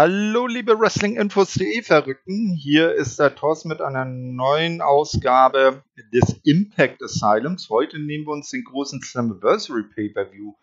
[0.00, 2.54] Hallo, liebe Wrestlinginfos.de Verrückten.
[2.54, 7.68] Hier ist der Thorsten mit einer neuen Ausgabe des Impact Asylums.
[7.68, 10.54] Heute nehmen wir uns den großen Slammiversary Pay-Per-View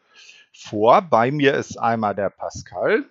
[0.54, 1.02] vor.
[1.02, 3.04] Bei mir ist einmal der Pascal.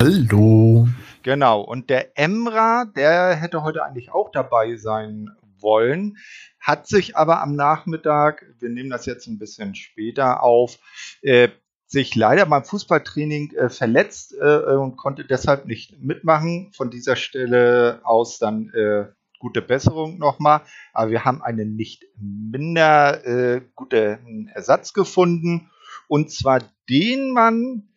[0.00, 0.86] Hallo.
[1.24, 1.62] Genau.
[1.62, 5.28] Und der Emra, der hätte heute eigentlich auch dabei sein
[5.58, 6.18] wollen,
[6.60, 10.78] hat sich aber am Nachmittag, wir nehmen das jetzt ein bisschen später auf,
[11.20, 11.48] äh,
[11.88, 16.70] sich leider beim Fußballtraining äh, verletzt äh, und konnte deshalb nicht mitmachen.
[16.76, 19.06] Von dieser Stelle aus dann äh,
[19.38, 20.60] gute Besserung nochmal.
[20.92, 25.70] Aber wir haben einen nicht minder äh, guten Ersatz gefunden.
[26.08, 27.88] Und zwar den Mann,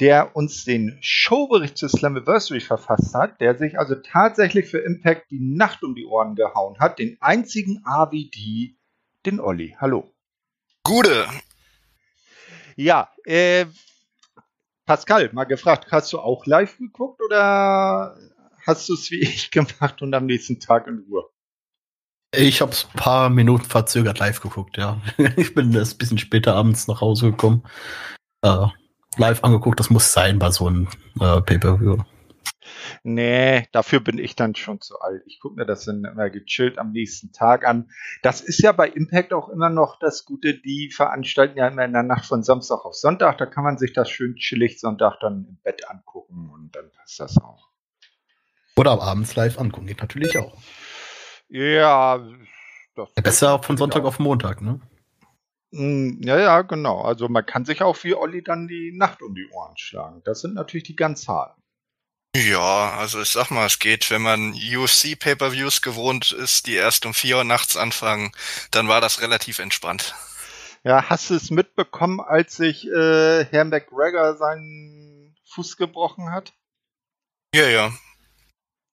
[0.00, 5.40] der uns den Showbericht zu Slammiversary verfasst hat, der sich also tatsächlich für Impact die
[5.40, 6.98] Nacht um die Ohren gehauen hat.
[6.98, 8.76] Den einzigen AVD,
[9.24, 9.76] den Olli.
[9.80, 10.12] Hallo.
[10.82, 11.26] Gute.
[12.76, 13.64] Ja, äh,
[14.84, 18.16] Pascal, mal gefragt, hast du auch live geguckt oder
[18.66, 21.24] hast du es wie ich gemacht und am nächsten Tag in Ruhe?
[22.34, 25.00] Ich habe es ein paar Minuten verzögert live geguckt, ja.
[25.36, 27.62] Ich bin ein bisschen später abends nach Hause gekommen.
[28.42, 28.66] Äh,
[29.16, 30.88] live angeguckt, das muss sein bei so einem
[31.18, 31.96] äh, Pay-Per-View.
[33.02, 35.22] Nee, dafür bin ich dann schon zu alt.
[35.26, 37.90] Ich gucke mir das dann immer gechillt am nächsten Tag an.
[38.22, 41.92] Das ist ja bei Impact auch immer noch das Gute, die veranstalten ja immer in
[41.92, 43.38] der Nacht von Samstag auf Sonntag.
[43.38, 47.20] Da kann man sich das schön chillig Sonntag dann im Bett angucken und dann passt
[47.20, 47.68] das auch.
[48.76, 50.56] Oder abends live angucken, geht natürlich auch.
[51.48, 52.26] Ja,
[52.94, 54.08] das besser von Sonntag auch.
[54.08, 54.80] auf Montag, ne?
[55.72, 57.02] Hm, ja, ja, genau.
[57.02, 60.22] Also man kann sich auch wie Olli dann die Nacht um die Ohren schlagen.
[60.24, 61.54] Das sind natürlich die Ganzzahlen.
[62.34, 67.06] Ja, also ich sag mal, es geht, wenn man UFC Pay-per-Views gewohnt ist, die erst
[67.06, 68.32] um vier Uhr nachts anfangen,
[68.70, 70.14] dann war das relativ entspannt.
[70.84, 76.52] Ja, hast du es mitbekommen, als sich äh, Herr McGregor seinen Fuß gebrochen hat?
[77.54, 77.92] Ja, ja.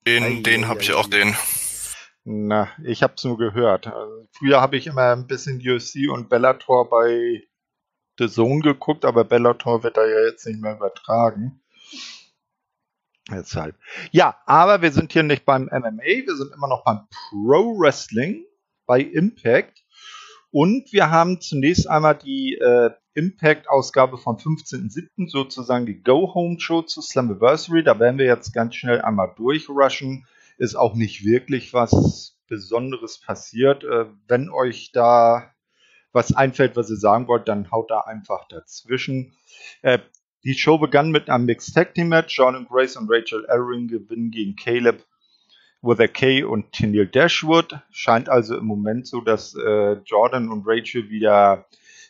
[0.07, 1.35] Den, ei, den habe ich auch den.
[2.23, 3.87] Na, ich hab's nur gehört.
[3.87, 7.43] Also, früher habe ich immer ein bisschen UFC und Bellator bei
[8.17, 11.62] The Zone geguckt, aber Bellator wird da ja jetzt nicht mehr übertragen.
[13.31, 13.75] Deshalb.
[14.11, 18.45] Ja, aber wir sind hier nicht beim MMA, wir sind immer noch beim Pro Wrestling
[18.85, 19.83] bei Impact.
[20.51, 27.83] Und wir haben zunächst einmal die äh, Impact-Ausgabe vom 15.07., sozusagen die Go-Home-Show zu Slammiversary.
[27.83, 30.27] Da werden wir jetzt ganz schnell einmal durchrushen.
[30.57, 33.83] Ist auch nicht wirklich was Besonderes passiert.
[33.83, 35.51] Äh, wenn euch da
[36.11, 39.35] was einfällt, was ihr sagen wollt, dann haut da einfach dazwischen.
[39.81, 39.99] Äh,
[40.43, 42.37] die Show begann mit einem Mixed Tag Team Match.
[42.37, 45.05] Jordan Grace und Rachel Ellering gewinnen gegen Caleb
[45.81, 47.79] with a K und Tennille Dashwood.
[47.91, 51.65] Scheint also im Moment so, dass äh, Jordan und Rachel wieder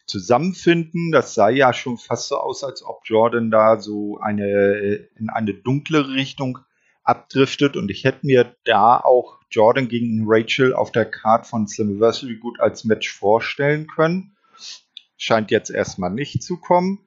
[0.05, 1.11] zusammenfinden.
[1.11, 5.53] Das sah ja schon fast so aus, als ob Jordan da so eine in eine
[5.53, 6.59] dunklere Richtung
[7.03, 7.77] abdriftet.
[7.77, 12.59] Und ich hätte mir da auch Jordan gegen Rachel auf der Card von Slammiversary gut
[12.59, 14.35] als Match vorstellen können.
[15.17, 16.99] Scheint jetzt erstmal nicht zu kommen.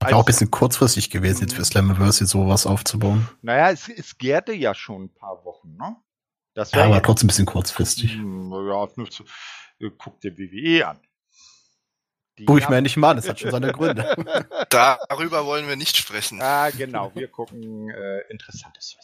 [0.00, 3.28] Wäre auch ein bisschen kurzfristig gewesen, jetzt für Slammiversary sowas aufzubauen.
[3.42, 5.96] Naja, es, es gärte ja schon ein paar Wochen, ne?
[6.54, 8.14] Das ja, aber trotzdem ein bisschen kurzfristig.
[8.14, 9.24] Hm, ja, nur zu,
[9.80, 11.00] äh, guck dir WWE an.
[12.38, 14.16] Die Guck ich mir nicht mal an, das hat schon seine Gründe.
[14.70, 16.40] Darüber wollen wir nicht sprechen.
[16.42, 18.96] Ah, genau, wir gucken äh, interessantes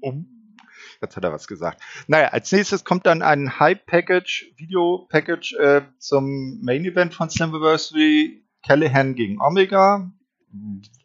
[0.00, 0.56] Um.
[1.02, 1.82] Jetzt hat er was gesagt.
[2.06, 8.44] Naja, als nächstes kommt dann ein Hype-Package, Video-Package äh, zum Main-Event von Slammiversary.
[8.62, 10.12] Callahan gegen Omega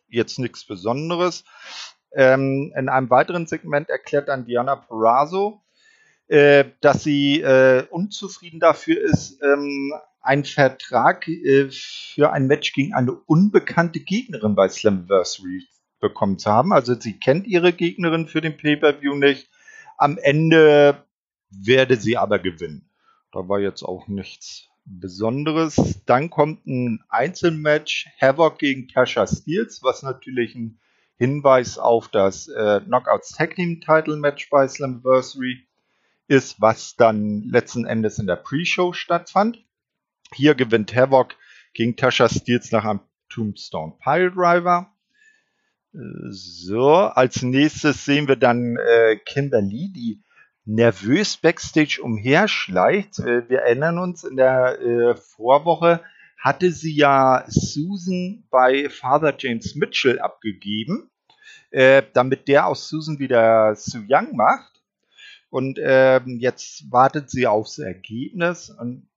[0.08, 1.44] jetzt nichts Besonderes.
[2.14, 5.62] Ähm, in einem weiteren Segment erklärt dann Diana Perazzo,
[6.28, 12.94] äh, dass sie äh, unzufrieden dafür ist, ähm, einen Vertrag äh, für ein Match gegen
[12.94, 15.68] eine unbekannte Gegnerin bei Slammiversary
[16.00, 16.74] bekommen zu haben.
[16.74, 19.50] Also sie kennt ihre Gegnerin für den Pay-per-View nicht.
[19.98, 21.04] Am Ende
[21.50, 22.90] werde sie aber gewinnen.
[23.32, 26.02] Da war jetzt auch nichts Besonderes.
[26.06, 30.80] Dann kommt ein Einzelmatch Havoc gegen Tasha Steels, was natürlich ein
[31.18, 35.66] Hinweis auf das äh, Knockouts Tag Team Title Match bei Slammiversary
[36.28, 39.64] ist, was dann letzten Endes in der Pre-Show stattfand.
[40.34, 41.36] Hier gewinnt Havoc
[41.74, 44.94] gegen Tasha Steels nach einem Tombstone Pile Driver.
[45.94, 45.98] Äh,
[46.30, 50.22] so, als nächstes sehen wir dann äh, Kimberly, die
[50.66, 53.20] nervös backstage umherschleicht.
[53.20, 56.02] Äh, wir erinnern uns, in der äh, Vorwoche
[56.38, 61.10] hatte sie ja Susan bei Father James Mitchell abgegeben,
[61.72, 64.72] äh, damit der aus Susan wieder Sue Young macht.
[65.50, 68.70] Und ähm, jetzt wartet sie aufs Ergebnis.
[68.70, 69.08] Und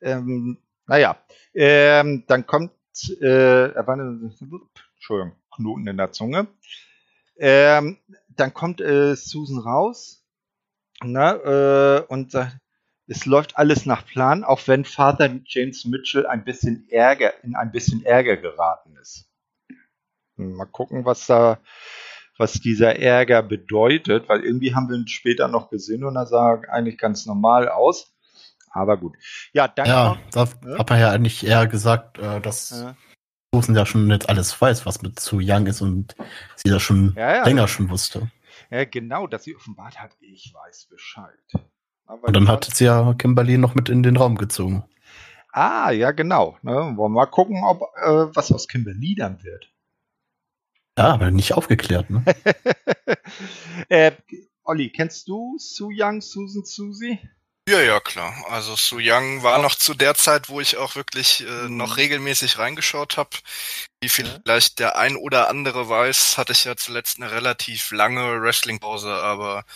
[0.00, 1.18] ähm, naja,
[1.54, 2.72] ähm, dann kommt,
[3.20, 6.46] äh, Entschuldigung, Knoten in der Zunge.
[7.36, 7.98] Ähm,
[8.28, 10.18] dann kommt äh, Susan raus
[11.02, 12.58] ne, äh, und sagt,
[13.06, 17.72] es läuft alles nach Plan, auch wenn Vater James Mitchell ein bisschen Ärger, in ein
[17.72, 19.26] bisschen Ärger geraten ist.
[20.36, 21.58] Mal gucken, was da,
[22.36, 26.60] was dieser Ärger bedeutet, weil irgendwie haben wir ihn später noch gesehen und er sah
[26.68, 28.14] eigentlich ganz normal aus.
[28.70, 29.16] Aber gut.
[29.52, 29.90] Ja, danke.
[29.90, 30.78] Ja, da ja?
[30.78, 32.94] hat man ja eigentlich eher gesagt, äh, dass ja.
[33.54, 36.14] Susan ja schon jetzt alles weiß, was mit zu Young ist und
[36.56, 37.44] sie das schon ja, ja.
[37.44, 38.30] länger schon wusste.
[38.70, 41.38] Ja, genau, dass sie offenbart hat, ich weiß Bescheid.
[42.04, 44.84] Aber und dann hat sie ja Kimberly noch mit in den Raum gezogen.
[45.52, 46.58] Ah, ja, genau.
[46.62, 46.72] Ne?
[46.72, 49.72] Wollen wir mal gucken, ob äh, was aus Kimberly dann wird.
[50.98, 52.24] Ja, aber nicht aufgeklärt, ne?
[53.88, 54.12] äh,
[54.64, 57.18] Olli, kennst du Su Young, Susan Susie?
[57.68, 58.46] Ja, ja, klar.
[58.48, 61.76] Also Su Young war noch zu der Zeit, wo ich auch wirklich äh, mhm.
[61.76, 63.28] noch regelmäßig reingeschaut habe.
[64.00, 69.12] Wie vielleicht der ein oder andere weiß, hatte ich ja zuletzt eine relativ lange Wrestling-Pause,
[69.12, 69.66] aber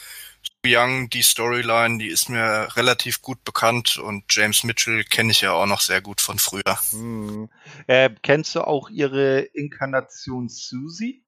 [0.64, 5.52] Young, die Storyline, die ist mir relativ gut bekannt und James Mitchell kenne ich ja
[5.52, 6.78] auch noch sehr gut von früher.
[6.92, 7.50] Hm.
[7.88, 11.21] Äh, kennst du auch ihre Inkarnation Susie?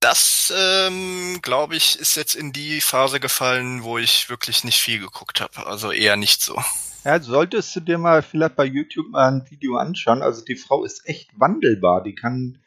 [0.00, 5.00] Das, ähm, glaube ich, ist jetzt in die Phase gefallen, wo ich wirklich nicht viel
[5.00, 5.66] geguckt habe.
[5.66, 6.56] Also eher nicht so.
[7.04, 10.22] Ja, solltest du dir mal vielleicht bei YouTube mal ein Video anschauen.
[10.22, 12.02] Also die Frau ist echt wandelbar.
[12.02, 12.58] Die kann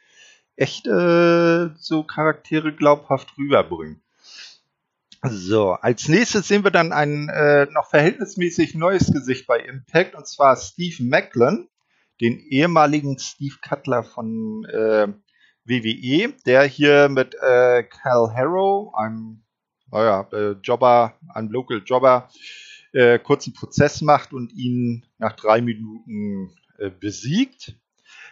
[0.55, 4.01] echt äh, so Charaktere glaubhaft rüberbringen.
[5.23, 10.25] So, als nächstes sehen wir dann ein äh, noch verhältnismäßig neues Gesicht bei Impact und
[10.25, 11.67] zwar Steve Macklin,
[12.21, 15.09] den ehemaligen Steve Cutler von äh,
[15.69, 19.43] WWE, der hier mit äh, Cal Harrow, einem
[19.91, 22.29] naja, äh, Jobber, einem Local Jobber,
[22.91, 27.75] äh, kurzen Prozess macht und ihn nach drei Minuten äh, besiegt.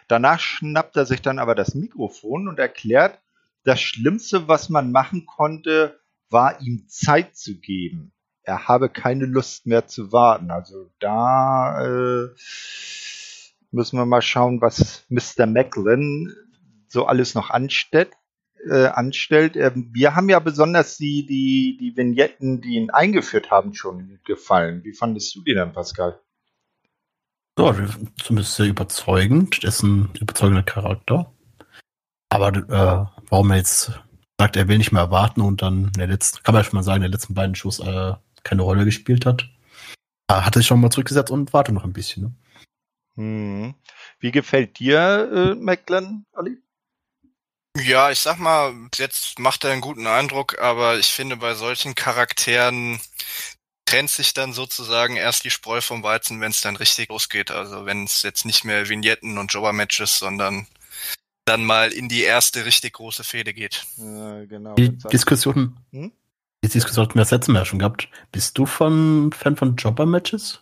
[0.08, 3.18] Danach schnappt er sich dann aber das Mikrofon und erklärt,
[3.64, 6.00] das Schlimmste, was man machen konnte,
[6.30, 8.12] war ihm Zeit zu geben.
[8.42, 10.50] Er habe keine Lust mehr zu warten.
[10.50, 12.28] Also da äh,
[13.70, 15.46] müssen wir mal schauen, was Mr.
[15.46, 16.34] Macklin
[16.88, 18.10] so alles noch anstellt.
[18.68, 19.54] Äh, anstellt.
[19.56, 24.82] Ähm, wir haben ja besonders die, die, die Vignetten, die ihn eingeführt haben, schon gefallen.
[24.82, 26.20] Wie fandest du die denn, Pascal?
[27.56, 27.74] Ja,
[28.20, 29.62] zumindest sehr überzeugend.
[29.62, 31.32] Das ist ein überzeugender Charakter.
[32.30, 33.92] Aber äh, warum er jetzt
[34.40, 36.82] sagt, er will nicht mehr warten und dann in der letzten, kann man schon mal
[36.82, 39.48] sagen, in den letzten beiden Shows äh, keine Rolle gespielt hat.
[40.28, 42.22] Er hat sich schon mal zurückgesetzt und wartet noch ein bisschen.
[42.22, 42.34] Ne?
[43.16, 43.74] Hm.
[44.20, 46.58] Wie gefällt dir äh, Macklin, Ali?
[47.82, 51.94] Ja, ich sag mal, jetzt macht er einen guten Eindruck, aber ich finde, bei solchen
[51.94, 53.00] Charakteren
[53.84, 57.50] trennt sich dann sozusagen erst die Spreu vom Weizen, wenn es dann richtig losgeht.
[57.50, 60.66] Also wenn es jetzt nicht mehr Vignetten und Jobber-Matches, sondern
[61.46, 63.86] dann mal in die erste richtig große Fehde geht.
[63.96, 64.74] Ja, genau.
[64.74, 66.12] Die Diskussion, hm?
[66.62, 68.08] die Diskussion hatten wir das letzte Mal schon gehabt.
[68.30, 70.60] Bist du von Fan von Jobber-Matches?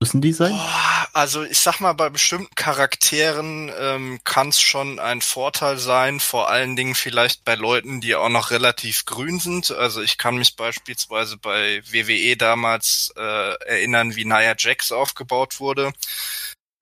[0.00, 0.52] Müssen die sein?
[0.52, 0.81] Oh,
[1.12, 6.48] also ich sag mal, bei bestimmten Charakteren ähm, kann es schon ein Vorteil sein, vor
[6.48, 9.70] allen Dingen vielleicht bei Leuten, die auch noch relativ grün sind.
[9.70, 15.92] Also ich kann mich beispielsweise bei WWE damals äh, erinnern, wie Nia Jax aufgebaut wurde.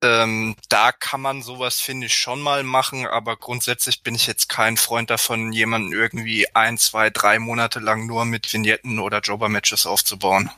[0.03, 4.49] Ähm, da kann man sowas, finde ich, schon mal machen, aber grundsätzlich bin ich jetzt
[4.49, 9.87] kein Freund davon, jemanden irgendwie ein, zwei, drei Monate lang nur mit Vignetten oder Jobber-Matches
[9.87, 10.51] aufzubauen.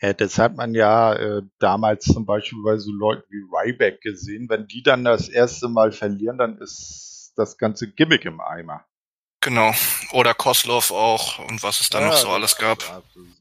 [0.00, 4.48] Ja, das hat man ja äh, damals zum Beispiel bei so Leuten wie Ryback gesehen.
[4.48, 8.84] Wenn die dann das erste Mal verlieren, dann ist das ganze Gimmick im Eimer.
[9.40, 9.72] Genau.
[10.12, 12.78] Oder Koslov auch und was es da ja, noch so alles gab.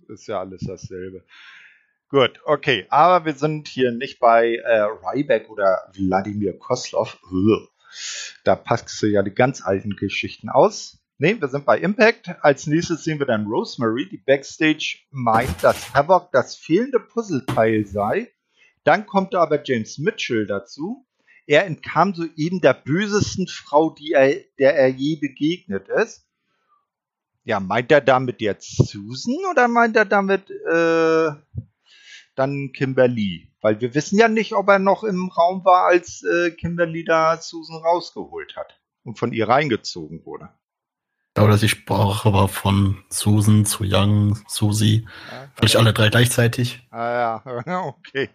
[0.07, 1.23] Ist ja alles dasselbe.
[2.09, 7.17] Gut, okay, aber wir sind hier nicht bei äh, Ryback oder Wladimir Koslov.
[8.43, 10.99] Da passt du ja die ganz alten Geschichten aus.
[11.17, 12.29] Ne, wir sind bei Impact.
[12.41, 18.33] Als nächstes sehen wir dann Rosemary, die Backstage meint, dass Havoc das fehlende Puzzleteil sei.
[18.83, 21.05] Dann kommt aber James Mitchell dazu.
[21.47, 26.27] Er entkam soeben der bösesten Frau, die er, der er je begegnet ist.
[27.45, 31.29] Ja, meint er damit jetzt Susan oder meint er damit äh,
[32.35, 33.53] dann Kimberly.
[33.61, 37.37] Weil wir wissen ja nicht, ob er noch im Raum war, als äh, Kimberly da
[37.37, 40.49] Susan rausgeholt hat und von ihr reingezogen wurde.
[41.37, 45.05] Oder die Sprache war von Susan zu Young, Susi.
[45.29, 46.81] Ja, Vielleicht alle drei gleichzeitig.
[46.91, 48.29] Ah ja, okay.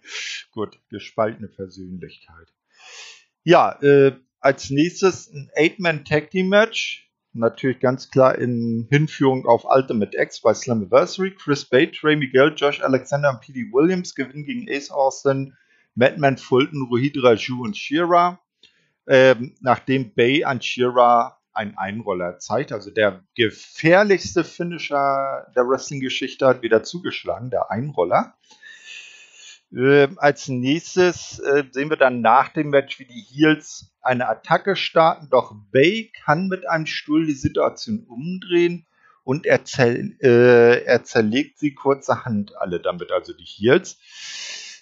[0.52, 2.48] Gut, gespaltene Persönlichkeit.
[3.42, 10.52] Ja, äh, als nächstes ein Eight-Man-Tag-Team-Match natürlich ganz klar in Hinführung auf Ultimate X bei
[10.52, 11.34] Slammiversary.
[11.34, 13.72] Chris Bate, Ray Miguel, Josh Alexander und P.D.
[13.72, 15.56] Williams gewinnen gegen Ace Austin,
[15.94, 18.40] Madman Fulton, Rohit Raju und Shira.
[19.06, 22.72] ähm, nachdem Bay an Shira einen Einroller zeigt.
[22.72, 28.34] Also der gefährlichste Finisher der Wrestling-Geschichte hat wieder zugeschlagen, der Einroller.
[29.72, 34.74] Äh, als nächstes äh, sehen wir dann nach dem Match, wie die Heels eine Attacke
[34.74, 38.86] starten, doch Bay kann mit einem Stuhl die Situation umdrehen
[39.22, 43.98] und er, zer äh, er zerlegt sie kurzerhand alle damit, also die Heels.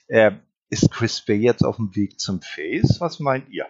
[0.07, 0.33] Äh,
[0.71, 3.01] ist Chris Bay jetzt auf dem Weg zum Face?
[3.01, 3.67] Was meint ihr?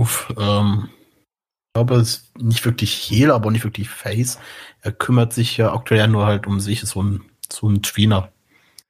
[0.00, 4.38] Uff, ähm, ich glaube, es ist nicht wirklich Heel, aber nicht wirklich Face.
[4.80, 8.32] Er kümmert sich ja aktuell nur halt um sich, so ein, so ein Tweener.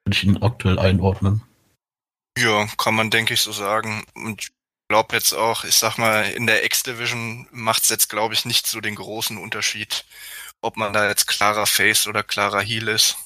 [0.04, 1.42] Würde ich ihn aktuell einordnen.
[2.38, 4.04] Ja, kann man, denke ich, so sagen.
[4.14, 4.50] Und ich
[4.88, 8.68] glaube jetzt auch, ich sag mal, in der X-Division macht es jetzt, glaube ich, nicht
[8.68, 10.04] so den großen Unterschied,
[10.60, 13.16] ob man da jetzt klarer Face oder klarer Heel ist.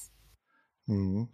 [0.87, 1.29] Mhm.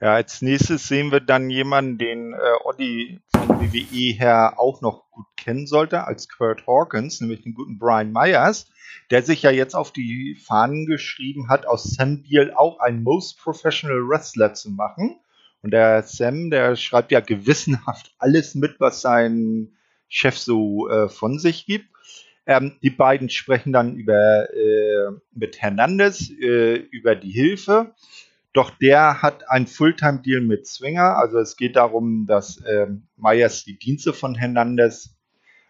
[0.00, 5.03] Ja, als nächstes sehen wir dann jemanden, den äh, Oddi von WWE her auch noch
[5.14, 8.66] gut kennen sollte, als Kurt Hawkins, nämlich den guten Brian Myers,
[9.10, 13.38] der sich ja jetzt auf die Fahnen geschrieben hat, aus Sam Beal auch einen Most
[13.38, 15.16] Professional Wrestler zu machen.
[15.62, 19.76] Und der Sam, der schreibt ja gewissenhaft alles mit, was sein
[20.08, 21.86] Chef so äh, von sich gibt.
[22.46, 27.94] Ähm, die beiden sprechen dann über äh, mit Hernandez äh, über die Hilfe.
[28.54, 31.16] Doch der hat einen Fulltime-Deal mit Swinger.
[31.16, 35.16] Also es geht darum, dass äh, Myers die Dienste von Hernandez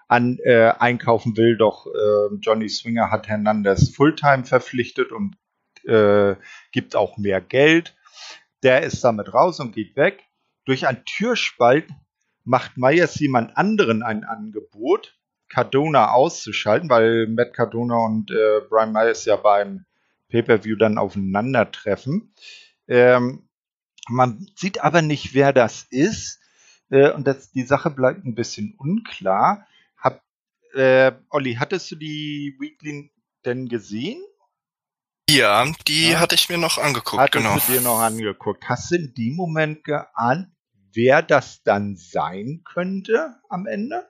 [0.07, 1.57] an, äh, einkaufen will.
[1.57, 5.35] Doch äh, Johnny Swinger hat Hernandez Fulltime verpflichtet und
[5.87, 6.37] äh,
[6.73, 7.97] gibt auch mehr Geld.
[8.63, 10.23] Der ist damit raus und geht weg.
[10.67, 11.89] Durch einen Türspalt
[12.45, 15.17] macht Myers jemand anderen ein Angebot,
[15.49, 19.87] Cardona auszuschalten, weil Matt Cardona und äh, Brian Myers ja beim
[20.29, 22.35] Pay-per-View dann aufeinandertreffen.
[22.89, 23.49] Ähm,
[24.09, 26.41] man sieht aber nicht, wer das ist.
[26.91, 29.67] Äh, und das, die Sache bleibt ein bisschen unklar.
[29.97, 30.23] Hab,
[30.75, 33.13] äh, Olli, hattest du die Weekly
[33.45, 34.23] denn gesehen?
[35.31, 36.21] Ja, die ja.
[36.21, 37.55] hatte ich mir noch angeguckt, hattest genau.
[37.55, 38.69] Hast du dir noch angeguckt.
[38.69, 40.49] Hast du in dem Moment geahnt,
[40.93, 44.07] wer das dann sein könnte am Ende?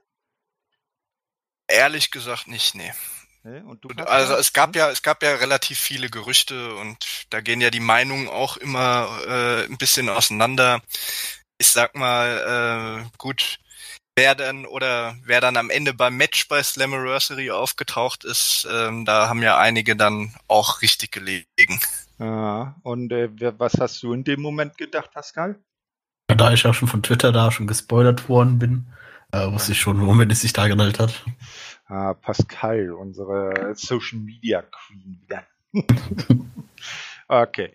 [1.69, 2.93] Ehrlich gesagt nicht, nee
[4.07, 7.81] also es gab ja, es gab ja relativ viele Gerüchte und da gehen ja die
[7.81, 10.81] Meinungen auch immer äh, ein bisschen auseinander.
[11.59, 13.59] Ich sag mal, äh, gut,
[14.17, 19.29] wer dann oder wer dann am Ende beim Match bei Slammiversary aufgetaucht ist, ähm, da
[19.29, 21.81] haben ja einige dann auch richtig gelegen.
[22.19, 25.59] Ja, und äh, was hast du in dem Moment gedacht, Pascal?
[26.29, 28.87] Da ich ja schon von Twitter da schon gespoilert worden bin,
[29.33, 31.25] äh, wusste ich schon, womit es sich da gemeldet hat.
[31.95, 35.47] Ah, Pascal, unsere Social Media Queen wieder.
[37.29, 37.71] okay.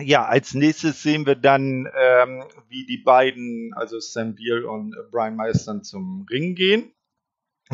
[0.00, 5.36] Ja, als nächstes sehen wir dann, ähm, wie die beiden, also Sam Beal und Brian
[5.36, 6.90] Myers, dann zum Ring gehen.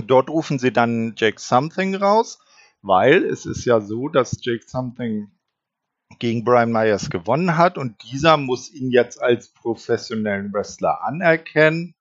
[0.06, 2.38] Dort rufen sie dann Jake Something raus,
[2.82, 5.30] weil es ist ja so, dass Jake Something
[6.18, 11.94] gegen Brian Myers gewonnen hat und dieser muss ihn jetzt als professionellen Wrestler anerkennen.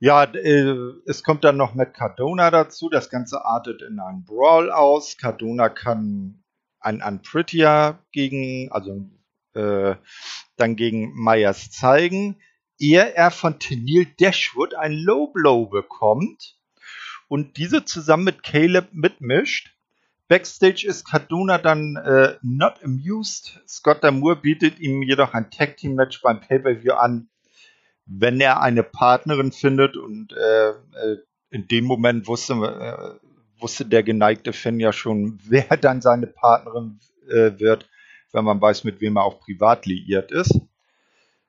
[0.00, 2.88] Ja, äh, es kommt dann noch mit Cardona dazu.
[2.88, 5.16] Das Ganze artet in einen Brawl aus.
[5.16, 6.44] Cardona kann
[6.80, 9.10] ein Unprettier gegen, also
[9.54, 9.96] äh,
[10.56, 12.36] dann gegen Myers zeigen,
[12.78, 16.56] ehe er von Tenil Dashwood ein Low Blow bekommt
[17.26, 19.74] und diese zusammen mit Caleb mitmischt.
[20.28, 23.60] Backstage ist Cardona dann äh, not amused.
[23.66, 27.30] Scott Damour bietet ihm jedoch ein Tag Team Match beim Pay-Per-View an,
[28.08, 31.18] wenn er eine Partnerin findet und äh, äh,
[31.50, 36.98] in dem Moment wusste, äh, wusste der geneigte Fan ja schon, wer dann seine Partnerin
[37.28, 37.88] äh, wird,
[38.32, 40.60] wenn man weiß, mit wem er auch privat liiert ist.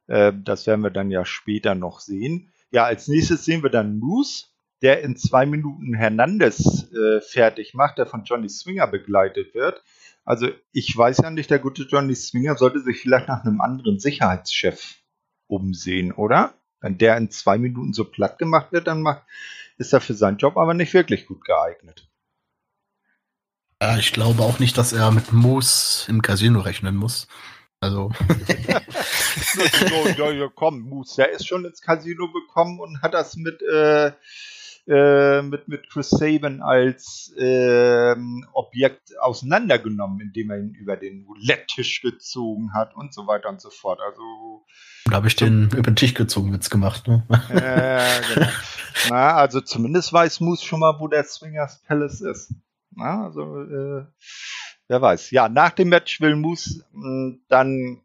[0.07, 2.51] Äh, das werden wir dann ja später noch sehen.
[2.71, 4.45] Ja, als nächstes sehen wir dann Moose,
[4.81, 9.81] der in zwei Minuten Hernandez äh, fertig macht, der von Johnny Swinger begleitet wird.
[10.25, 13.99] Also ich weiß ja nicht, der gute Johnny Swinger sollte sich vielleicht nach einem anderen
[13.99, 14.98] Sicherheitschef
[15.49, 16.53] umsehen, oder?
[16.79, 19.23] Wenn der in zwei Minuten so platt gemacht wird, dann macht,
[19.77, 22.07] ist er für seinen Job aber nicht wirklich gut geeignet.
[23.81, 27.27] Ja, ich glaube auch nicht, dass er mit Moose im Casino rechnen muss.
[27.81, 28.11] Also.
[30.17, 34.11] ja, ja, komm, Moose, der ist schon ins Casino gekommen und hat das mit äh,
[34.89, 38.15] äh, mit, mit Chris Saban als äh,
[38.53, 43.69] Objekt auseinandergenommen, indem er ihn über den Roulette-Tisch gezogen hat und so weiter und so
[43.69, 43.99] fort.
[44.01, 44.65] Also
[45.05, 47.07] da habe ich den über den Tisch gezogen Witz gemacht.
[47.07, 47.23] Ne?
[47.49, 48.47] Äh, genau.
[49.09, 52.55] Na, also zumindest weiß Moose schon mal, wo der Swingers Palace ist.
[52.95, 54.05] Na, also äh,
[54.87, 55.29] wer weiß.
[55.31, 58.01] Ja, nach dem Match will Moose mh, hm, dann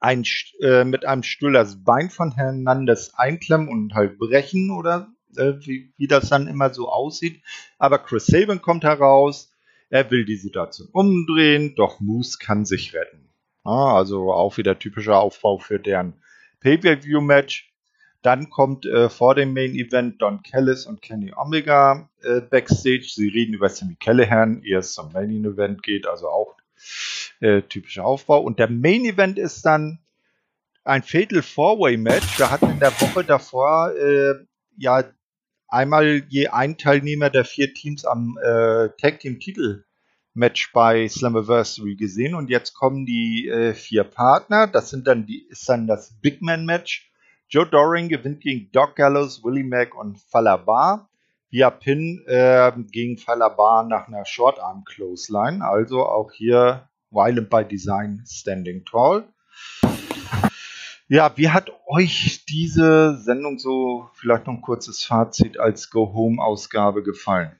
[0.00, 0.24] ein,
[0.60, 5.92] äh, mit einem Stuhl das Bein von Hernandez einklemmen und halt brechen oder äh, wie,
[5.96, 7.42] wie das dann immer so aussieht.
[7.78, 9.52] Aber Chris Sabin kommt heraus,
[9.90, 13.28] er will die Situation umdrehen, doch Moose kann sich retten.
[13.64, 16.14] Ah, also auch wieder typischer Aufbau für deren
[16.60, 17.72] Pay-Per-View-Match.
[18.22, 23.06] Dann kommt äh, vor dem Main Event Don Callis und Kenny Omega äh, backstage.
[23.08, 26.56] Sie reden über Sammy Callahan, ehe es zum Main Event geht, also auch
[27.40, 28.40] äh, typischer Aufbau.
[28.40, 30.00] Und der Main Event ist dann
[30.84, 32.38] ein Fatal Four-Way Match.
[32.38, 34.34] Wir hatten in der Woche davor äh,
[34.76, 35.04] ja
[35.68, 39.84] einmal je ein Teilnehmer der vier Teams am äh, Tag Team Titel
[40.34, 44.66] Match bei Slammiversary gesehen und jetzt kommen die äh, vier Partner.
[44.66, 47.10] Das sind dann die ist dann das Big Man Match.
[47.48, 51.08] Joe Doring gewinnt gegen Doc Gallows, Willie Mack und Falabar.
[51.50, 55.64] Via Pin äh, gegen Falabar nach einer Short Arm Clothesline.
[55.64, 59.26] Also auch hier Violent by Design Standing Tall.
[61.10, 67.58] Ja, wie hat euch diese Sendung so, vielleicht noch ein kurzes Fazit als Go-Home-Ausgabe gefallen?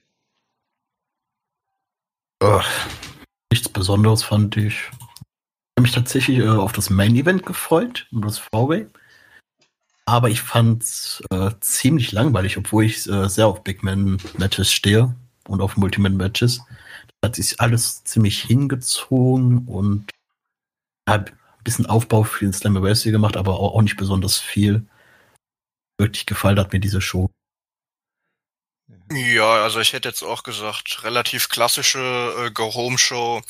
[2.43, 2.61] Uh,
[3.50, 4.75] nichts Besonderes fand ich.
[4.75, 4.90] Ich
[5.78, 8.87] habe mich tatsächlich äh, auf das Main-Event gefreut, um das Four-Way.
[10.05, 15.14] Aber ich fand es äh, ziemlich langweilig, obwohl ich äh, sehr auf Big Man-Matches stehe
[15.47, 16.61] und auf Multiman-Matches.
[17.21, 20.11] Da hat sich alles ziemlich hingezogen und
[21.09, 21.33] habe
[21.69, 24.87] bisschen Aufbau für den Slammiversary gemacht, aber auch, auch nicht besonders viel.
[25.99, 27.29] Wirklich gefallen hat mir diese Show.
[29.12, 33.42] Ja, also ich hätte jetzt auch gesagt, relativ klassische äh, Go-Home-Show,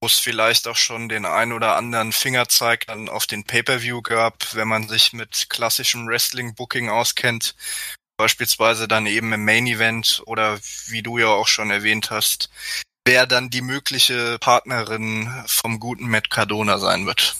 [0.00, 4.54] wo es vielleicht auch schon den ein oder anderen Fingerzeig dann auf den Pay-Per-View gab,
[4.54, 7.54] wenn man sich mit klassischem Wrestling-Booking auskennt.
[8.16, 12.50] Beispielsweise dann eben im Main-Event oder wie du ja auch schon erwähnt hast,
[13.06, 17.36] wer dann die mögliche Partnerin vom guten Matt Cardona sein wird.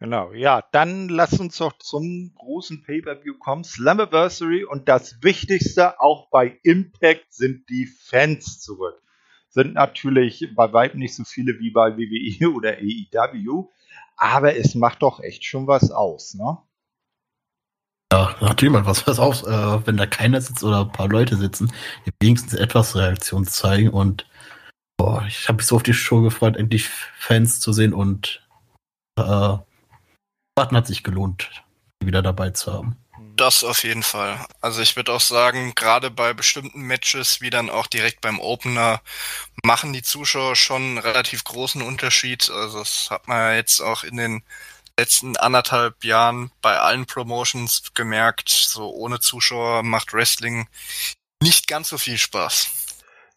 [0.00, 3.64] Genau, ja, dann lass uns doch zum großen Pay-Per-View kommen.
[3.64, 9.02] Slammiversary und das Wichtigste auch bei Impact sind die Fans zurück.
[9.48, 13.70] Sind natürlich bei weitem nicht so viele wie bei WWE oder AEW,
[14.16, 16.58] aber es macht doch echt schon was aus, ne?
[18.12, 21.36] Ja, natürlich macht was, was aus, äh, wenn da keiner sitzt oder ein paar Leute
[21.36, 21.72] sitzen,
[22.06, 24.26] die wenigstens etwas Reaktion zeigen und
[24.96, 28.46] boah, ich habe mich so auf die Show gefreut, endlich Fans zu sehen und
[29.18, 29.58] äh,
[30.58, 31.48] Warten hat sich gelohnt,
[32.00, 32.96] wieder dabei zu haben.
[33.36, 34.44] Das auf jeden Fall.
[34.60, 39.00] Also ich würde auch sagen, gerade bei bestimmten Matches, wie dann auch direkt beim Opener,
[39.62, 42.50] machen die Zuschauer schon einen relativ großen Unterschied.
[42.50, 44.42] Also das hat man jetzt auch in den
[44.98, 48.48] letzten anderthalb Jahren bei allen Promotions gemerkt.
[48.48, 50.66] So ohne Zuschauer macht Wrestling
[51.40, 52.87] nicht ganz so viel Spaß.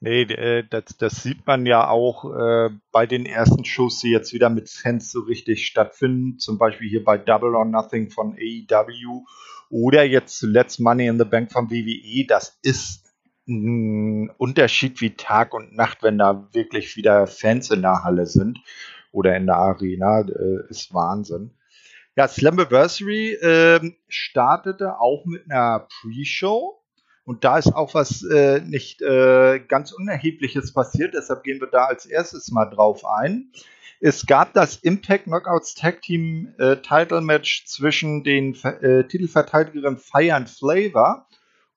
[0.03, 4.33] Nee, äh, das, das sieht man ja auch äh, bei den ersten Shows, die jetzt
[4.33, 6.39] wieder mit Fans so richtig stattfinden.
[6.39, 9.25] Zum Beispiel hier bei Double or Nothing von AEW
[9.69, 12.25] oder jetzt zuletzt Money in the Bank von WWE.
[12.25, 13.13] Das ist
[13.47, 18.57] ein Unterschied wie Tag und Nacht, wenn da wirklich wieder Fans in der Halle sind
[19.11, 20.21] oder in der Arena.
[20.21, 21.51] Äh, ist Wahnsinn.
[22.15, 26.80] Ja, Slammiversary äh, startete auch mit einer Pre-Show
[27.23, 31.85] und da ist auch was äh, nicht äh, ganz Unerhebliches passiert, deshalb gehen wir da
[31.85, 33.51] als erstes mal drauf ein.
[33.99, 40.33] Es gab das Impact Knockouts Tag Team äh, Title Match zwischen den äh, Titelverteidigerinnen Fire
[40.33, 41.27] and Flavor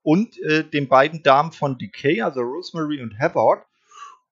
[0.03, 3.67] und äh, den beiden Damen von Decay, also Rosemary und Havoc.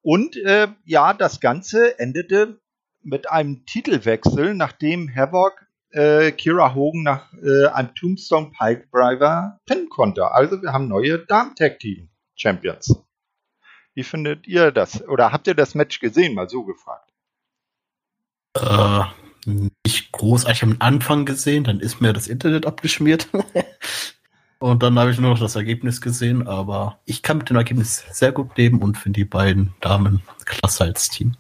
[0.01, 2.61] Und äh, ja, das Ganze endete
[3.03, 9.89] mit einem Titelwechsel, nachdem Havoc äh, Kira Hogan nach äh, einem Tombstone Pike Driver pinnen
[9.89, 10.31] konnte.
[10.33, 12.97] Also wir haben neue Damen Tag Team Champions.
[13.95, 15.07] Wie findet ihr das?
[15.07, 16.35] Oder habt ihr das Match gesehen?
[16.35, 17.11] Mal so gefragt.
[18.55, 19.03] Äh,
[19.85, 23.29] nicht großartig am Anfang gesehen, dann ist mir das Internet abgeschmiert.
[24.59, 28.05] und dann habe ich nur noch das Ergebnis gesehen, aber ich kann mit dem Ergebnis
[28.11, 31.37] sehr gut leben und finde die beiden Damen klasse als Team.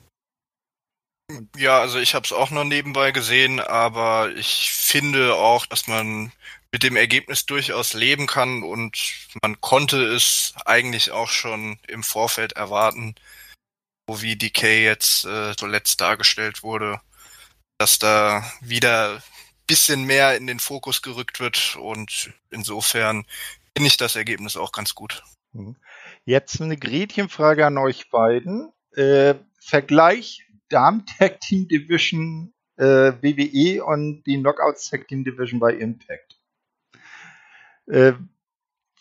[1.56, 6.32] Ja, also ich habe es auch noch nebenbei gesehen, aber ich finde auch, dass man
[6.72, 12.52] mit dem Ergebnis durchaus leben kann und man konnte es eigentlich auch schon im Vorfeld
[12.52, 13.14] erwarten,
[14.08, 17.00] so wie Decay jetzt äh, zuletzt dargestellt wurde,
[17.78, 19.22] dass da wieder
[19.66, 23.24] bisschen mehr in den Fokus gerückt wird und insofern
[23.76, 25.22] finde ich das Ergebnis auch ganz gut.
[25.52, 25.76] Mhm.
[26.24, 28.72] Jetzt eine Gretchenfrage an euch beiden.
[28.94, 35.74] Äh, Vergleich Damen Tag Team Division äh, WWE und die Knockouts Tag Team Division bei
[35.74, 36.40] Impact.
[37.86, 38.14] Äh,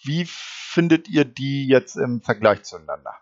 [0.03, 3.15] wie findet ihr die jetzt im Vergleich zueinander?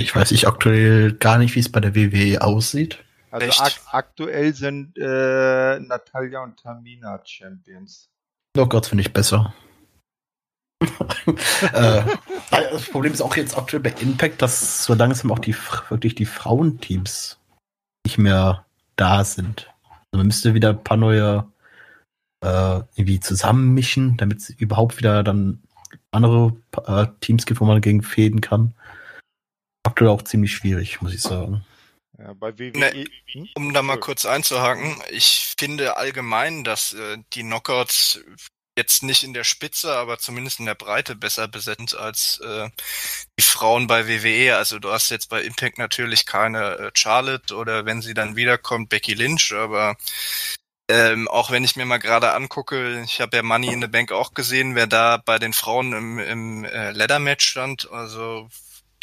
[0.00, 3.04] Ich weiß ich aktuell gar nicht, wie es bei der WWE aussieht.
[3.30, 8.08] Also ak aktuell sind äh, Natalia und Tamina Champions.
[8.56, 9.52] Oh Gott, finde ich besser.
[11.72, 12.02] Äh,
[12.52, 15.56] das Problem ist auch jetzt aktuell bei Impact, dass so langsam auch die
[15.88, 17.38] wirklich die Frauenteams
[18.06, 18.64] nicht mehr
[18.96, 19.70] da sind.
[19.90, 21.50] Also man müsste wieder ein paar neue
[22.40, 25.62] äh, irgendwie zusammenmischen, damit es überhaupt wieder dann
[26.10, 28.74] andere äh, Teams gibt, wo man gegen fäden kann.
[29.84, 31.64] Aktuell auch ziemlich schwierig, muss ich sagen.
[32.18, 32.78] Ja, bei WWE.
[32.78, 33.48] Ne, hm?
[33.54, 38.20] um da mal kurz einzuhaken, ich finde allgemein, dass äh, die Knockouts
[38.78, 42.70] jetzt nicht in der Spitze, aber zumindest in der Breite besser besetzt als äh,
[43.38, 44.56] die Frauen bei WWE.
[44.56, 48.88] Also du hast jetzt bei Impact natürlich keine äh, Charlotte oder wenn sie dann wiederkommt,
[48.88, 49.96] Becky Lynch, aber
[50.90, 54.12] ähm, auch wenn ich mir mal gerade angucke, ich habe ja Money in the Bank
[54.12, 57.90] auch gesehen, wer da bei den Frauen im, im äh, Leather-Match stand.
[57.90, 58.48] Also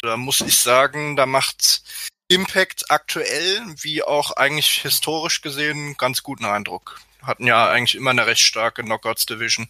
[0.00, 1.82] da muss ich sagen, da macht
[2.28, 7.00] Impact aktuell, wie auch eigentlich historisch gesehen, ganz guten Eindruck.
[7.26, 9.68] Hatten ja eigentlich immer eine recht starke Knockouts-Division.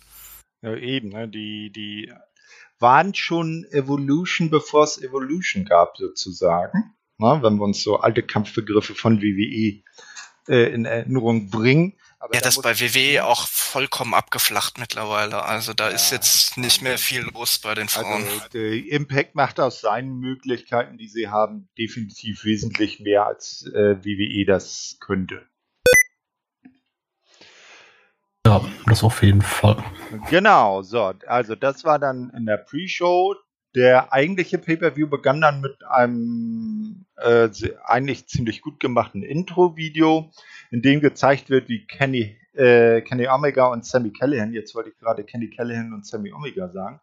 [0.63, 1.29] Ja, eben, ne?
[1.29, 2.13] die, die
[2.79, 6.95] waren schon Evolution, bevor es Evolution gab, sozusagen.
[7.19, 7.39] Ne?
[7.43, 9.83] Wenn wir uns so alte Kampfbegriffe von WWE
[10.49, 11.95] äh, in Erinnerung bringen.
[12.19, 15.45] Aber ja, das bei WWE auch vollkommen abgeflacht mittlerweile.
[15.45, 18.25] Also da ja, ist jetzt nicht mehr viel los bei den Frauen.
[18.43, 24.45] Also, Impact macht aus seinen Möglichkeiten, die sie haben, definitiv wesentlich mehr als äh, WWE
[24.47, 25.47] das könnte.
[28.47, 29.77] Ja, das auf jeden Fall.
[30.31, 33.35] Genau, so, also das war dann in der Pre-Show.
[33.75, 37.49] Der eigentliche Pay-Per-View begann dann mit einem äh,
[37.85, 40.31] eigentlich ziemlich gut gemachten Intro-Video,
[40.71, 44.99] in dem gezeigt wird, wie Kenny, äh, Kenny Omega und Sammy Callahan, jetzt wollte ich
[44.99, 47.01] gerade Kenny Callahan und Sammy Omega sagen,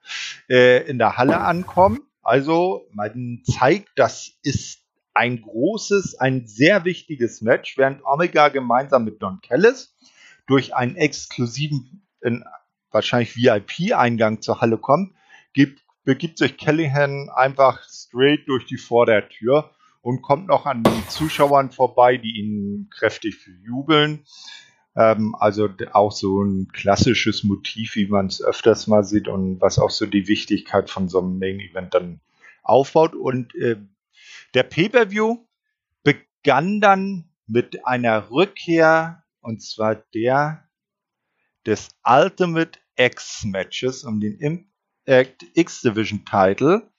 [0.50, 2.00] äh, in der Halle ankommen.
[2.22, 4.80] Also man zeigt, das ist
[5.14, 9.94] ein großes, ein sehr wichtiges Match, während Omega gemeinsam mit Don Callis
[10.48, 12.44] durch einen exklusiven, in,
[12.92, 15.14] wahrscheinlich VIP-Eingang zur Halle kommt,
[15.54, 21.72] gibt begibt sich Callahan einfach straight durch die Vordertür und kommt noch an den Zuschauern
[21.72, 24.26] vorbei, die ihn kräftig jubeln.
[24.96, 29.80] Ähm, also auch so ein klassisches Motiv, wie man es öfters mal sieht und was
[29.80, 32.20] auch so die Wichtigkeit von so einem Main-Event dann
[32.64, 33.16] aufbaut.
[33.16, 33.78] Und äh,
[34.54, 35.38] der Pay-per-View
[36.04, 40.68] begann dann mit einer Rückkehr und zwar der
[41.66, 44.68] des Ultimate X-Matches um den
[45.06, 46.90] Act X-Division Title.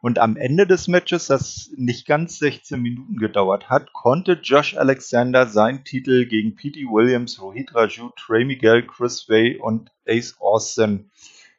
[0.00, 5.46] Und am Ende des Matches, das nicht ganz 16 Minuten gedauert hat, konnte Josh Alexander
[5.46, 6.86] seinen Titel gegen P.T.
[6.86, 11.12] Williams, Rohit Raju, Trey Miguel, Chris Way und Ace Austin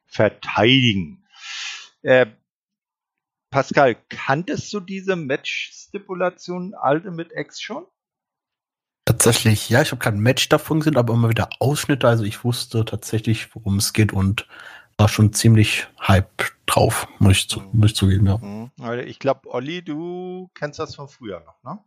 [0.05, 1.23] verteidigen.
[2.01, 2.25] Äh,
[3.49, 7.85] Pascal, kanntest du diese Match-Stipulation Ultimate X schon?
[9.05, 12.07] Tatsächlich, ja, ich habe kein Match davon gesehen, aber immer wieder Ausschnitte.
[12.07, 14.47] Also ich wusste tatsächlich, worum es geht und
[14.97, 17.69] war schon ziemlich Hype drauf, muss ich, zu, mhm.
[17.73, 18.37] muss ich zugeben, ja.
[18.37, 18.71] Mhm.
[19.05, 21.83] Ich glaube, Olli, du kennst das von früher noch, ne?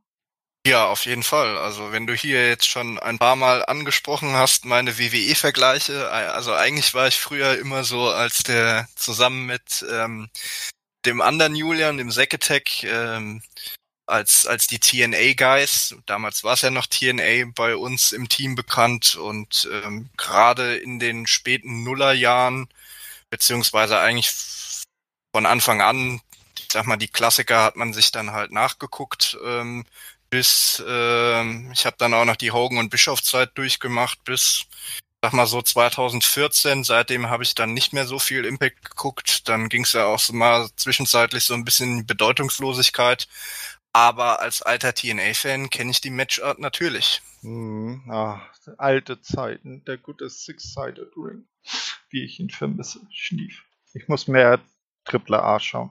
[0.66, 1.56] Ja, auf jeden Fall.
[1.58, 6.92] Also wenn du hier jetzt schon ein paar Mal angesprochen hast, meine WWE-Vergleiche, also eigentlich
[6.92, 10.28] war ich früher immer so als der zusammen mit ähm,
[11.04, 13.42] dem anderen Julian, dem Seketech, ähm,
[14.06, 19.16] als, als die TNA-Guys, damals war es ja noch TNA bei uns im Team bekannt
[19.16, 22.68] und ähm, gerade in den späten Nullerjahren
[23.30, 24.30] beziehungsweise eigentlich
[25.34, 26.20] von Anfang an,
[26.58, 29.84] ich sag mal, die Klassiker hat man sich dann halt nachgeguckt, ähm,
[30.30, 34.66] bis, ähm, ich habe dann auch noch die Hogan- und Bischofszeit durchgemacht, bis,
[35.22, 39.68] sag mal so 2014, seitdem habe ich dann nicht mehr so viel Impact geguckt, dann
[39.68, 43.28] ging es ja auch so mal zwischenzeitlich so ein bisschen Bedeutungslosigkeit,
[43.96, 47.22] aber als alter TNA-Fan kenne ich die Matchart natürlich.
[47.40, 48.40] Hm, ach,
[48.76, 51.46] alte Zeiten, der gute Six-Sided Ring
[52.10, 53.00] wie ich ihn vermisse.
[53.10, 53.64] Schnief.
[53.94, 54.60] Ich muss mehr
[55.04, 55.90] Triple A schauen.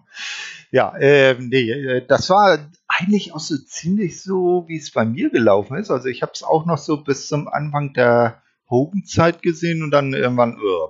[0.71, 5.29] Ja, äh, nee, äh, das war eigentlich auch so ziemlich so, wie es bei mir
[5.29, 5.89] gelaufen ist.
[5.89, 10.13] Also ich habe es auch noch so bis zum Anfang der Hogan-Zeit gesehen und dann
[10.13, 10.89] irgendwann uh,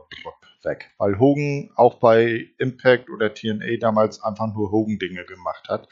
[0.63, 0.91] weg.
[0.97, 5.87] Weil Hogan auch bei Impact oder TNA damals einfach nur Hogan-Dinge gemacht hat.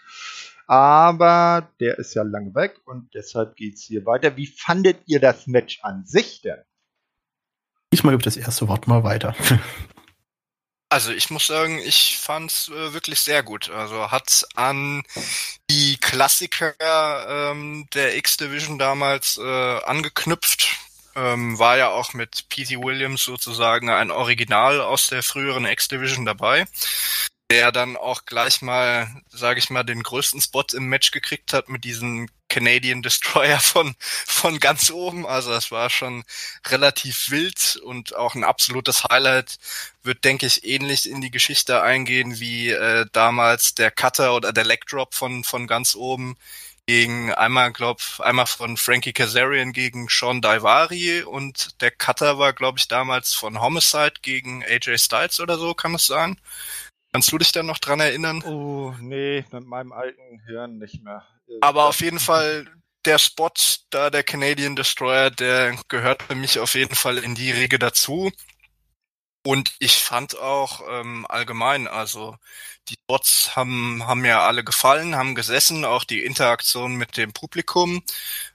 [0.67, 4.37] Aber der ist ja lange weg und deshalb geht es hier weiter.
[4.37, 6.61] Wie fandet ihr das Match an sich denn?
[7.91, 9.35] Diesmal gibt das erste Wort mal weiter.
[10.89, 13.71] Also ich muss sagen, ich fand's äh, wirklich sehr gut.
[13.71, 15.01] Also hat an
[15.67, 16.75] die Klassiker
[17.51, 20.67] ähm, der X-Division damals äh, angeknüpft.
[21.15, 22.77] Ähm, war ja auch mit P.T.
[22.77, 26.67] Williams sozusagen ein Original aus der früheren X-Division dabei
[27.53, 31.69] der dann auch gleich mal, sage ich mal, den größten Spot im Match gekriegt hat
[31.69, 35.27] mit diesem Canadian Destroyer von, von ganz oben.
[35.27, 36.23] Also das war schon
[36.65, 39.59] relativ wild und auch ein absolutes Highlight.
[40.01, 44.65] Wird, denke ich, ähnlich in die Geschichte eingehen wie äh, damals der Cutter oder der
[44.65, 46.35] Leg Drop von, von ganz oben
[46.87, 52.79] gegen einmal, glaub, einmal von Frankie Kazarian gegen Sean Daivari und der Cutter war, glaube
[52.79, 56.37] ich, damals von Homicide gegen AJ Styles oder so, kann es sein.
[57.13, 58.41] Kannst du dich da noch dran erinnern?
[58.43, 61.23] Oh, nee, mit meinem alten Hirn nicht mehr.
[61.61, 62.65] Aber auf jeden Fall
[63.05, 63.51] der Spot
[63.91, 68.31] da, der Canadian Destroyer, der gehört für mich auf jeden Fall in die Riege dazu.
[69.45, 72.35] Und ich fand auch ähm, allgemein, also
[72.87, 78.01] die Spots haben, haben mir alle gefallen, haben gesessen, auch die Interaktion mit dem Publikum,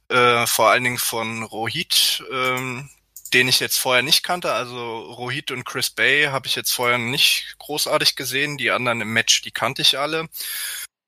[0.09, 2.89] äh, vor allen Dingen von Rohit, ähm,
[3.31, 4.53] den ich jetzt vorher nicht kannte.
[4.53, 8.59] Also Rohit und Chris Bay habe ich jetzt vorher nicht großartig gesehen.
[8.59, 10.29] Die anderen im Match, die kannte ich alle.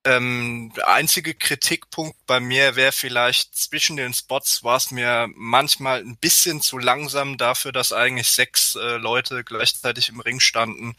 [0.07, 6.01] Ähm, der einzige Kritikpunkt bei mir wäre vielleicht zwischen den Spots war es mir manchmal
[6.01, 10.97] ein bisschen zu langsam dafür, dass eigentlich sechs äh, Leute gleichzeitig im Ring standen.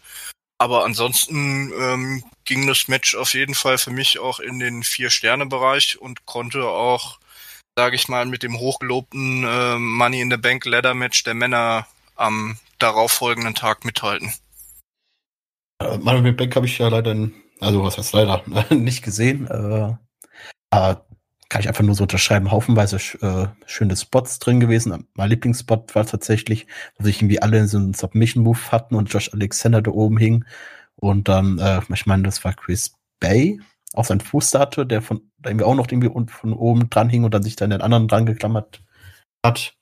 [0.60, 6.00] Aber ansonsten ähm, ging das Match auf jeden Fall für mich auch in den Vier-Sterne-Bereich
[6.00, 7.18] und konnte auch
[7.82, 11.88] sage ich mal, mit dem hochgelobten äh, Money in the Bank Ladder Match der Männer
[12.16, 14.32] am darauffolgenden Tag mithalten.
[15.80, 17.16] Äh, Money in the Bank habe ich ja leider,
[17.60, 19.48] also was heißt leider, nicht gesehen.
[19.48, 19.96] Äh,
[20.70, 25.08] kann ich einfach nur so unterschreiben, haufenweise äh, schöne Spots drin gewesen.
[25.16, 26.68] Mein Lieblingsspot war tatsächlich,
[27.00, 30.46] wo sich irgendwie alle in so einen Submission-Move hatten und Josh Alexander da oben hing.
[30.98, 33.60] Und dann, äh, ich meine, das war Chris Bay,
[33.94, 37.34] auch sein Fußstatue, der von da irgendwie auch noch irgendwie von oben dran hing und
[37.34, 38.82] dann sich dann den anderen dran geklammert
[39.46, 39.76] hat.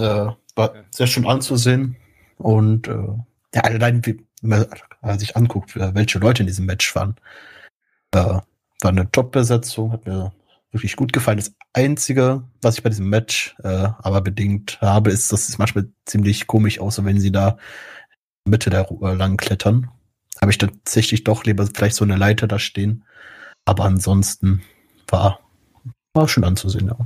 [0.00, 1.96] Äh, war sehr schön anzusehen.
[2.38, 3.08] Und äh,
[3.54, 4.66] ja, allein wie wenn
[5.00, 7.16] man sich anguckt, welche Leute in diesem Match waren.
[8.12, 8.44] Äh, war
[8.82, 10.32] eine Top-Besetzung, hat mir
[10.70, 11.38] wirklich gut gefallen.
[11.38, 15.88] Das Einzige, was ich bei diesem Match äh, aber bedingt habe, ist, dass es manchmal
[16.04, 17.56] ziemlich komisch aussieht, wenn sie da
[18.44, 19.90] Mitte der Ruhe lang klettern.
[20.40, 23.04] Habe ich tatsächlich doch lieber vielleicht so eine Leiter da stehen.
[23.64, 24.62] Aber ansonsten
[25.08, 25.40] war,
[26.12, 26.96] war schön anzusehen, ja.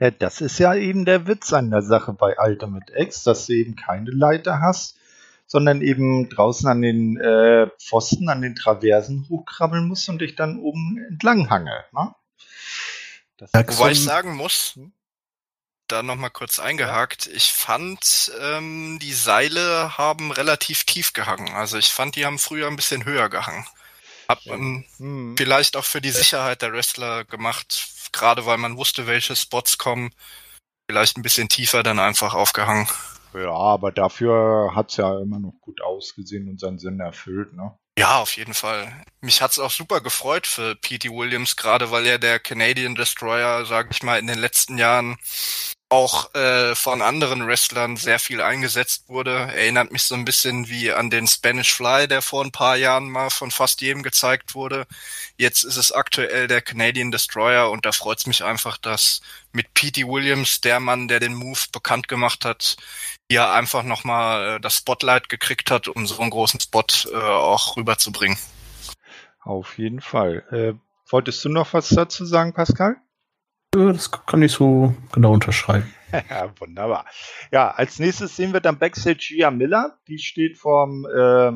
[0.00, 3.52] Ja, das ist ja eben der Witz an der Sache bei Ultimate X, dass du
[3.52, 4.98] eben keine Leiter hast,
[5.46, 10.58] sondern eben draußen an den äh, Pfosten, an den Traversen hochkrabbeln musst und dich dann
[10.58, 11.84] oben entlang hangeln.
[11.92, 12.14] Ne?
[13.38, 14.78] Wobei ich sagen muss,
[15.88, 21.54] da nochmal kurz eingehakt, ich fand, ähm, die Seile haben relativ tief gehangen.
[21.54, 23.66] Also ich fand, die haben früher ein bisschen höher gehangen.
[24.32, 25.34] Hat man hm.
[25.36, 30.10] vielleicht auch für die Sicherheit der Wrestler gemacht, gerade weil man wusste, welche Spots kommen.
[30.90, 32.88] Vielleicht ein bisschen tiefer dann einfach aufgehangen.
[33.34, 37.78] Ja, aber dafür hat's ja immer noch gut ausgesehen und seinen Sinn erfüllt, ne?
[37.98, 39.04] Ja, auf jeden Fall.
[39.20, 41.10] Mich hat's auch super gefreut für P.T.
[41.10, 45.18] Williams, gerade weil er der Canadian Destroyer, sag ich mal, in den letzten Jahren
[45.90, 49.32] auch äh, von anderen Wrestlern sehr viel eingesetzt wurde.
[49.54, 53.10] Erinnert mich so ein bisschen wie an den Spanish Fly, der vor ein paar Jahren
[53.10, 54.86] mal von fast jedem gezeigt wurde.
[55.36, 59.20] Jetzt ist es aktuell der Canadian Destroyer und da freut es mich einfach, dass
[59.52, 60.06] mit P.T.
[60.06, 62.76] Williams, der Mann, der den Move bekannt gemacht hat,
[63.32, 67.78] hier einfach nochmal äh, das Spotlight gekriegt hat, um so einen großen Spot äh, auch
[67.78, 68.36] rüberzubringen.
[69.40, 70.44] Auf jeden Fall.
[70.50, 70.74] Äh,
[71.10, 72.96] wolltest du noch was dazu sagen, Pascal?
[73.70, 75.92] Das kann ich so genau unterschreiben.
[76.28, 77.06] Ja, wunderbar.
[77.50, 79.96] Ja, als nächstes sehen wir dann Backstage Gia Miller.
[80.08, 81.52] Die steht vorm äh,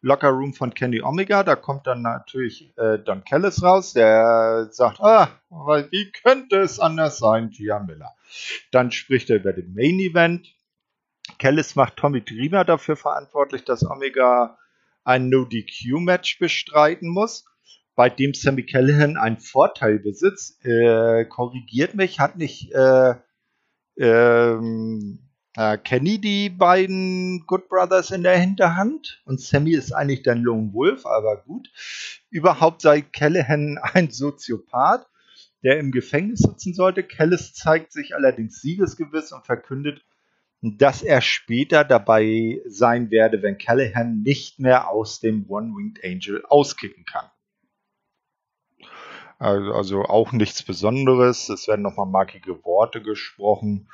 [0.00, 1.42] Locker Room von Kenny Omega.
[1.42, 5.28] Da kommt dann natürlich äh, Don Callis raus, der sagt, ah,
[5.90, 8.14] wie könnte es anders sein, Gia Miller.
[8.70, 10.54] Dann spricht er über den Main Event.
[11.38, 14.58] Callis macht Tommy Dreamer dafür verantwortlich, dass Omega
[15.04, 17.44] ein No-DQ-Match bestreiten muss
[17.94, 20.64] bei dem Sammy Callahan einen Vorteil besitzt.
[20.64, 23.14] Äh, korrigiert mich, hat nicht äh,
[23.98, 25.20] ähm,
[25.56, 30.72] äh, Kenny die beiden Good Brothers in der Hinterhand und Sammy ist eigentlich der Lone
[30.72, 31.70] Wolf, aber gut.
[32.30, 35.06] Überhaupt sei Callahan ein Soziopath,
[35.62, 37.04] der im Gefängnis sitzen sollte.
[37.04, 40.04] Callis zeigt sich allerdings siegesgewiss und verkündet,
[40.72, 47.04] dass er später dabei sein werde, wenn Callahan nicht mehr aus dem One-Winged Angel auskicken
[47.04, 47.26] kann.
[49.38, 51.48] Also, also auch nichts Besonderes.
[51.48, 53.88] Es werden nochmal markige Worte gesprochen.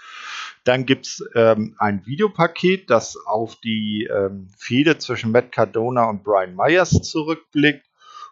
[0.65, 6.23] Dann gibt es ähm, ein Videopaket, das auf die ähm, Fehde zwischen Matt Cardona und
[6.23, 7.85] Brian Myers zurückblickt.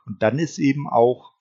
[0.06, 1.32] Und dann ist eben auch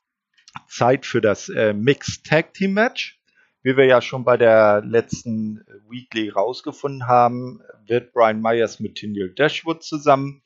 [0.67, 3.21] Zeit für das äh, Mixed Tag Team Match.
[3.67, 9.32] Wie wir ja schon bei der letzten Weekly rausgefunden haben, wird Brian Myers mit Tindall
[9.32, 10.41] Dashwood zusammen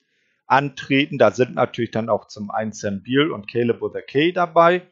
[0.48, 1.20] antreten.
[1.20, 4.88] Da sind natürlich dann auch zum einen Sam Beal und Caleb O'Thakay dabei.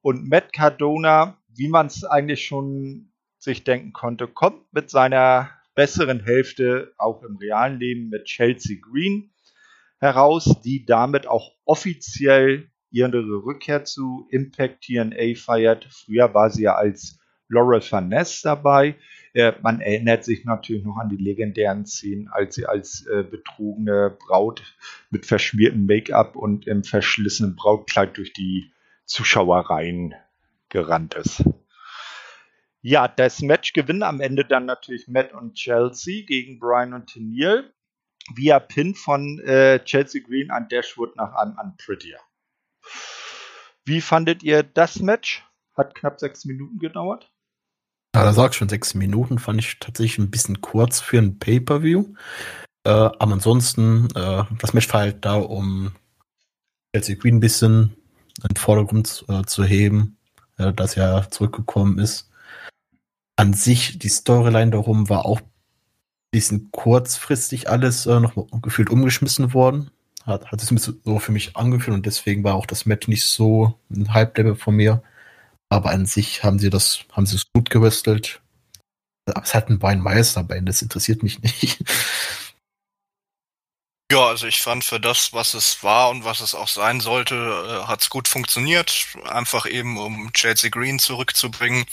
[0.00, 6.24] Und Matt Cardona, wie man es eigentlich schon sich denken konnte, kommt mit seiner besseren
[6.24, 9.34] Hälfte auch im realen Leben mit Chelsea Green
[9.98, 15.86] heraus, die damit auch offiziell ihre Rückkehr zu Impact TNA feiert.
[15.90, 18.96] Früher war sie ja als Laurel Farnese dabei.
[19.32, 24.16] Äh, man erinnert sich natürlich noch an die legendären Szenen, als sie als äh, betrogene
[24.18, 24.62] Braut
[25.10, 28.72] mit verschmiertem Make-up und im verschlissenen Brautkleid durch die
[29.04, 30.14] Zuschauereien
[30.68, 31.44] gerannt ist.
[32.82, 37.72] Ja, das Match gewinnen am Ende dann natürlich Matt und Chelsea gegen Brian und Tennille
[38.34, 42.18] via Pin von äh, Chelsea Green an Dashwood nach einem Unprettier.
[43.84, 45.44] Wie fandet ihr das Match?
[45.76, 47.30] Hat knapp sechs Minuten gedauert.
[48.16, 52.14] Ja, da sagst schon sechs Minuten, fand ich tatsächlich ein bisschen kurz für ein Pay-Per-View.
[52.84, 55.92] Äh, aber ansonsten, äh, das Match war halt da, um
[56.94, 57.94] Chelsea Green ein bisschen
[58.42, 60.16] in den Vordergrund äh, zu heben,
[60.56, 62.30] äh, dass er zurückgekommen ist.
[63.36, 65.50] An sich, die Storyline darum war auch ein
[66.30, 69.90] bisschen kurzfristig alles äh, noch gefühlt umgeschmissen worden.
[70.24, 73.78] Hat, hat es so für mich angefühlt und deswegen war auch das Match nicht so
[73.90, 75.02] ein Hype-Level von mir.
[75.68, 78.40] Aber an sich haben sie das, haben sie es gut gewestelt.
[79.42, 81.78] Es hat ein Bein Meister dabei, das interessiert mich nicht.
[84.12, 87.34] Ja, also ich fand für das, was es war und was es auch sein sollte,
[87.34, 89.06] äh, hat es gut funktioniert.
[89.24, 91.86] Einfach eben, um Chelsea Green zurückzubringen.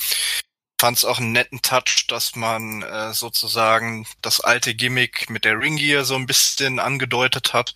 [0.80, 5.60] Fand es auch einen netten Touch, dass man äh, sozusagen das alte Gimmick mit der
[5.60, 7.74] Ringgear so ein bisschen angedeutet hat.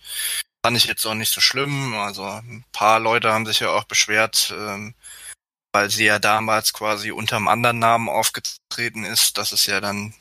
[0.64, 1.94] Fand ich jetzt auch nicht so schlimm.
[1.94, 4.94] Also ein paar Leute haben sich ja auch beschwert, ähm,
[5.72, 9.38] weil sie ja damals quasi unterm anderen Namen aufgetreten ist.
[9.38, 10.14] Das ist ja dann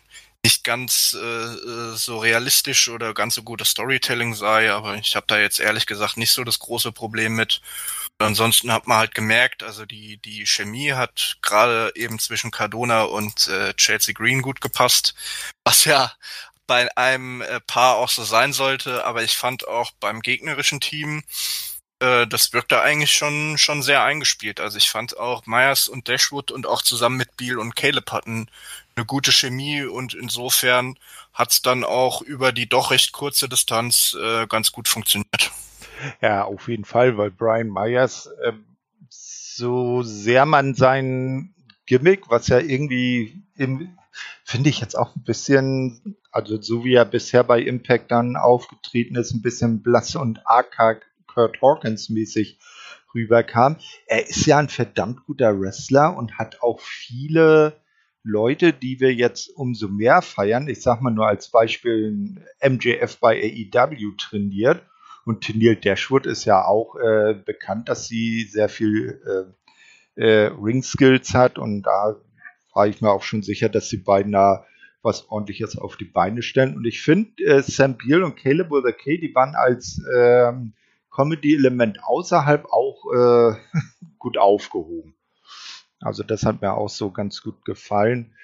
[0.43, 5.25] nicht ganz äh, äh, so realistisch oder ganz so gutes Storytelling sei, aber ich habe
[5.27, 7.61] da jetzt ehrlich gesagt nicht so das große Problem mit.
[8.19, 13.47] Ansonsten hat man halt gemerkt, also die die Chemie hat gerade eben zwischen Cardona und
[13.47, 15.15] äh, Chelsea Green gut gepasst,
[15.65, 16.13] was ja
[16.67, 21.23] bei einem äh, Paar auch so sein sollte, aber ich fand auch beim gegnerischen Team,
[21.99, 24.59] äh, das wirkte eigentlich schon, schon sehr eingespielt.
[24.59, 28.47] Also ich fand auch Myers und Dashwood und auch zusammen mit Beal und Caleb hatten
[28.95, 30.97] eine gute Chemie und insofern
[31.33, 35.51] hat's dann auch über die doch recht kurze Distanz äh, ganz gut funktioniert.
[36.21, 38.53] Ja, auf jeden Fall, weil Brian Myers, äh,
[39.09, 41.55] so sehr man sein
[41.87, 43.97] Gimmick, was ja irgendwie im,
[44.43, 49.15] finde ich jetzt auch ein bisschen, also so wie er bisher bei Impact dann aufgetreten
[49.15, 50.77] ist, ein bisschen blass und arg
[51.37, 52.57] Kurt Hawkins mäßig
[53.13, 53.77] rüberkam.
[54.07, 57.79] Er ist ja ein verdammt guter Wrestler und hat auch viele
[58.23, 60.67] Leute, die wir jetzt umso mehr feiern.
[60.67, 64.81] Ich sag mal nur als Beispiel MJF bei AEW trainiert
[65.25, 69.21] und Tennille Dashwood ist ja auch äh, bekannt, dass sie sehr viel
[70.17, 72.15] äh, äh, Ring Skills hat und da
[72.73, 74.65] war ich mir auch schon sicher, dass die beiden da
[75.03, 76.75] was ordentliches auf die Beine stellen.
[76.75, 80.73] Und ich finde, äh, Sam Beal und Caleb with a K, die waren als ähm,
[81.17, 83.55] Comedy-Element außerhalb auch äh,
[84.19, 85.15] gut aufgehoben.
[85.99, 88.35] Also das hat mir auch so ganz gut gefallen.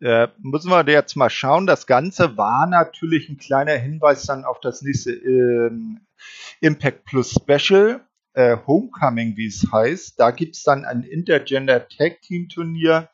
[0.00, 1.66] Äh, müssen wir jetzt mal schauen.
[1.66, 5.70] Das Ganze war natürlich ein kleiner Hinweis dann auf das nächste äh,
[6.60, 8.06] Impact Plus Special.
[8.34, 10.18] Äh, Homecoming, wie es heißt.
[10.18, 13.10] Da gibt es dann ein Intergender Tag Team Turnier,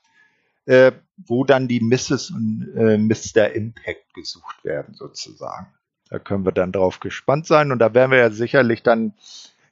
[0.66, 2.30] äh, wo dann die Mrs.
[2.30, 3.52] und äh, Mr.
[3.52, 5.66] Impact gesucht werden, sozusagen.
[6.10, 9.14] Da können wir dann drauf gespannt sein und da werden wir ja sicherlich dann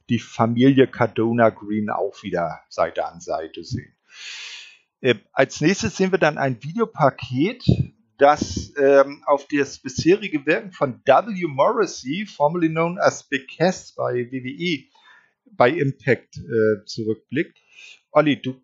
[0.09, 3.95] die Familie Cardona Green auch wieder Seite an Seite sehen.
[5.01, 7.65] Äh, als nächstes sehen wir dann ein Videopaket,
[8.19, 11.47] das ähm, auf das bisherige Wirken von W.
[11.47, 14.85] Morrissey, formerly known as Big Cass bei WWE,
[15.53, 17.59] bei Impact äh, zurückblickt.
[18.11, 18.61] Olli, du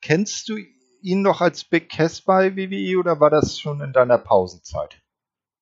[0.00, 0.56] kennst du
[1.02, 5.00] ihn noch als Big Cass bei WWE oder war das schon in deiner Pausenzeit?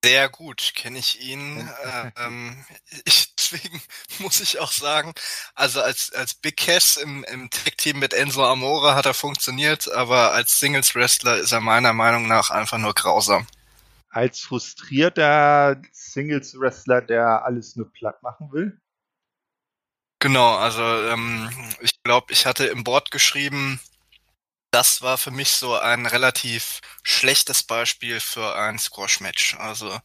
[0.05, 1.67] Sehr gut kenne ich ihn.
[1.83, 2.63] Äh, ähm,
[3.05, 3.81] ich, deswegen
[4.19, 5.13] muss ich auch sagen,
[5.55, 10.33] also als, als Big Cass im, im Tag-Team mit Enzo Amore hat er funktioniert, aber
[10.33, 13.47] als Singles-Wrestler ist er meiner Meinung nach einfach nur grausam.
[14.09, 18.79] Als frustrierter Singles-Wrestler, der alles nur platt machen will?
[20.19, 21.49] Genau, also ähm,
[21.81, 23.79] ich glaube, ich hatte im Board geschrieben,
[24.75, 29.55] das war für mich so ein relativ schlechtes Beispiel für ein Squash-Match.
[29.55, 30.01] Also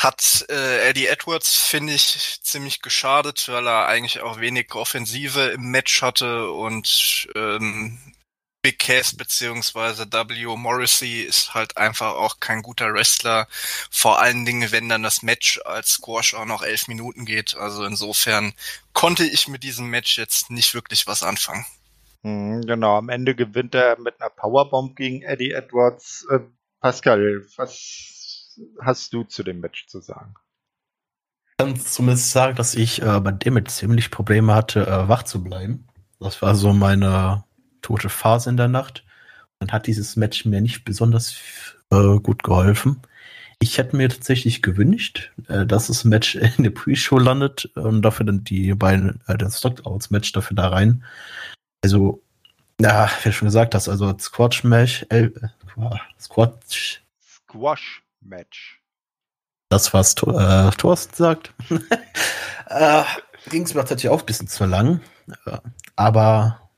[0.00, 5.70] hat äh, Eddie Edwards, finde ich, ziemlich geschadet, weil er eigentlich auch wenig Offensive im
[5.70, 7.98] Match hatte und ähm,
[8.62, 10.56] Big Cass beziehungsweise W.
[10.56, 13.46] Morrissey ist halt einfach auch kein guter Wrestler.
[13.90, 17.54] Vor allen Dingen, wenn dann das Match als Squash auch noch elf Minuten geht.
[17.56, 18.54] Also insofern
[18.94, 21.66] konnte ich mit diesem Match jetzt nicht wirklich was anfangen.
[22.28, 26.26] Mhm, genau, am Ende gewinnt er mit einer Powerbomb gegen Eddie Edwards.
[26.30, 26.40] Äh,
[26.80, 30.34] Pascal, was hast du zu dem Match zu sagen?
[31.50, 35.22] Ich kann zumindest sagen, dass ich äh, bei dem Match ziemlich Probleme hatte, äh, wach
[35.22, 35.88] zu bleiben.
[36.20, 37.44] Das war so meine
[37.82, 39.04] tote Phase in der Nacht.
[39.58, 41.36] Dann hat dieses Match mir nicht besonders
[41.90, 43.02] äh, gut geholfen.
[43.60, 48.26] Ich hätte mir tatsächlich gewünscht, äh, dass das Match in der Pre-Show landet und dafür
[48.26, 51.04] dann die beiden, äh, das Stockouts-Match dafür da rein.
[51.82, 52.22] Also,
[52.80, 55.28] ja, wie du schon gesagt hast, also Squash-Match, äh,
[56.20, 57.02] Squash.
[57.20, 58.80] Squash-Match.
[59.68, 61.52] Das, was äh, Thorsten sagt.
[62.68, 63.02] äh,
[63.50, 65.00] Ging es mir tatsächlich auch ein bisschen zu lang.
[65.96, 66.68] Aber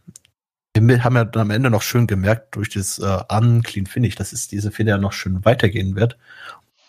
[0.74, 4.32] wir haben ja dann am Ende noch schön gemerkt, durch das äh, Unclean Finish, dass
[4.32, 6.16] es diese Feder noch schön weitergehen wird.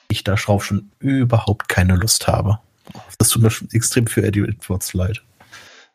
[0.07, 2.59] Ich da drauf schon überhaupt keine Lust habe.
[3.17, 5.23] Das tut mir schon extrem für Eddie Edwards leid.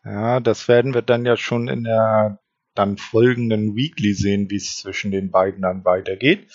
[0.06, 2.38] Ja, das werden wir dann ja schon in der
[2.76, 6.46] dann folgenden Weekly sehen, wie es zwischen den beiden dann weitergeht.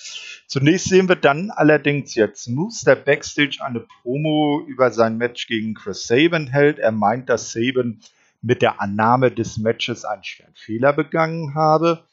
[0.47, 5.73] Zunächst sehen wir dann allerdings jetzt Moose, der Backstage eine Promo über sein Match gegen
[5.73, 6.79] Chris Saban hält.
[6.79, 7.99] Er meint, dass Saban
[8.41, 12.07] mit der Annahme des Matches einen schweren Fehler begangen habe,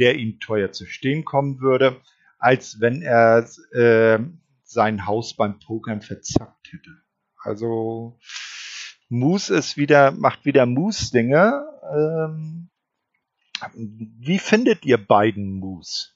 [0.00, 2.00] der ihm teuer zu stehen kommen würde,
[2.38, 4.18] als wenn er äh,
[4.64, 6.90] sein Haus beim Pokern verzockt hätte.
[7.42, 8.18] Also
[9.10, 11.66] Moose ist wieder, macht wieder Moose-Dinge.
[11.92, 12.70] Ähm,
[13.74, 16.10] wie findet ihr beiden Moose?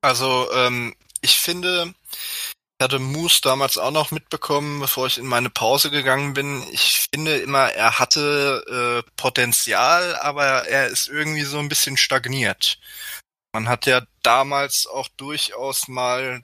[0.00, 5.50] Also, ähm, ich finde, ich hatte Moose damals auch noch mitbekommen, bevor ich in meine
[5.50, 6.62] Pause gegangen bin.
[6.72, 12.78] Ich finde immer, er hatte äh, Potenzial, aber er ist irgendwie so ein bisschen stagniert.
[13.52, 16.42] Man hat ja damals auch durchaus mal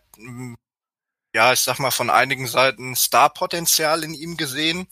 [1.38, 4.88] ja, ich sag mal, von einigen Seiten Starpotenzial in ihm gesehen.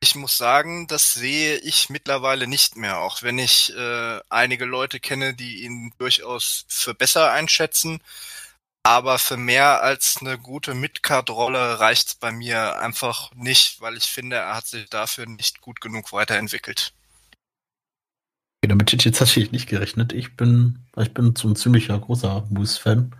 [0.00, 5.00] Ich muss sagen, das sehe ich mittlerweile nicht mehr, auch wenn ich äh, einige Leute
[5.00, 8.00] kenne, die ihn durchaus für besser einschätzen.
[8.84, 14.36] Aber für mehr als eine gute Midcard-Rolle reicht's bei mir einfach nicht, weil ich finde,
[14.36, 16.92] er hat sich dafür nicht gut genug weiterentwickelt.
[18.62, 20.12] Okay, damit hätte ich jetzt tatsächlich nicht gerechnet.
[20.12, 23.16] Ich bin, ich bin so ein ziemlicher großer Moose-Fan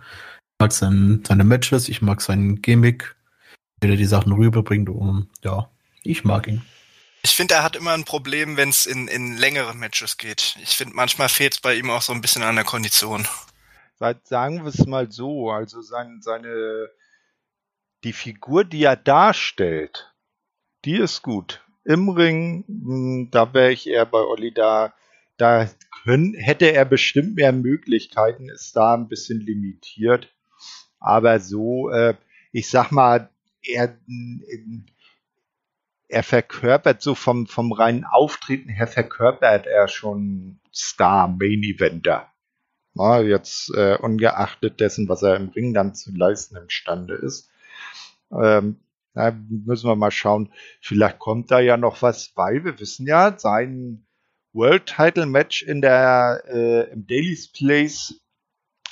[0.63, 3.17] mag sein, seine Matches, ich mag seinen Gimmick,
[3.81, 5.69] wie er die Sachen rüberbringt und ja,
[6.03, 6.61] ich mag ihn.
[7.21, 10.55] Ich finde, er hat immer ein Problem, wenn es in, in längere Matches geht.
[10.63, 13.27] Ich finde, manchmal fehlt es bei ihm auch so ein bisschen an der Kondition.
[14.23, 16.87] Sagen wir es mal so, also sein, seine
[18.05, 20.13] die Figur, die er darstellt,
[20.85, 21.61] die ist gut.
[21.83, 24.93] Im Ring, hm, da wäre ich eher bei Olli da.
[25.35, 25.69] Da
[26.05, 30.32] können, hätte er bestimmt mehr Möglichkeiten, ist da ein bisschen limitiert.
[31.03, 32.15] Aber so, äh,
[32.53, 33.29] ich sag mal,
[33.61, 33.97] er,
[36.07, 42.31] er verkörpert so vom, vom reinen Auftreten her verkörpert er schon Star Main Eventer.
[42.93, 47.49] Na, jetzt äh, ungeachtet dessen, was er im Ring dann zu leisten imstande ist.
[48.31, 48.79] Ähm,
[49.13, 50.53] da müssen wir mal schauen.
[50.79, 54.05] Vielleicht kommt da ja noch was, weil wir wissen ja, sein
[54.53, 58.22] World Title Match in der äh, im Daily's Place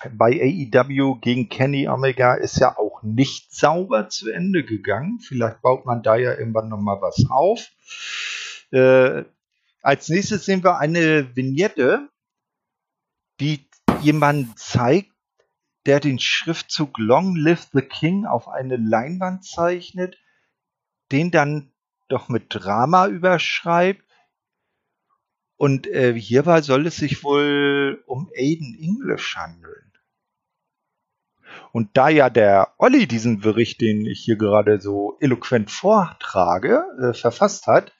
[0.09, 5.19] bei AEW gegen Kenny Omega ist ja auch nicht sauber zu Ende gegangen.
[5.19, 7.69] Vielleicht baut man da ja irgendwann nochmal was auf.
[8.71, 9.25] Äh,
[9.81, 12.09] als nächstes sehen wir eine Vignette,
[13.39, 13.67] die
[14.01, 15.11] jemand zeigt,
[15.85, 20.17] der den Schriftzug Long Live the King auf eine Leinwand zeichnet,
[21.11, 21.71] den dann
[22.07, 24.03] doch mit Drama überschreibt.
[25.57, 29.90] Und äh, hierbei soll es sich wohl um Aiden English handeln.
[31.71, 37.13] Und da ja der Olli diesen Bericht, den ich hier gerade so eloquent vortrage, äh,
[37.13, 37.93] verfasst hat,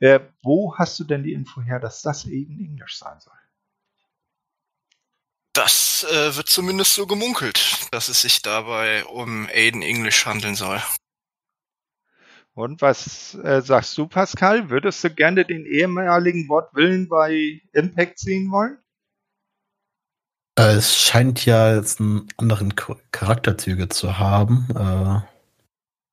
[0.00, 3.32] äh, wo hast du denn die Info her, dass das Aiden English sein soll?
[5.52, 10.82] Das äh, wird zumindest so gemunkelt, dass es sich dabei um Aiden English handeln soll.
[12.54, 14.70] Und was äh, sagst du, Pascal?
[14.70, 18.78] Würdest du gerne den ehemaligen Wortwillen bei Impact sehen wollen?
[20.58, 24.68] Äh, es scheint ja jetzt einen anderen Charakterzüge zu haben.
[24.74, 25.20] Äh,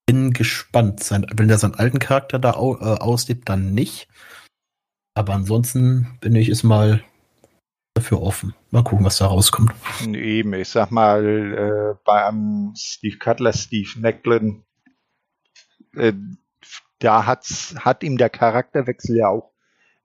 [0.08, 1.04] bin gespannt.
[1.04, 4.08] Sein, wenn er seinen alten Charakter da au, äh, auslebt, dann nicht.
[5.14, 7.04] Aber ansonsten bin ich es mal
[7.94, 8.56] dafür offen.
[8.72, 9.74] Mal gucken, was da rauskommt.
[10.02, 14.64] Eben, ich sag mal, äh, bei einem Steve Cutler, Steve Macklin,
[15.96, 16.14] äh,
[17.00, 19.51] da hat's, hat ihm der Charakterwechsel ja auch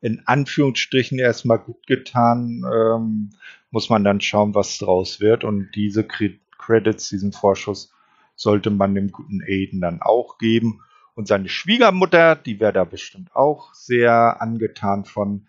[0.06, 2.62] in Anführungsstrichen erstmal gut getan.
[2.72, 3.30] Ähm,
[3.72, 5.42] muss man dann schauen, was draus wird.
[5.42, 7.92] Und diese Credits, diesen Vorschuss,
[8.36, 10.80] sollte man dem guten Aiden dann auch geben.
[11.14, 15.48] Und seine Schwiegermutter, die wäre da bestimmt auch sehr angetan von.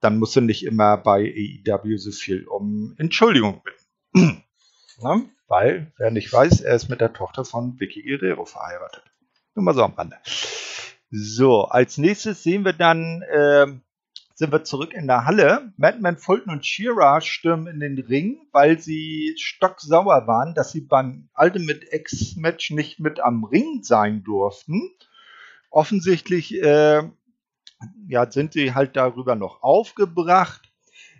[0.00, 1.32] Dann muss sie nicht immer bei
[1.66, 4.42] AEW so viel um Entschuldigung bitten.
[5.00, 9.04] Na, weil, wer nicht weiß, er ist mit der Tochter von Vicky Guerrero verheiratet.
[9.54, 10.16] Nur mal so am Rande.
[11.10, 13.66] So, als nächstes sehen wir dann, äh,
[14.34, 15.72] sind wir zurück in der Halle.
[15.76, 21.28] Madman, Fulton und Shira stürmen in den Ring, weil sie stocksauer waren, dass sie beim
[21.36, 24.90] Ultimate X-Match nicht mit am Ring sein durften.
[25.70, 27.02] Offensichtlich äh,
[28.08, 30.62] ja, sind sie halt darüber noch aufgebracht.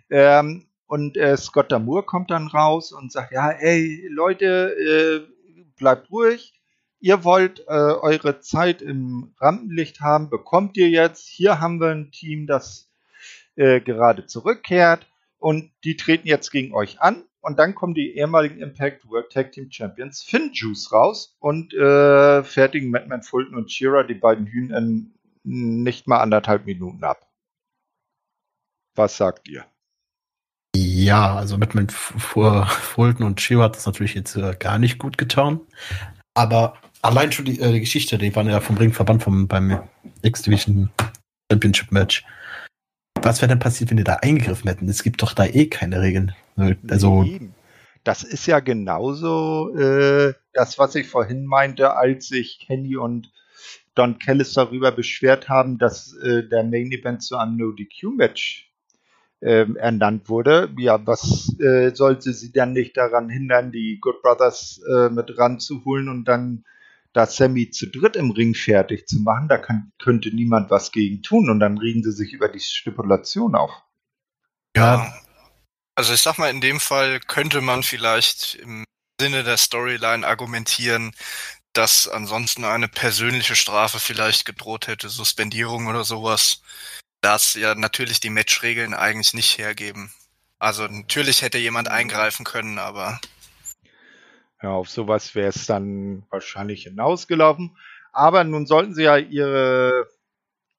[0.09, 6.11] Ähm, und äh, Scott Damour kommt dann raus und sagt, ja, ey, Leute, äh, bleibt
[6.11, 6.60] ruhig.
[7.01, 11.27] Ihr wollt äh, eure Zeit im Rampenlicht haben, bekommt ihr jetzt.
[11.27, 12.91] Hier haben wir ein Team, das
[13.55, 15.07] äh, gerade zurückkehrt
[15.39, 17.23] und die treten jetzt gegen euch an.
[17.41, 22.43] Und dann kommen die ehemaligen Impact World Tag Team Champions Finn Juice raus und äh,
[22.43, 25.11] fertigen Madman Fulton und Shira die beiden Hühner in
[25.43, 27.27] nicht mal anderthalb Minuten ab.
[28.95, 29.65] Was sagt ihr?
[30.75, 35.61] Ja, also mit Fulton und Shiro hat das natürlich jetzt äh, gar nicht gut getan.
[36.35, 39.81] Aber allein schon die, äh, die Geschichte, die waren ja vom Ringverband vom, beim
[40.21, 40.89] X-Division
[41.51, 42.23] Championship Match.
[43.21, 44.89] Was wäre denn passiert, wenn die da eingegriffen hätten?
[44.89, 46.33] Es gibt doch da eh keine Regeln.
[46.89, 47.25] Also.
[48.03, 53.31] Das ist ja genauso äh, das, was ich vorhin meinte, als sich Kenny und
[53.93, 58.71] Don Callis darüber beschwert haben, dass äh, der Main Event zu einem No-DQ-Match
[59.41, 60.69] ähm, ernannt wurde.
[60.77, 66.09] Ja, was äh, sollte sie dann nicht daran hindern, die Good Brothers äh, mit ranzuholen
[66.09, 66.63] und dann
[67.13, 69.47] da Sammy zu dritt im Ring fertig zu machen?
[69.47, 73.55] Da kann, könnte niemand was gegen tun und dann regen sie sich über die Stipulation
[73.55, 73.71] auf.
[74.75, 75.13] Ja,
[75.95, 78.85] also ich sag mal, in dem Fall könnte man vielleicht im
[79.19, 81.11] Sinne der Storyline argumentieren,
[81.73, 86.61] dass ansonsten eine persönliche Strafe vielleicht gedroht hätte, Suspendierung oder sowas
[87.21, 90.11] das ja natürlich die Matchregeln eigentlich nicht hergeben.
[90.59, 93.19] Also natürlich hätte jemand eingreifen können, aber.
[94.61, 97.77] Ja, auf sowas wäre es dann wahrscheinlich hinausgelaufen.
[98.11, 100.07] Aber nun sollten sie ja ihre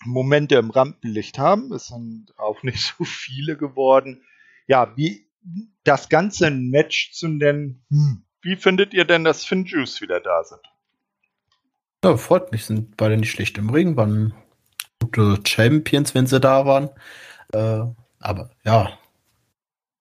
[0.05, 1.73] Momente im Rampenlicht haben.
[1.73, 4.23] Es sind auch nicht so viele geworden.
[4.67, 5.27] Ja, wie
[5.85, 10.45] das ganze Match zu nennen, hm, wie findet ihr denn, dass Finn Juice wieder da
[10.45, 10.61] sind?
[12.05, 14.35] Ja, freut mich, sind beide nicht schlecht im Ring, waren
[15.01, 16.91] gute Champions, wenn sie da waren.
[17.53, 17.85] Äh,
[18.19, 18.99] aber ja,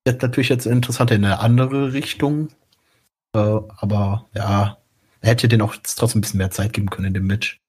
[0.05, 2.49] jetzt natürlich jetzt interessant in eine andere Richtung.
[3.33, 4.77] Äh, aber ja,
[5.21, 7.59] er hätte den auch trotzdem ein bisschen mehr Zeit geben können in dem Match.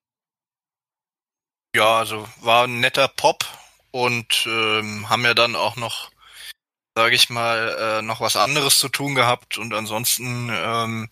[1.74, 3.44] Ja, also war ein netter Pop
[3.90, 6.10] und ähm, haben ja dann auch noch,
[6.94, 11.08] sage ich mal, äh, noch was anderes zu tun gehabt und ansonsten ähm,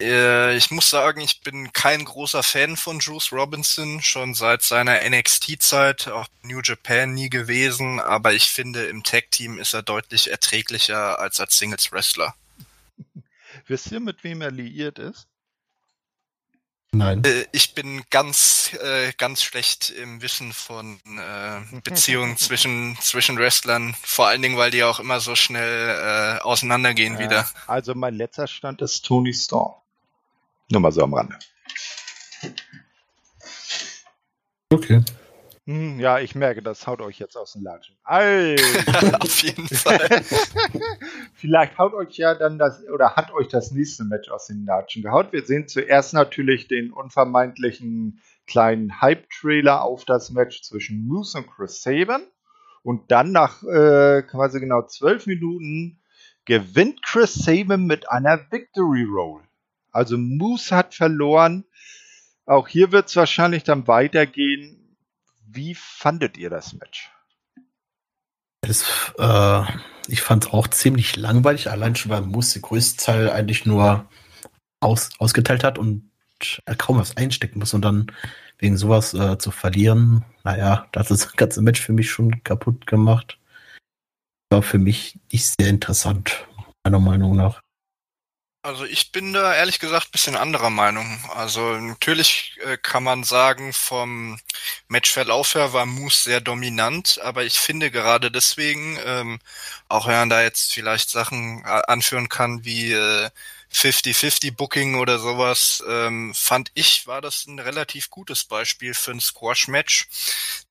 [0.00, 5.00] äh, ich muss sagen, ich bin kein großer Fan von Juice Robinson, schon seit seiner
[5.08, 11.18] NXT-Zeit, auch New Japan nie gewesen, aber ich finde, im Tag-Team ist er deutlich erträglicher
[11.18, 12.34] als als Singles-Wrestler.
[13.68, 15.28] Wisst ihr, mit wem er liiert ist?
[16.90, 17.22] Nein.
[17.24, 23.94] Äh, ich bin ganz, äh, ganz schlecht im Wissen von äh, Beziehungen zwischen, zwischen Wrestlern,
[24.02, 27.46] vor allen Dingen, weil die auch immer so schnell äh, auseinandergehen wieder.
[27.66, 29.74] Also mein letzter Stand ist Tony Storm.
[30.70, 31.38] Nur mal so am Rande.
[34.70, 35.02] Okay.
[35.68, 37.94] Hm, ja, ich merke, das haut euch jetzt aus den Latschen.
[38.02, 39.20] Alter.
[39.20, 40.00] Auf jeden Fall.
[41.34, 45.02] Vielleicht haut euch ja dann das, oder hat euch das nächste Match aus den Latschen
[45.02, 45.30] gehaut.
[45.32, 51.82] Wir sehen zuerst natürlich den unvermeintlichen kleinen Hype-Trailer auf das Match zwischen Moose und Chris
[51.82, 52.22] Sabin.
[52.82, 56.00] Und dann nach äh, quasi genau zwölf Minuten
[56.46, 59.42] gewinnt Chris Sabin mit einer Victory Roll.
[59.92, 61.66] Also Moose hat verloren.
[62.46, 64.78] Auch hier wird es wahrscheinlich dann weitergehen.
[65.50, 67.10] Wie fandet ihr das Match?
[68.60, 68.84] Das,
[69.18, 69.62] äh,
[70.08, 74.06] ich fand es auch ziemlich langweilig, allein schon weil Moose den größten Teil eigentlich nur
[74.80, 76.10] aus, ausgeteilt hat und
[76.76, 78.12] kaum was einstecken muss und dann
[78.58, 82.86] wegen sowas äh, zu verlieren, naja, das ist das ganze Match für mich schon kaputt
[82.86, 83.38] gemacht.
[84.50, 86.46] War für mich nicht sehr interessant,
[86.84, 87.62] meiner Meinung nach.
[88.62, 91.18] Also ich bin da ehrlich gesagt bisschen anderer Meinung.
[91.34, 94.38] Also natürlich äh, kann man sagen, vom
[94.88, 99.38] Matchverlauf her war Moose sehr dominant, aber ich finde gerade deswegen, ähm,
[99.88, 103.30] auch wenn man da jetzt vielleicht Sachen äh, anführen kann wie äh,
[103.70, 109.20] 50-50 Booking oder sowas, ähm, fand ich, war das ein relativ gutes Beispiel für ein
[109.20, 110.08] Squash-Match.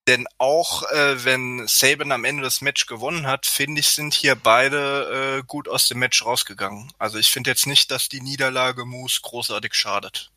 [0.08, 4.36] Denn auch äh, wenn Saban am Ende das Match gewonnen hat, finde ich, sind hier
[4.36, 6.92] beide äh, gut aus dem Match rausgegangen.
[6.98, 10.32] Also ich finde jetzt nicht, dass die Niederlage Moose großartig schadet.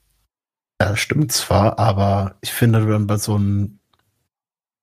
[0.82, 3.78] Ja, stimmt zwar, aber ich finde, wenn bei so einem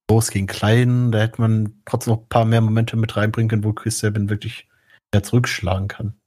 [0.09, 3.63] Groß gegen Klein, da hätte man trotzdem noch ein paar mehr Momente mit reinbringen können,
[3.65, 4.69] wo Chris Sabin wirklich
[5.13, 6.17] mehr zurückschlagen kann.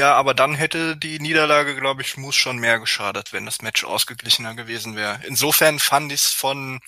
[0.00, 3.84] Ja, aber dann hätte die Niederlage, glaube ich, Moose schon mehr geschadet, wenn das Match
[3.84, 5.20] ausgeglichener gewesen wäre.
[5.28, 6.80] Insofern fand ich es von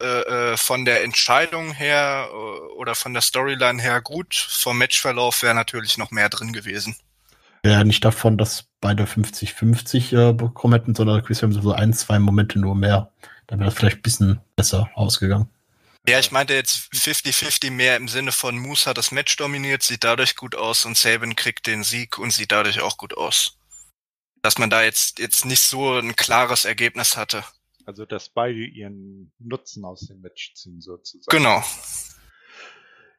[0.00, 2.34] äh, äh, von der Entscheidung her äh,
[2.74, 4.34] oder von der Storyline her gut.
[4.34, 6.96] Vom Matchverlauf wäre natürlich noch mehr drin gewesen.
[7.64, 12.18] Ja, nicht davon, dass beide 50-50 äh, bekommen hätten, sondern Chris haben so ein, zwei
[12.18, 13.12] Momente nur mehr.
[13.46, 15.50] Dann wäre das vielleicht ein bisschen besser ausgegangen.
[16.08, 20.02] Ja, ich meinte jetzt 50-50 mehr im Sinne von Moose hat das Match dominiert, sieht
[20.02, 23.58] dadurch gut aus und Saban kriegt den Sieg und sieht dadurch auch gut aus.
[24.40, 27.44] Dass man da jetzt, jetzt nicht so ein klares Ergebnis hatte.
[27.86, 31.36] Also, dass beide ihren Nutzen aus dem Match ziehen, sozusagen.
[31.36, 31.62] Genau.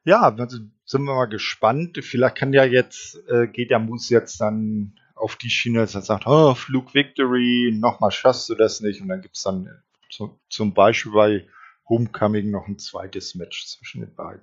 [0.04, 2.00] Ja, also sind wir mal gespannt.
[2.02, 6.02] Vielleicht kann ja jetzt, äh, geht der Moose jetzt dann auf die Schiene, dass er
[6.02, 9.02] sagt, oh, Flug Victory, nochmal schaffst du das nicht.
[9.02, 9.70] Und dann gibt's dann
[10.10, 11.48] zu, zum Beispiel bei
[11.88, 14.42] Homecoming noch ein zweites Match zwischen den beiden.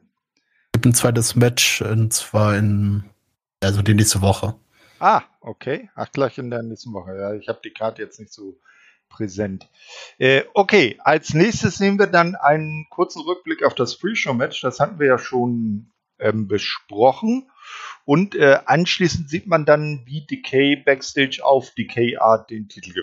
[0.66, 3.04] Es gibt ein zweites Match, und zwar in,
[3.60, 4.54] also die nächste Woche.
[5.00, 5.90] Ah, okay.
[5.94, 7.16] Ach, gleich in der nächsten Woche.
[7.16, 8.60] Ja, ich habe die Karte jetzt nicht so
[9.08, 9.68] präsent.
[10.18, 14.60] Äh, okay, als nächstes nehmen wir dann einen kurzen Rückblick auf das Pre-Show-Match.
[14.60, 17.50] Das hatten wir ja schon ähm, besprochen.
[18.04, 22.94] Und äh, anschließend sieht man dann, wie Decay Backstage auf Decay Art den Titel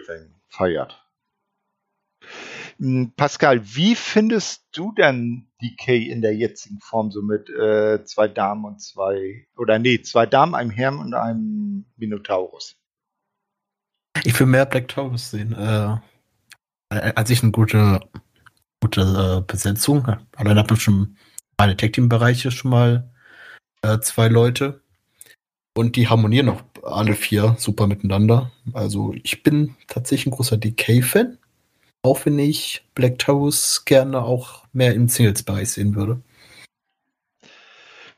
[0.49, 1.06] feiert.
[2.80, 8.28] Hm, Pascal, wie findest du denn Decay in der jetzigen Form, so mit äh, zwei
[8.28, 12.76] Damen und zwei, oder nee, zwei Damen, einem Herrn und einem Minotaurus?
[14.24, 15.53] Ich will mehr Black Taurus sehen.
[15.53, 15.97] Äh,
[16.89, 17.99] als ich eine gute,
[18.82, 20.05] gute äh, Besetzung.
[20.36, 21.18] Allein hat man schon
[21.57, 23.11] meine Tag Team Bereiche schon mal
[23.82, 24.82] äh, zwei Leute.
[25.78, 28.51] Und die harmonieren auch alle vier super miteinander.
[28.74, 31.38] Also ich bin tatsächlich ein großer DK-Fan.
[32.03, 36.22] Auch wenn ich Black Taurus gerne auch mehr im Singles-Bereich sehen würde.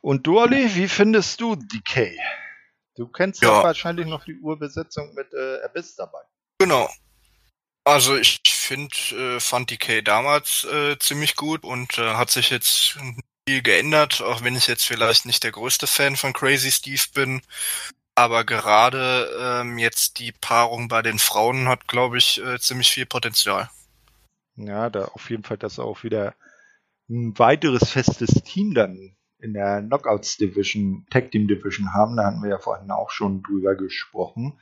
[0.01, 2.11] Und du, Olli, wie findest du DK?
[2.97, 6.21] Du kennst ja wahrscheinlich noch die Urbesetzung mit äh, Abyss dabei.
[6.57, 6.89] Genau.
[7.83, 12.97] Also ich finde, äh, fand DK damals äh, ziemlich gut und äh, hat sich jetzt
[13.47, 17.41] viel geändert, auch wenn ich jetzt vielleicht nicht der größte Fan von Crazy Steve bin.
[18.15, 23.05] Aber gerade ähm, jetzt die Paarung bei den Frauen hat, glaube ich, äh, ziemlich viel
[23.05, 23.69] Potenzial.
[24.55, 26.33] Ja, da auf jeden Fall, dass auch wieder
[27.09, 32.17] ein weiteres festes Team dann in der Knockouts Division, Tag Team Division haben.
[32.17, 34.59] Da hatten wir ja vorhin auch schon drüber gesprochen.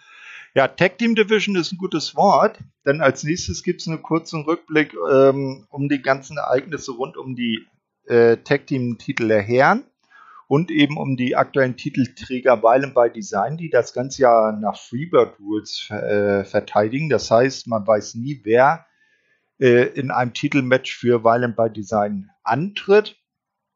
[0.54, 4.44] Ja, Tag Team Division ist ein gutes Wort, denn als nächstes gibt es einen kurzen
[4.44, 7.66] Rückblick ähm, um die ganzen Ereignisse rund um die
[8.08, 9.84] äh, Tag Team Titel der Herren
[10.48, 15.40] und eben um die aktuellen Titelträger Violent by Design, die das ganze Jahr nach Freebird
[15.40, 17.10] Rules äh, verteidigen.
[17.10, 18.86] Das heißt, man weiß nie, wer
[19.60, 23.18] äh, in einem Titelmatch für Violent by Design antritt.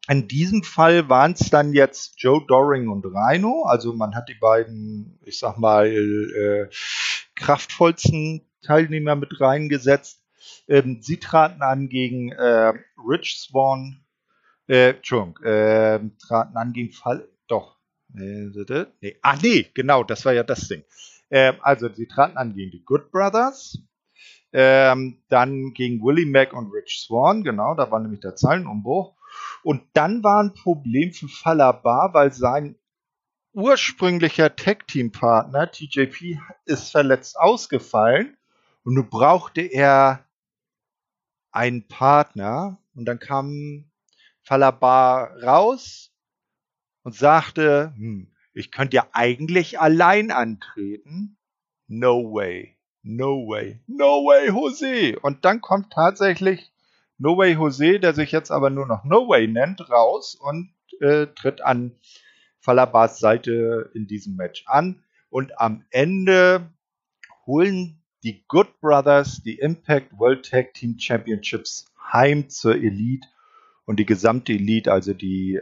[0.10, 3.66] In diesem Fall waren es dann jetzt Joe Doring und Rhino.
[3.66, 6.68] Also man hat die beiden, ich sag mal, äh,
[7.36, 10.24] kraftvollsten Teilnehmer mit reingesetzt.
[10.68, 12.74] Ähm, sie traten an gegen äh,
[13.08, 14.04] Rich Swan,
[14.68, 17.78] äh, Entschuldigung, äh, traten an gegen Fall, doch,
[18.12, 18.50] nee,
[19.02, 20.84] nee, ah nee, genau, das war ja das Ding.
[21.30, 23.78] Äh, also sie traten an gegen die Good Brothers,
[24.54, 29.19] ähm, dann gegen Willie Mack und Rich Swan, genau, da war nämlich der Zeilenumbruch.
[29.64, 32.76] Und dann war ein Problem für Falabar, weil sein
[33.54, 38.38] ursprünglicher Tag-Team-Partner TJP ist verletzt ausgefallen
[38.84, 40.26] und nun brauchte er
[41.52, 43.92] einen Partner und dann kam
[44.44, 46.12] Falabar raus
[47.04, 51.38] und sagte, hm, ich könnte ja eigentlich allein antreten.
[51.88, 55.20] No way, no way, no way, Jose.
[55.20, 56.72] Und dann kommt tatsächlich
[57.20, 61.28] No Way Jose, der sich jetzt aber nur noch No Way nennt, raus und äh,
[61.28, 61.92] tritt an
[62.62, 65.04] Falabas Seite in diesem Match an.
[65.30, 66.72] Und am Ende
[67.46, 73.28] holen die Good Brothers die Impact World Tag Team Championships heim zur Elite
[73.86, 75.60] und die gesamte Elite, also die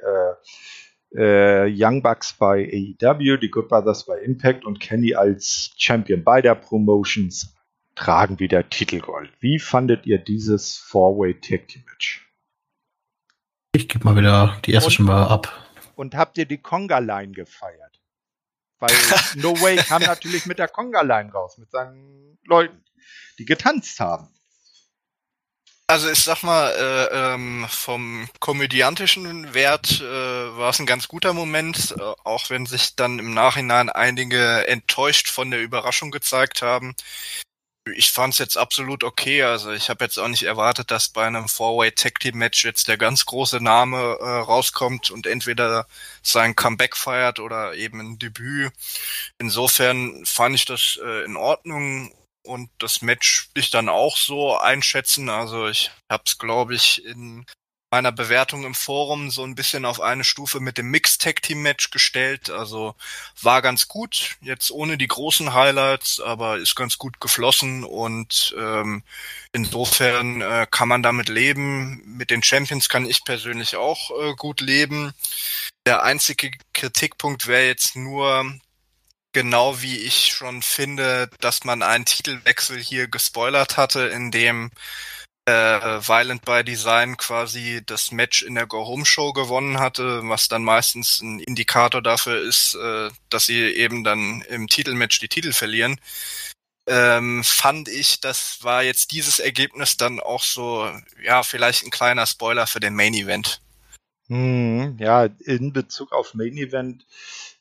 [1.13, 2.65] äh, äh, Young Bucks bei
[3.01, 7.56] AEW, die Good Brothers bei Impact und Kenny als Champion beider Promotions
[7.97, 9.31] tragen wieder Titelgold.
[9.39, 12.27] Wie fandet ihr dieses Four-Way Tag Team Match?
[13.73, 15.51] Ich gebe mal wieder die erste schon mal ab.
[15.95, 17.99] Und habt ihr die Conga Line gefeiert?
[18.79, 18.89] Weil
[19.35, 22.83] No Way kam natürlich mit der Conga-Line raus, mit seinen Leuten,
[23.39, 24.29] die getanzt haben.
[25.89, 31.33] Also ich sag mal, äh, ähm, vom komödiantischen Wert äh, war es ein ganz guter
[31.33, 36.93] Moment, äh, auch wenn sich dann im Nachhinein einige enttäuscht von der Überraschung gezeigt haben.
[37.95, 39.43] Ich fand es jetzt absolut okay.
[39.43, 42.87] Also ich habe jetzt auch nicht erwartet, dass bei einem Four-Way Tag Team Match jetzt
[42.87, 45.87] der ganz große Name äh, rauskommt und entweder
[46.21, 48.71] sein Comeback feiert oder eben ein Debüt.
[49.39, 52.13] Insofern fand ich das äh, in Ordnung
[52.43, 55.29] und das Match ich dann auch so einschätzen.
[55.29, 57.45] Also ich habe es, glaube ich, in
[57.89, 61.61] meiner Bewertung im Forum so ein bisschen auf eine Stufe mit dem Mixed Tag Team
[61.61, 62.49] Match gestellt.
[62.49, 62.95] Also
[63.41, 69.03] war ganz gut, jetzt ohne die großen Highlights, aber ist ganz gut geflossen und ähm,
[69.53, 72.01] insofern äh, kann man damit leben.
[72.05, 75.13] Mit den Champions kann ich persönlich auch äh, gut leben.
[75.85, 78.53] Der einzige Kritikpunkt wäre jetzt nur,
[79.31, 84.71] genau wie ich schon finde, dass man einen Titelwechsel hier gespoilert hatte, in dem
[85.47, 90.47] äh, Violent by Design quasi das Match in der Go Home Show gewonnen hatte, was
[90.47, 95.53] dann meistens ein Indikator dafür ist, äh, dass sie eben dann im Titelmatch die Titel
[95.53, 95.99] verlieren.
[96.89, 100.89] Ähm, fand ich, das war jetzt dieses Ergebnis dann auch so,
[101.23, 103.61] ja, vielleicht ein kleiner Spoiler für den Main Event.
[104.27, 107.05] Hm, ja, in Bezug auf Main Event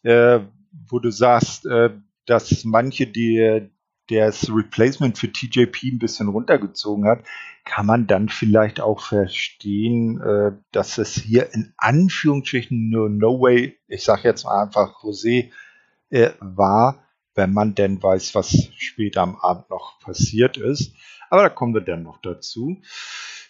[0.07, 0.41] äh,
[0.89, 1.91] wo du sagst, äh,
[2.27, 3.69] dass manche die
[4.09, 7.25] das Replacement für TJP ein bisschen runtergezogen hat,
[7.65, 13.79] kann man dann vielleicht auch verstehen, äh, dass es hier in Anführungsstrichen nur No Way,
[13.89, 15.51] ich sage jetzt mal einfach José,
[16.11, 17.05] äh, war,
[17.35, 20.95] wenn man denn weiß, was später am Abend noch passiert ist.
[21.29, 22.81] Aber da kommen wir dann noch dazu.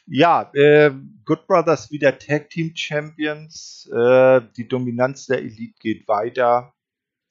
[0.07, 0.93] Ja, äh,
[1.25, 3.91] Good Brothers wieder Tag Team Champions.
[3.93, 6.73] Äh, die Dominanz der Elite geht weiter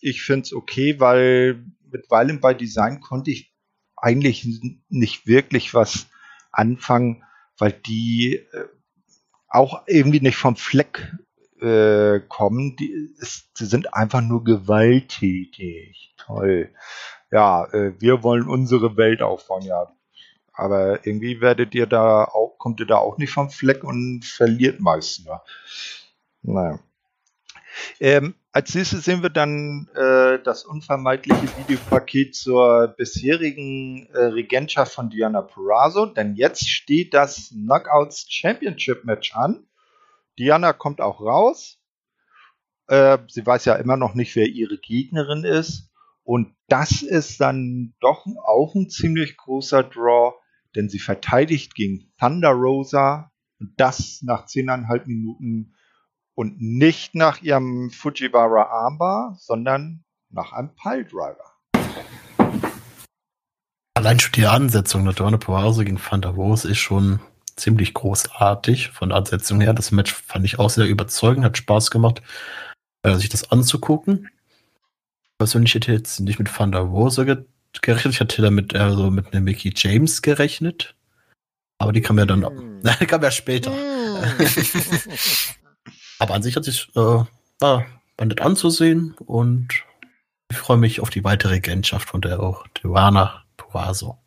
[0.06, 1.64] ich finde es okay, weil
[1.96, 3.54] mit Violent by Design konnte ich
[3.96, 4.48] eigentlich
[4.90, 6.08] nicht wirklich was
[6.52, 7.24] anfangen,
[7.58, 8.66] weil die äh,
[9.48, 11.14] auch irgendwie nicht vom Fleck
[11.62, 12.76] äh, kommen.
[12.76, 16.14] Die, ist, die, sind einfach nur gewalttätig.
[16.18, 16.74] Toll.
[17.32, 19.92] Ja, äh, wir wollen unsere Welt aufbauen, ja.
[20.52, 24.80] Aber irgendwie werdet ihr da auch, kommt ihr da auch nicht vom Fleck und verliert
[24.80, 25.42] meist nur.
[26.42, 26.80] Naja.
[28.00, 35.10] Ähm, als nächstes sehen wir dann äh, das unvermeidliche Videopaket zur bisherigen äh, Regentschaft von
[35.10, 39.68] Diana Perazzo, denn jetzt steht das Knockouts Championship Match an.
[40.38, 41.80] Diana kommt auch raus.
[42.88, 45.92] Äh, sie weiß ja immer noch nicht, wer ihre Gegnerin ist.
[46.24, 50.34] Und das ist dann doch auch ein ziemlich großer Draw,
[50.76, 55.76] denn sie verteidigt gegen Thunder Rosa und das nach zehneinhalb Minuten
[56.36, 61.56] und nicht nach ihrem Fujiwara Armbar, sondern nach einem Piledriver.
[63.96, 67.22] Allein schon die Ansetzung der Donne Pause gegen Fanta Rose ist schon
[67.56, 69.74] ziemlich großartig von der Ansetzung her.
[69.74, 72.22] Das Match fand ich auch sehr überzeugend, hat Spaß gemacht,
[73.04, 74.30] äh, sich das anzugucken.
[75.38, 77.46] Persönlich hätte ich jetzt nicht mit Fanta Rose ge
[77.82, 80.96] gerechnet, ich hatte damit eher so mit einer Mickey James gerechnet.
[81.78, 82.84] Aber die kam ja dann, mm.
[83.08, 83.70] kam ja später.
[83.70, 84.24] Mm.
[86.20, 87.28] Aber an sich hat sich äh, war,
[87.60, 89.70] war nett anzusehen und
[90.50, 94.18] ich freue mich auf die weitere Regentschaft von der auch Tijuana Puaso.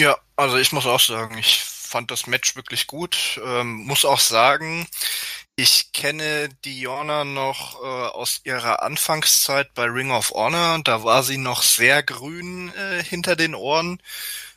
[0.00, 3.40] Ja, also ich muss auch sagen, ich fand das Match wirklich gut.
[3.44, 4.86] Ähm, muss auch sagen,
[5.56, 10.80] ich kenne Diona noch äh, aus ihrer Anfangszeit bei Ring of Honor.
[10.84, 13.98] Da war sie noch sehr grün äh, hinter den Ohren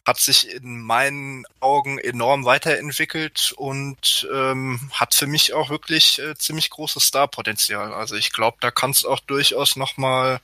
[0.06, 6.36] hat sich in meinen Augen enorm weiterentwickelt und ähm, hat für mich auch wirklich äh,
[6.36, 7.94] ziemlich großes Starpotenzial.
[7.94, 10.40] Also ich glaube, da kann es auch durchaus nochmal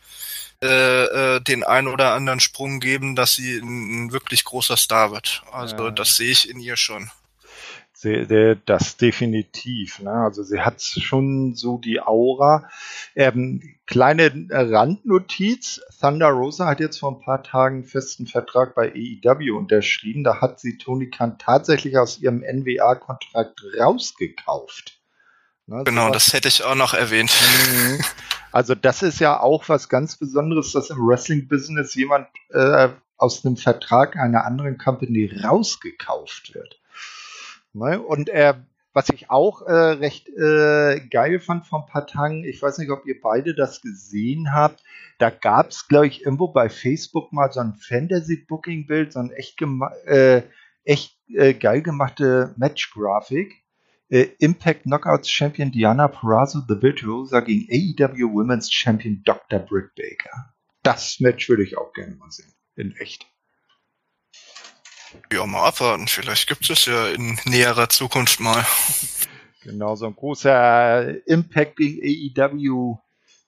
[0.61, 5.11] äh, äh, den ein oder anderen Sprung geben, dass sie ein, ein wirklich großer Star
[5.11, 5.43] wird.
[5.51, 5.91] Also ja.
[5.91, 7.09] das sehe ich in ihr schon
[8.65, 9.99] das definitiv.
[9.99, 10.11] Ne?
[10.11, 12.69] Also sie hat schon so die Aura.
[13.15, 15.81] Ähm, kleine Randnotiz.
[15.99, 20.23] Thunder Rosa hat jetzt vor ein paar Tagen einen festen Vertrag bei AEW unterschrieben.
[20.23, 24.99] Da hat sie Tony Khan tatsächlich aus ihrem NWA-Kontrakt rausgekauft.
[25.67, 25.83] Ne?
[25.85, 27.31] Genau, so das hätte ich auch noch erwähnt.
[27.71, 27.99] Mhm.
[28.51, 33.57] Also das ist ja auch was ganz Besonderes, dass im Wrestling-Business jemand äh, aus einem
[33.57, 36.79] Vertrag einer anderen Company rausgekauft wird.
[37.75, 38.01] Ne?
[38.01, 38.53] Und äh,
[38.93, 43.19] was ich auch äh, recht äh, geil fand von Patang, ich weiß nicht, ob ihr
[43.21, 44.81] beide das gesehen habt,
[45.17, 49.61] da gab es, glaube ich, irgendwo bei Facebook mal so ein Fantasy-Booking-Bild, so ein echt,
[50.05, 50.43] äh,
[50.85, 53.53] echt äh, geil gemachte Match-Grafik,
[54.07, 59.59] Äh, Impact Knockouts Champion Diana Perazzo, The Virtuosa gegen AEW Women's Champion Dr.
[59.59, 60.53] Britt Baker.
[60.83, 62.53] Das Match würde ich auch gerne mal sehen.
[62.75, 63.25] In echt.
[65.31, 66.07] Ja, mal abwarten.
[66.07, 68.65] Vielleicht gibt es ja in näherer Zukunft mal.
[69.63, 71.99] Genau, so ein großer Impact gegen
[72.37, 72.97] AEW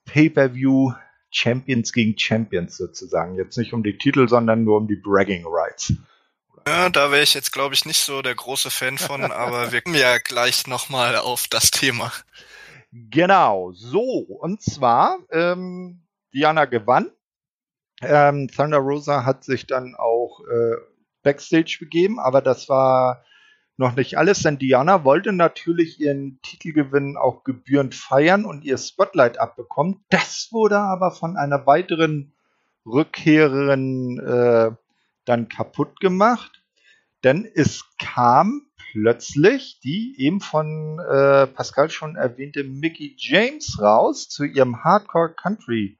[0.05, 0.93] Pay-Per-View
[1.29, 3.35] Champions gegen Champions sozusagen.
[3.35, 5.93] Jetzt nicht um die Titel, sondern nur um die Bragging Rights.
[6.67, 9.81] Ja, da wäre ich jetzt, glaube ich, nicht so der große Fan von, aber wir
[9.81, 12.11] kommen ja gleich nochmal auf das Thema.
[12.91, 16.01] Genau, so, und zwar, ähm,
[16.33, 17.11] Diana gewann.
[18.01, 20.75] Ähm, Thunder Rosa hat sich dann auch äh,
[21.27, 23.25] Backstage begeben, aber das war
[23.75, 29.37] noch nicht alles, denn Diana wollte natürlich ihren Titelgewinn auch gebührend feiern und ihr Spotlight
[29.37, 30.05] abbekommen.
[30.09, 32.31] Das wurde aber von einer weiteren
[32.85, 34.71] Rückkehrerin äh,
[35.25, 36.63] dann kaputt gemacht,
[37.25, 38.61] denn es kam
[38.93, 45.99] plötzlich die eben von äh, Pascal schon erwähnte Mickey James raus zu ihrem Hardcore Country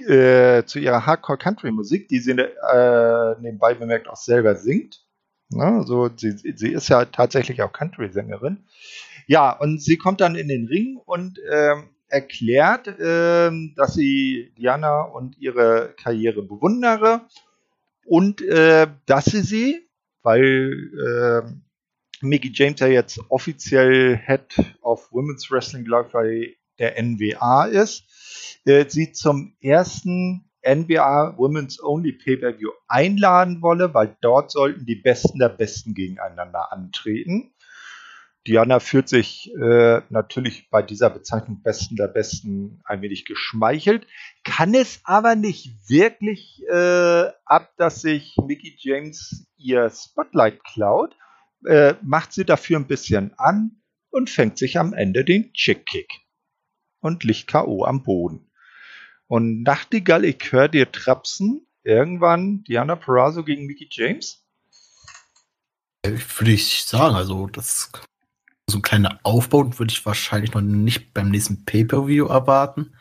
[0.00, 5.04] äh, zu ihrer Hardcore Country Musik, die sie äh, nebenbei bemerkt auch selber singt.
[5.50, 5.64] Ne?
[5.64, 8.64] Also sie, sie ist ja tatsächlich auch Country-Sängerin.
[9.26, 15.02] Ja, und sie kommt dann in den Ring und ähm, erklärt, ähm, dass sie Diana
[15.02, 17.22] und ihre Karriere bewundere
[18.04, 19.88] und äh, dass sie sie,
[20.22, 21.50] weil äh,
[22.20, 28.04] Mickey James ja jetzt offiziell Head of Women's Wrestling, glaube ich, bei der NWA ist,
[28.64, 35.38] äh, sie zum ersten NBA Women's Only Pay-Per-View einladen wolle, weil dort sollten die Besten
[35.38, 37.54] der Besten gegeneinander antreten.
[38.46, 44.06] Diana fühlt sich äh, natürlich bei dieser Bezeichnung Besten der Besten ein wenig geschmeichelt,
[44.44, 51.16] kann es aber nicht wirklich äh, ab, dass sich Mickey James ihr Spotlight klaut,
[51.66, 53.80] äh, macht sie dafür ein bisschen an
[54.10, 56.23] und fängt sich am Ende den Chick-Kick
[57.04, 57.84] und liegt K.O.
[57.84, 58.50] am Boden.
[59.26, 61.66] Und Nachtigall, ich höre dir trapsen.
[61.82, 64.42] Irgendwann Diana Perazzo gegen Mickey James?
[66.02, 67.90] Würde ich sagen, also das
[68.70, 72.94] so ein kleiner Aufbau würde ich wahrscheinlich noch nicht beim nächsten Pay-Per-View erwarten.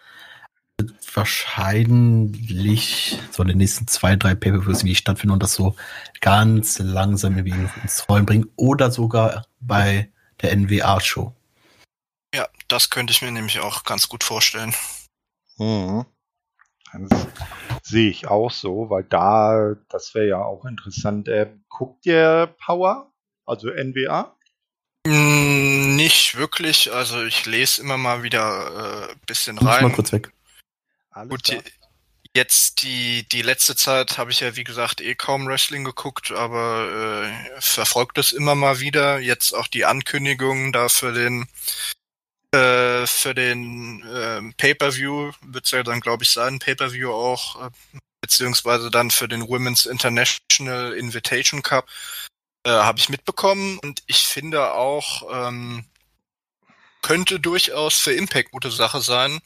[1.13, 5.75] Wahrscheinlich so in den nächsten zwei, drei Pay-Per-Views irgendwie stattfinden und das so
[6.19, 11.33] ganz langsam irgendwie ins Rollen bringen oder sogar bei der NWA-Show.
[12.33, 14.73] Ja, das könnte ich mir nämlich auch ganz gut vorstellen.
[15.57, 16.05] Mhm.
[16.93, 17.27] Das
[17.83, 21.27] sehe ich auch so, weil da, das wäre ja auch interessant.
[21.27, 23.11] Äh, guckt ihr Power,
[23.45, 24.35] also NWA?
[25.05, 26.91] Mm, nicht wirklich.
[26.91, 29.83] Also ich lese immer mal wieder ein äh, bisschen rein.
[29.83, 30.31] Mal kurz weg.
[31.11, 31.61] Alles Gut, die,
[32.35, 37.25] jetzt die, die letzte Zeit habe ich ja wie gesagt eh kaum Wrestling geguckt, aber
[37.25, 39.19] äh, verfolgt es immer mal wieder.
[39.19, 41.47] Jetzt auch die Ankündigungen da für den
[42.53, 47.69] äh, für den äh, Pay-per-View wird es ja dann, glaube ich, sein, Pay-per-View auch, äh,
[48.21, 51.87] beziehungsweise dann für den Women's International Invitation Cup,
[52.65, 53.79] äh, habe ich mitbekommen.
[53.79, 55.85] Und ich finde auch, ähm,
[57.01, 59.39] könnte durchaus für Impact gute Sache sein,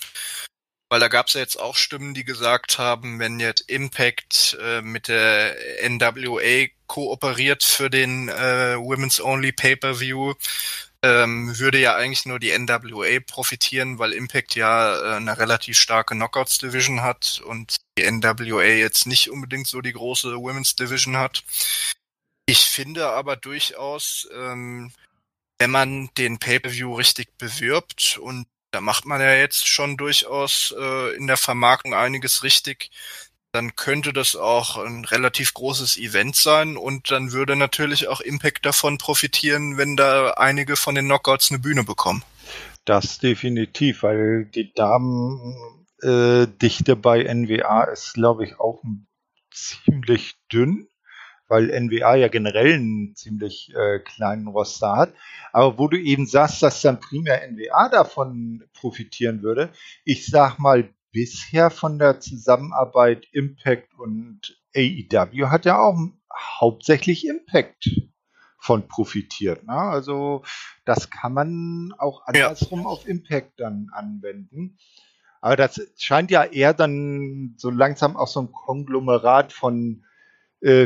[0.90, 4.82] weil da gab es ja jetzt auch Stimmen, die gesagt haben, wenn jetzt Impact äh,
[4.82, 5.56] mit der
[5.90, 10.34] NWA kooperiert für den äh, Women's Only Pay-per-View,
[11.08, 16.16] ähm, würde ja eigentlich nur die NWA profitieren, weil Impact ja äh, eine relativ starke
[16.16, 21.44] Knockouts Division hat und die NWA jetzt nicht unbedingt so die große Women's Division hat.
[22.46, 24.92] Ich finde aber durchaus, ähm,
[25.60, 31.16] wenn man den Pay-per-View richtig bewirbt und da macht man ja jetzt schon durchaus äh,
[31.16, 32.92] in der Vermarktung einiges richtig,
[33.52, 38.66] dann könnte das auch ein relativ großes Event sein und dann würde natürlich auch Impact
[38.66, 42.24] davon profitieren, wenn da einige von den Knockouts eine Bühne bekommen.
[42.86, 48.82] Das definitiv, weil die Damendichte äh, bei NWA ist, glaube ich, auch
[49.52, 50.88] ziemlich dünn,
[51.48, 55.14] weil NWA ja generell einen ziemlich äh, kleinen Roster hat.
[55.52, 59.72] Aber wo du eben sagst, dass dann primär NWA davon profitieren würde,
[60.04, 65.98] ich sag mal, bisher von der Zusammenarbeit Impact und AEW hat ja auch
[66.60, 67.90] hauptsächlich Impact
[68.60, 69.66] von profitiert.
[69.66, 69.74] Ne?
[69.74, 70.44] Also
[70.86, 72.86] das kann man auch andersrum ja.
[72.86, 74.78] auf Impact dann anwenden.
[75.42, 80.06] Aber das scheint ja eher dann so langsam auch so ein Konglomerat von
[80.62, 80.86] äh,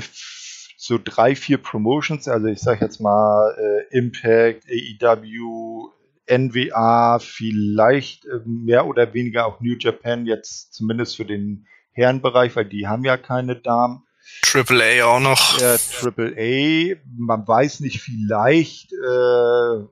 [0.78, 5.92] so drei, vier Promotions, also ich sage jetzt mal äh, Impact, AEW,
[6.28, 12.66] NWA, vielleicht äh, mehr oder weniger auch New Japan, jetzt zumindest für den Herrenbereich, weil
[12.66, 14.04] die haben ja keine Damen.
[14.44, 15.60] Triple A auch noch.
[15.60, 19.84] Ja, Triple A, man weiß nicht, vielleicht äh,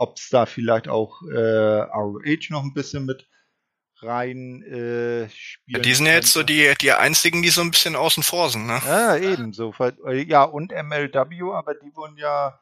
[0.00, 3.26] ob es da vielleicht auch äh, ROH noch ein bisschen mit
[4.02, 5.82] rein äh, spielen.
[5.82, 8.66] Die sind ja jetzt so die, die einzigen, die so ein bisschen außen vor sind,
[8.66, 8.80] ne?
[8.86, 9.74] Ja, ebenso.
[10.26, 12.58] Ja, und MLW, aber die wurden ja.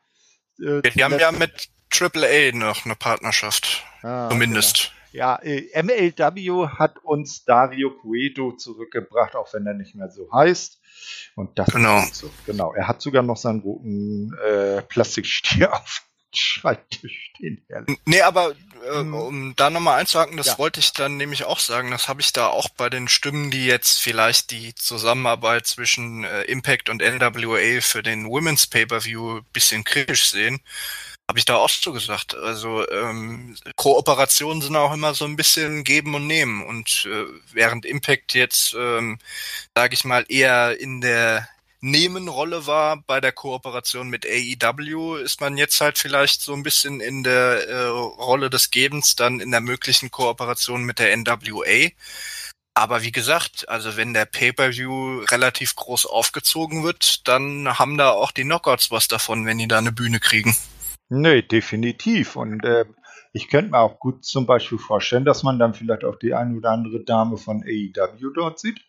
[0.60, 3.84] Äh, die haben ja mit AAA noch eine Partnerschaft.
[4.02, 4.76] Ah, Zumindest.
[4.76, 4.94] Genau.
[5.10, 10.80] Ja, äh, MLW hat uns Dario Cueto zurückgebracht, auch wenn er nicht mehr so heißt.
[11.34, 11.98] Und das genau.
[12.00, 12.30] ist so.
[12.46, 12.74] Genau.
[12.74, 16.02] Er hat sogar noch seinen roten äh, Plastikstier auf
[16.34, 17.64] Schreibtisch stehen.
[17.68, 17.98] Herrlich.
[18.04, 18.54] Nee, aber
[18.92, 19.14] äh, mhm.
[19.14, 20.58] um da nochmal einzuhaken, das ja.
[20.58, 23.64] wollte ich dann nämlich auch sagen, das habe ich da auch bei den Stimmen, die
[23.64, 30.28] jetzt vielleicht die Zusammenarbeit zwischen äh, Impact und NWA für den Women's Pay-Per-View bisschen kritisch
[30.28, 30.60] sehen.
[31.28, 32.34] Habe ich da auch so gesagt.
[32.34, 36.64] Also ähm, Kooperationen sind auch immer so ein bisschen geben und nehmen.
[36.64, 39.18] Und äh, während Impact jetzt, ähm,
[39.76, 41.46] sage ich mal, eher in der
[41.80, 47.00] Nebenrolle war bei der Kooperation mit AEW, ist man jetzt halt vielleicht so ein bisschen
[47.00, 51.90] in der äh, Rolle des Gebens, dann in der möglichen Kooperation mit der NWA.
[52.74, 58.32] Aber wie gesagt, also wenn der Pay-per-View relativ groß aufgezogen wird, dann haben da auch
[58.32, 60.56] die Knockouts was davon, wenn die da eine Bühne kriegen.
[61.10, 62.36] Nee, definitiv.
[62.36, 62.84] Und äh,
[63.32, 66.56] ich könnte mir auch gut zum Beispiel vorstellen, dass man dann vielleicht auch die ein
[66.56, 68.80] oder andere Dame von AEW dort sieht.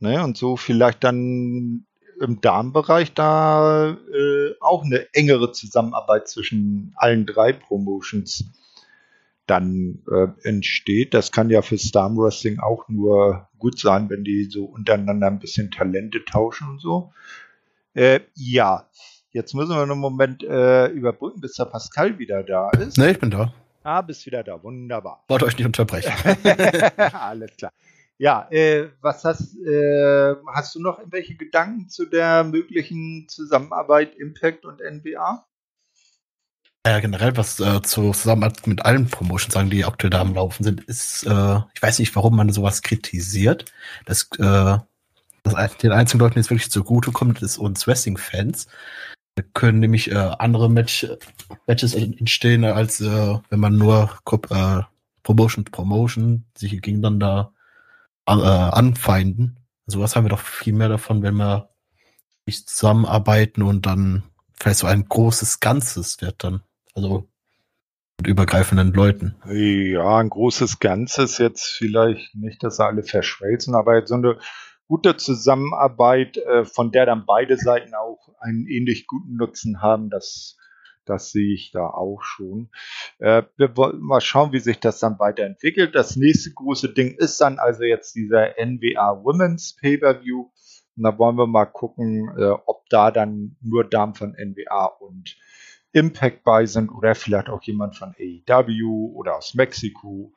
[0.00, 1.86] Ne, und so vielleicht dann
[2.20, 8.44] im Darmbereich da äh, auch eine engere Zusammenarbeit zwischen allen drei Promotions
[9.46, 11.14] dann äh, entsteht.
[11.14, 15.40] Das kann ja für Star Wrestling auch nur gut sein, wenn die so untereinander ein
[15.40, 17.12] bisschen Talente tauschen und so.
[17.94, 18.88] Äh, ja,
[19.38, 22.98] jetzt müssen wir einen Moment äh, überbrücken, bis der Pascal wieder da ist.
[22.98, 23.52] Ne, ich bin da.
[23.84, 24.60] Ah, bist wieder da.
[24.62, 25.24] Wunderbar.
[25.28, 26.12] Wollte euch nicht unterbrechen.
[27.12, 27.72] Alles klar.
[28.18, 34.64] Ja, äh, was hast, äh, hast du noch irgendwelche Gedanken zu der möglichen Zusammenarbeit Impact
[34.66, 35.46] und NBA?
[36.84, 40.64] Ja, generell, was äh, zur Zusammenarbeit mit allen Promotions sagen, die aktuell da am Laufen
[40.64, 43.66] sind, ist, äh, ich weiß nicht, warum man sowas kritisiert.
[44.04, 44.78] Das, äh,
[45.44, 48.66] das den einzigen Leuten, die es wirklich zugutekommt, ist uns Wrestling-Fans.
[49.42, 51.06] Können nämlich äh, andere Match,
[51.66, 54.10] Matches entstehen, als äh, wenn man nur
[54.50, 54.82] äh,
[55.22, 57.52] Promotion Promotion sich gegeneinander
[58.26, 59.58] äh, anfeinden.
[59.86, 61.70] Sowas haben wir doch viel mehr davon, wenn wir
[62.46, 64.22] nicht zusammenarbeiten und dann
[64.58, 66.62] vielleicht so ein großes Ganzes wird dann.
[66.94, 67.28] Also
[68.18, 69.36] mit übergreifenden Leuten.
[69.46, 74.38] Ja, ein großes Ganzes jetzt vielleicht nicht, dass alle verschmelzen, aber jetzt so eine
[74.88, 80.58] gute Zusammenarbeit, äh, von der dann beide Seiten auch einen ähnlich guten Nutzen haben, das
[81.08, 82.68] das sehe ich da auch schon.
[83.18, 85.94] Äh, wir wollen mal schauen, wie sich das dann weiterentwickelt.
[85.94, 90.50] Das nächste große Ding ist dann also jetzt dieser NWA Women's Pay-Per-View.
[90.96, 95.36] Und da wollen wir mal gucken, äh, ob da dann nur Damen von NWA und
[95.92, 100.34] Impact bei sind oder vielleicht auch jemand von AEW oder aus Mexiko.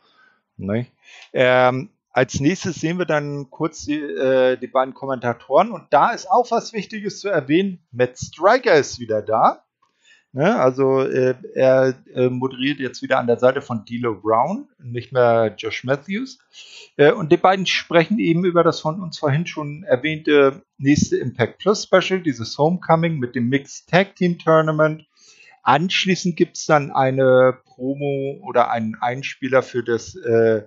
[0.56, 0.88] Ne?
[1.34, 6.30] Ähm, als nächstes sehen wir dann kurz die, äh, die beiden Kommentatoren und da ist
[6.30, 7.86] auch was Wichtiges zu erwähnen.
[7.92, 9.64] Matt Striker ist wieder da.
[10.34, 10.60] Ne?
[10.60, 15.54] Also äh, er äh, moderiert jetzt wieder an der Seite von D'Lo Brown, nicht mehr
[15.58, 16.40] Josh Matthews.
[16.98, 21.60] Äh, und die beiden sprechen eben über das von uns vorhin schon erwähnte nächste Impact
[21.60, 25.06] Plus Special, dieses Homecoming mit dem Mixed Tag Team Tournament.
[25.64, 30.64] Anschließend gibt es dann eine Promo oder einen Einspieler für das äh,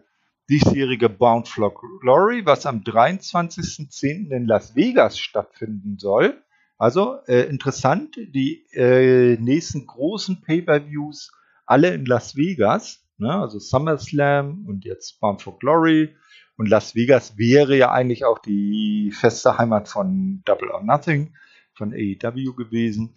[0.49, 4.31] diesjährige Bound for Glory, was am 23.10.
[4.31, 6.43] in Las Vegas stattfinden soll.
[6.77, 11.33] Also äh, interessant, die äh, nächsten großen Pay-per-Views
[11.67, 13.33] alle in Las Vegas, ne?
[13.33, 16.15] also SummerSlam und jetzt Bound for Glory.
[16.57, 21.35] Und Las Vegas wäre ja eigentlich auch die feste Heimat von Double or Nothing,
[21.75, 23.17] von AEW gewesen.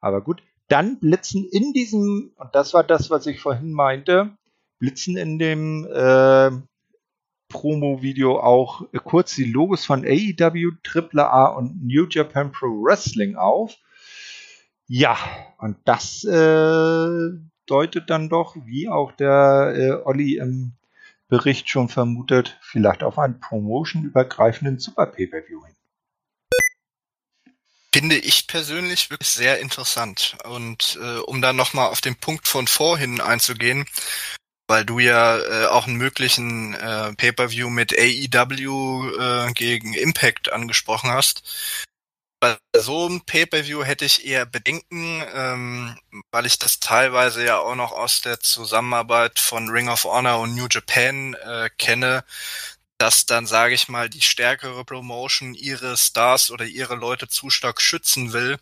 [0.00, 4.36] Aber gut, dann blitzen in diesem, und das war das, was ich vorhin meinte,
[4.82, 6.50] blitzen in dem äh,
[7.48, 13.76] Promo-Video auch kurz die Logos von AEW, AAA und New Japan Pro Wrestling auf.
[14.88, 15.16] Ja,
[15.58, 17.30] und das äh,
[17.66, 20.72] deutet dann doch, wie auch der äh, Olli im
[21.28, 25.76] Bericht schon vermutet, vielleicht auf einen promotion-übergreifenden Super Pay-Per-View hin.
[27.94, 30.36] Finde ich persönlich wirklich sehr interessant.
[30.44, 33.86] Und äh, um dann nochmal auf den Punkt von vorhin einzugehen,
[34.72, 41.10] weil du ja äh, auch einen möglichen äh, Pay-per-View mit AEW äh, gegen Impact angesprochen
[41.10, 41.42] hast.
[42.40, 45.98] Bei so einem Pay-per-View hätte ich eher Bedenken, ähm,
[46.30, 50.54] weil ich das teilweise ja auch noch aus der Zusammenarbeit von Ring of Honor und
[50.54, 52.24] New Japan äh, kenne,
[52.96, 57.82] dass dann, sage ich mal, die stärkere Promotion ihre Stars oder ihre Leute zu stark
[57.82, 58.56] schützen will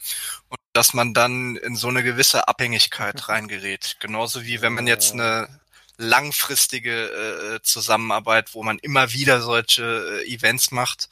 [0.48, 3.98] und dass man dann in so eine gewisse Abhängigkeit reingerät.
[4.00, 5.60] Genauso wie wenn man jetzt eine
[6.00, 11.08] langfristige äh, Zusammenarbeit, wo man immer wieder solche äh, Events macht.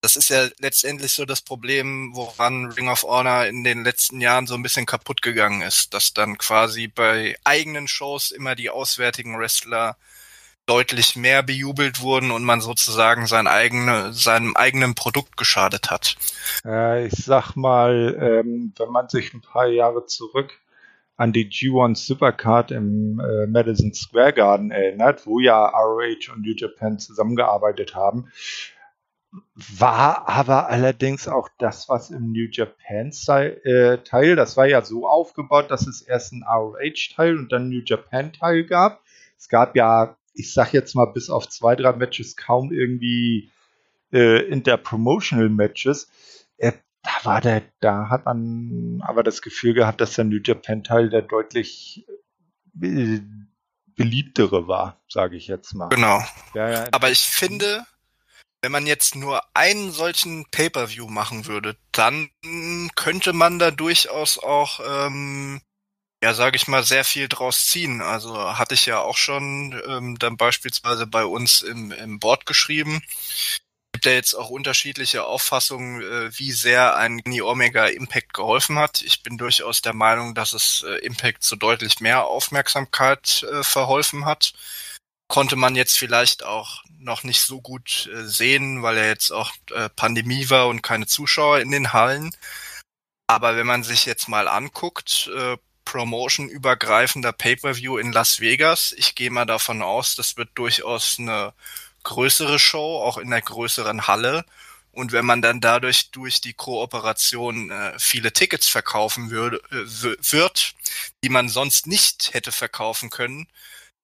[0.00, 4.46] Das ist ja letztendlich so das Problem, woran Ring of Honor in den letzten Jahren
[4.46, 9.38] so ein bisschen kaputt gegangen ist, dass dann quasi bei eigenen Shows immer die auswärtigen
[9.38, 9.96] Wrestler
[10.66, 16.16] deutlich mehr bejubelt wurden und man sozusagen sein eigene, seinem eigenen Produkt geschadet hat.
[16.64, 20.58] Äh, ich sag mal, ähm, wenn man sich ein paar Jahre zurück
[21.16, 26.54] an die G1 Supercard im äh, Madison Square Garden erinnert, wo ja ROH und New
[26.56, 28.32] Japan zusammengearbeitet haben,
[29.56, 35.08] war aber allerdings auch das, was im New Japan äh, Teil, das war ja so
[35.08, 39.02] aufgebaut, dass es erst einen ROH Teil und dann New Japan Teil gab.
[39.36, 43.50] Es gab ja ich sag jetzt mal, bis auf zwei, drei Matches kaum irgendwie
[44.12, 46.10] äh, Interpromotional Matches.
[47.04, 51.10] Da war der, da hat man aber das Gefühl gehabt, dass der New Japan Teil
[51.10, 52.06] der deutlich
[52.82, 53.20] äh,
[53.94, 55.88] beliebtere war, sage ich jetzt mal.
[55.90, 56.24] Genau.
[56.54, 56.88] Ja, ja.
[56.90, 57.84] Aber ich finde,
[58.62, 62.30] wenn man jetzt nur einen solchen Pay-per-View machen würde, dann
[62.96, 65.60] könnte man da durchaus auch ähm,
[66.24, 68.00] ja, sage ich mal, sehr viel draus ziehen.
[68.00, 73.02] Also hatte ich ja auch schon ähm, dann beispielsweise bei uns im, im Board geschrieben.
[74.04, 79.00] Gibt ja jetzt auch unterschiedliche Auffassungen, äh, wie sehr ein Gni Omega Impact geholfen hat.
[79.00, 84.26] Ich bin durchaus der Meinung, dass es äh, Impact zu deutlich mehr Aufmerksamkeit äh, verholfen
[84.26, 84.52] hat.
[85.26, 89.50] Konnte man jetzt vielleicht auch noch nicht so gut äh, sehen, weil ja jetzt auch
[89.70, 92.30] äh, Pandemie war und keine Zuschauer in den Hallen.
[93.26, 98.92] Aber wenn man sich jetzt mal anguckt, äh, Promotion-übergreifender Pay-per-View in Las Vegas.
[98.98, 101.54] Ich gehe mal davon aus, das wird durchaus eine
[102.04, 104.44] größere Show, auch in der größeren Halle.
[104.92, 110.74] Und wenn man dann dadurch durch die Kooperation äh, viele Tickets verkaufen würde, äh, wird,
[111.24, 113.48] die man sonst nicht hätte verkaufen können,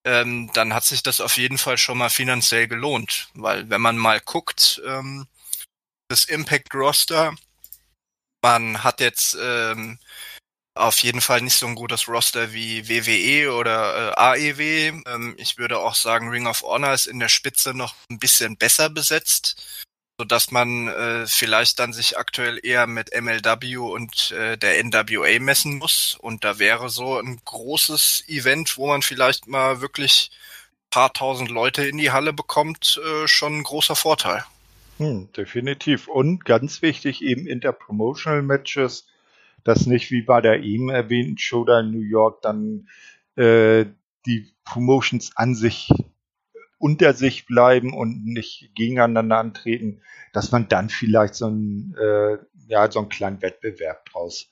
[0.05, 3.29] ähm, dann hat sich das auf jeden Fall schon mal finanziell gelohnt.
[3.35, 5.27] Weil wenn man mal guckt, ähm,
[6.09, 7.35] das Impact Roster,
[8.43, 9.99] man hat jetzt ähm,
[10.81, 15.03] auf jeden Fall nicht so ein gutes Roster wie WWE oder äh, AEW.
[15.07, 18.57] Ähm, ich würde auch sagen, Ring of Honor ist in der Spitze noch ein bisschen
[18.57, 19.87] besser besetzt,
[20.19, 25.39] so dass man äh, vielleicht dann sich aktuell eher mit MLW und äh, der NWA
[25.41, 26.17] messen muss.
[26.21, 30.31] Und da wäre so ein großes Event, wo man vielleicht mal wirklich
[30.91, 34.45] paar tausend Leute in die Halle bekommt, äh, schon ein großer Vorteil.
[34.99, 36.09] Hm, definitiv.
[36.09, 39.07] Und ganz wichtig eben Interpromotional Matches
[39.65, 42.89] dass nicht wie bei der eben erwähnten Show da in New York dann
[43.37, 43.87] äh,
[44.27, 45.91] die Promotions an sich
[46.79, 50.01] unter sich bleiben und nicht gegeneinander antreten,
[50.33, 52.39] dass man dann vielleicht so ein äh,
[52.69, 54.51] ja so einen kleinen Wettbewerb draus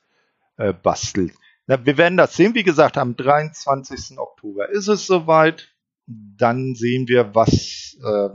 [0.58, 1.32] äh, bastelt.
[1.66, 2.54] Na, wir werden das sehen.
[2.54, 4.18] Wie gesagt, am 23.
[4.18, 5.68] Oktober ist es soweit.
[6.06, 8.30] Dann sehen wir, was äh,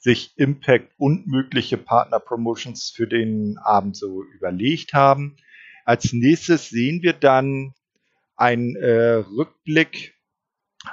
[0.00, 5.36] sich Impact und mögliche Partner Promotions für den Abend so überlegt haben.
[5.84, 7.74] Als nächstes sehen wir dann
[8.36, 10.14] einen äh, Rückblick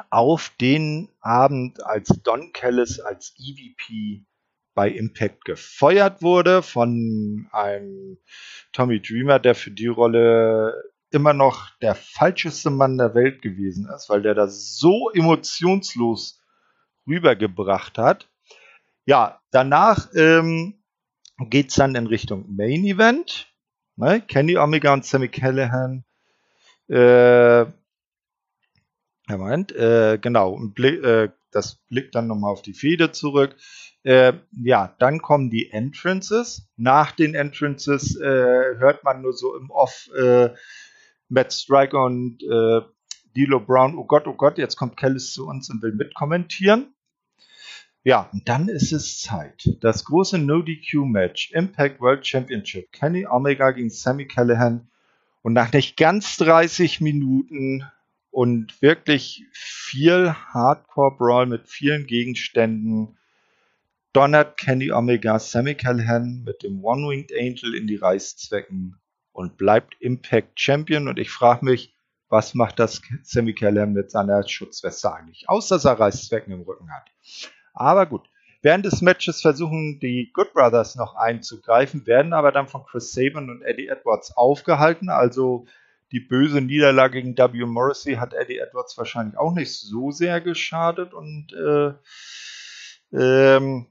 [0.10, 4.26] auf den Abend, als Don Kellis als EVP
[4.74, 8.18] bei Impact gefeuert wurde von einem
[8.72, 14.10] Tommy Dreamer, der für die Rolle immer noch der falscheste Mann der Welt gewesen ist,
[14.10, 16.42] weil der das so emotionslos
[17.06, 18.30] rübergebracht hat.
[19.06, 20.82] Ja, danach ähm,
[21.50, 23.51] geht's dann in Richtung Main Event.
[24.02, 24.20] Ne?
[24.20, 26.04] Kenny Omega und Sammy Callahan.
[26.90, 27.66] Äh,
[29.28, 33.56] Moment, äh, genau, Blick, äh, das blickt dann nochmal auf die Fehde zurück.
[34.04, 36.68] Äh, ja, dann kommen die Entrances.
[36.78, 40.50] Nach den Entrances äh, hört man nur so im Off äh,
[41.30, 42.82] Matt Striker und äh,
[43.38, 46.96] D'Lo Brown, oh Gott, oh Gott, jetzt kommt Kellis zu uns und will mitkommentieren.
[48.04, 49.70] Ja, und dann ist es Zeit.
[49.80, 54.90] Das große No-DQ-Match, Impact World Championship, Kenny Omega gegen Sammy Callahan.
[55.44, 57.84] Und nach nicht ganz 30 Minuten
[58.32, 63.18] und wirklich viel Hardcore-Brawl mit vielen Gegenständen
[64.14, 69.00] donnert Kenny Omega Sammy Callahan mit dem One-Winged Angel in die Reißzwecken
[69.32, 71.08] und bleibt Impact Champion.
[71.08, 71.94] Und ich frage mich,
[72.30, 75.50] was macht das Sammy Callahan mit seiner Schutzweste eigentlich?
[75.50, 77.12] Außer dass er Reißzwecken im Rücken hat.
[77.74, 78.28] Aber gut.
[78.64, 83.50] Während des Matches versuchen die Good Brothers noch einzugreifen, werden aber dann von Chris Sabin
[83.50, 85.10] und Eddie Edwards aufgehalten.
[85.10, 85.66] Also
[86.12, 87.66] die böse Niederlage gegen W.
[87.66, 91.94] Morrissey hat Eddie Edwards wahrscheinlich auch nicht so sehr geschadet und äh,
[93.14, 93.88] ähm,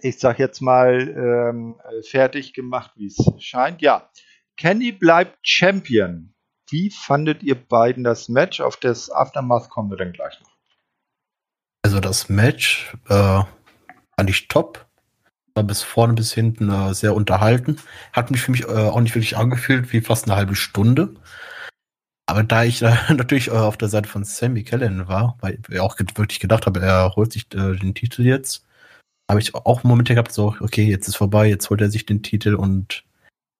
[0.00, 3.82] ich sag jetzt mal ähm, fertig gemacht, wie es scheint.
[3.82, 4.08] Ja,
[4.56, 6.34] Kenny bleibt Champion.
[6.70, 8.60] Wie fandet ihr beiden das Match?
[8.60, 10.47] Auf das Aftermath kommen wir dann gleich noch.
[11.82, 13.42] Also das Match äh,
[14.16, 14.86] fand ich top.
[15.54, 17.78] War bis vorne bis hinten äh, sehr unterhalten.
[18.12, 21.14] Hat mich für mich äh, auch nicht wirklich angefühlt wie fast eine halbe Stunde.
[22.26, 25.80] Aber da ich äh, natürlich äh, auf der Seite von Sammy Kellen war, weil ich
[25.80, 28.66] auch wirklich gedacht habe, er holt sich äh, den Titel jetzt,
[29.30, 32.06] habe ich auch einen Moment gehabt, so, okay, jetzt ist vorbei, jetzt holt er sich
[32.06, 33.04] den Titel und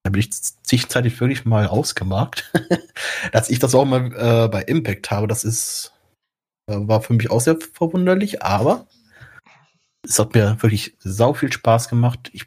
[0.02, 2.50] da bin ich zwischenzeitlich wirklich mal ausgemarkt,
[3.32, 5.28] dass ich das auch mal äh, bei Impact habe.
[5.28, 5.92] Das ist,
[6.68, 8.86] war für mich auch sehr verwunderlich, aber
[10.02, 12.30] es hat mir wirklich sau viel Spaß gemacht.
[12.32, 12.44] Ich,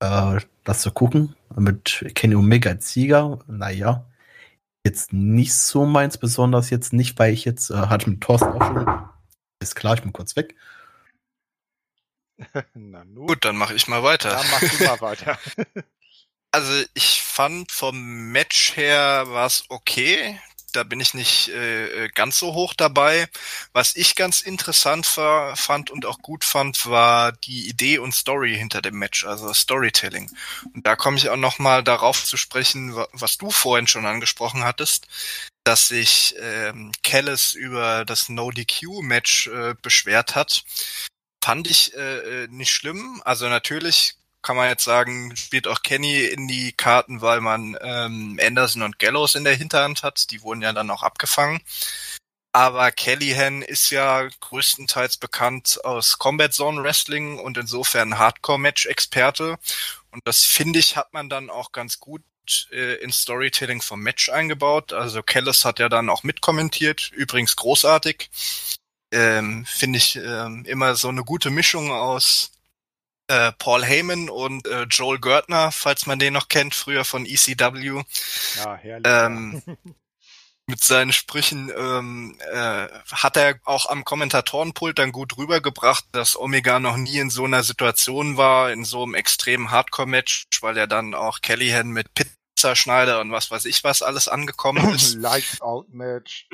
[0.00, 4.06] äh, das zu gucken mit Kenny Omega als Sieger, naja,
[4.84, 8.66] jetzt nicht so meins, besonders jetzt nicht, weil ich jetzt, äh, hatte mit Thorsten auch
[8.66, 9.08] schon,
[9.60, 10.54] ist klar, ich bin kurz weg.
[13.14, 14.30] Gut, dann mache ich mal weiter.
[14.30, 15.38] Dann mach du mal weiter.
[16.50, 20.38] also ich fand vom Match her war es okay
[20.74, 23.28] da bin ich nicht äh, äh, ganz so hoch dabei.
[23.72, 28.56] Was ich ganz interessant war, fand und auch gut fand, war die Idee und Story
[28.56, 30.30] hinter dem Match, also Storytelling.
[30.74, 34.64] Und da komme ich auch noch mal darauf zu sprechen, was du vorhin schon angesprochen
[34.64, 35.06] hattest,
[35.64, 40.64] dass sich ähm, Callis über das No-DQ-Match äh, beschwert hat.
[41.42, 43.22] Fand ich äh, äh nicht schlimm.
[43.24, 48.38] Also natürlich kann man jetzt sagen, spielt auch Kenny in die Karten, weil man ähm,
[48.40, 50.30] Anderson und Gallows in der Hinterhand hat.
[50.30, 51.60] Die wurden ja dann auch abgefangen.
[52.52, 59.58] Aber Kellyhan ist ja größtenteils bekannt aus Combat Zone Wrestling und insofern Hardcore-Match-Experte.
[60.12, 62.22] Und das finde ich, hat man dann auch ganz gut
[62.70, 64.92] äh, ins Storytelling vom Match eingebaut.
[64.92, 68.30] Also Kellis hat ja dann auch mitkommentiert, übrigens großartig.
[69.10, 72.53] Ähm, finde ich ähm, immer so eine gute Mischung aus
[73.28, 78.02] äh, Paul Heyman und äh, Joel Gertner, falls man den noch kennt, früher von ECW.
[78.56, 79.06] Ja, herrlich.
[79.06, 79.62] Ähm,
[80.66, 86.80] mit seinen Sprüchen ähm, äh, hat er auch am Kommentatorenpult dann gut rübergebracht, dass Omega
[86.80, 91.14] noch nie in so einer Situation war, in so einem extremen Hardcore-Match, weil er dann
[91.14, 95.16] auch Kellyhan mit Pizzaschneider und was weiß ich was alles angekommen ist.
[95.16, 96.48] Lights Out Match.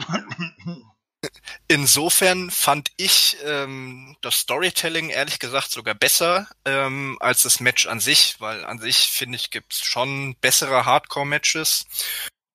[1.68, 8.00] Insofern fand ich ähm, das Storytelling ehrlich gesagt sogar besser ähm, als das Match an
[8.00, 11.86] sich, weil an sich finde ich gibt's schon bessere Hardcore-Matches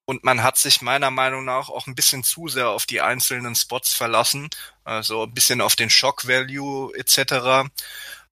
[0.06, 3.56] und man hat sich meiner Meinung nach auch ein bisschen zu sehr auf die einzelnen
[3.56, 4.50] Spots verlassen,
[4.84, 7.70] also ein bisschen auf den Shock Value etc.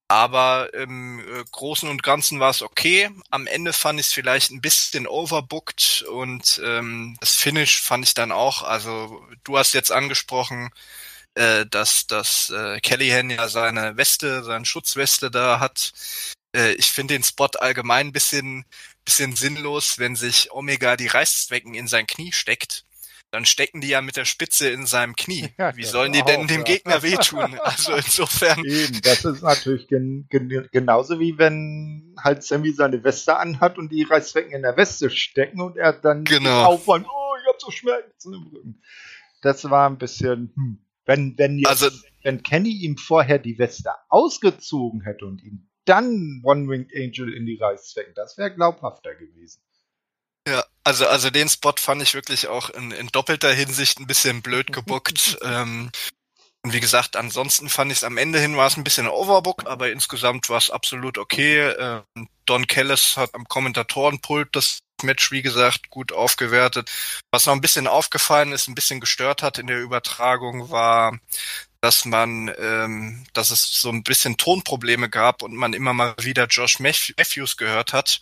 [0.08, 3.10] Aber im äh, Großen und Ganzen war es okay.
[3.32, 8.14] Am Ende fand ich es vielleicht ein bisschen overbooked und ähm, das Finish fand ich
[8.14, 8.64] dann auch.
[8.64, 10.70] Also du hast jetzt angesprochen,
[11.36, 15.94] äh, dass, dass äh, Kellyhan ja seine Weste, seine Schutzweste da hat.
[16.56, 18.66] Äh, ich finde den Spot allgemein ein bisschen,
[19.06, 22.83] bisschen sinnlos, wenn sich Omega die Reißzwecken in sein Knie steckt
[23.34, 25.50] dann stecken die ja mit der Spitze in seinem Knie.
[25.58, 26.64] Ja, Wie sollen die auch, denn dem ja.
[26.64, 27.60] Gegner wehtun?
[27.64, 28.64] Also insofern.
[28.64, 33.92] Eben, das ist natürlich gen gen genauso wie wenn halt Sammy seine Weste anhat und
[33.92, 36.66] die Reißzwecken in der Weste stecken und er dann genau.
[36.66, 38.82] aufwand, oh, ich hab so Schmerzen im Rücken.
[39.42, 40.86] Das war ein bisschen, hm.
[41.06, 41.90] wenn, wenn jetzt, also,
[42.22, 47.58] wenn Kenny ihm vorher die Weste ausgezogen hätte und ihm dann One-Winged Angel in die
[47.58, 49.62] Reißzwecken, das wäre glaubhafter gewesen.
[50.48, 54.42] Ja, also, also den Spot fand ich wirklich auch in, in doppelter Hinsicht ein bisschen
[54.42, 55.38] blöd gebuckt.
[55.42, 55.92] ähm,
[56.66, 59.66] und wie gesagt, ansonsten fand ich es am Ende hin war es ein bisschen Overbook,
[59.68, 61.60] aber insgesamt war es absolut okay.
[61.60, 66.90] Ähm, Don Kellis hat am Kommentatorenpult das Match, wie gesagt, gut aufgewertet.
[67.32, 71.20] Was noch ein bisschen aufgefallen ist, ein bisschen gestört hat in der Übertragung, war,
[71.84, 76.46] dass man, ähm, dass es so ein bisschen Tonprobleme gab und man immer mal wieder
[76.46, 78.22] Josh Matthews gehört hat.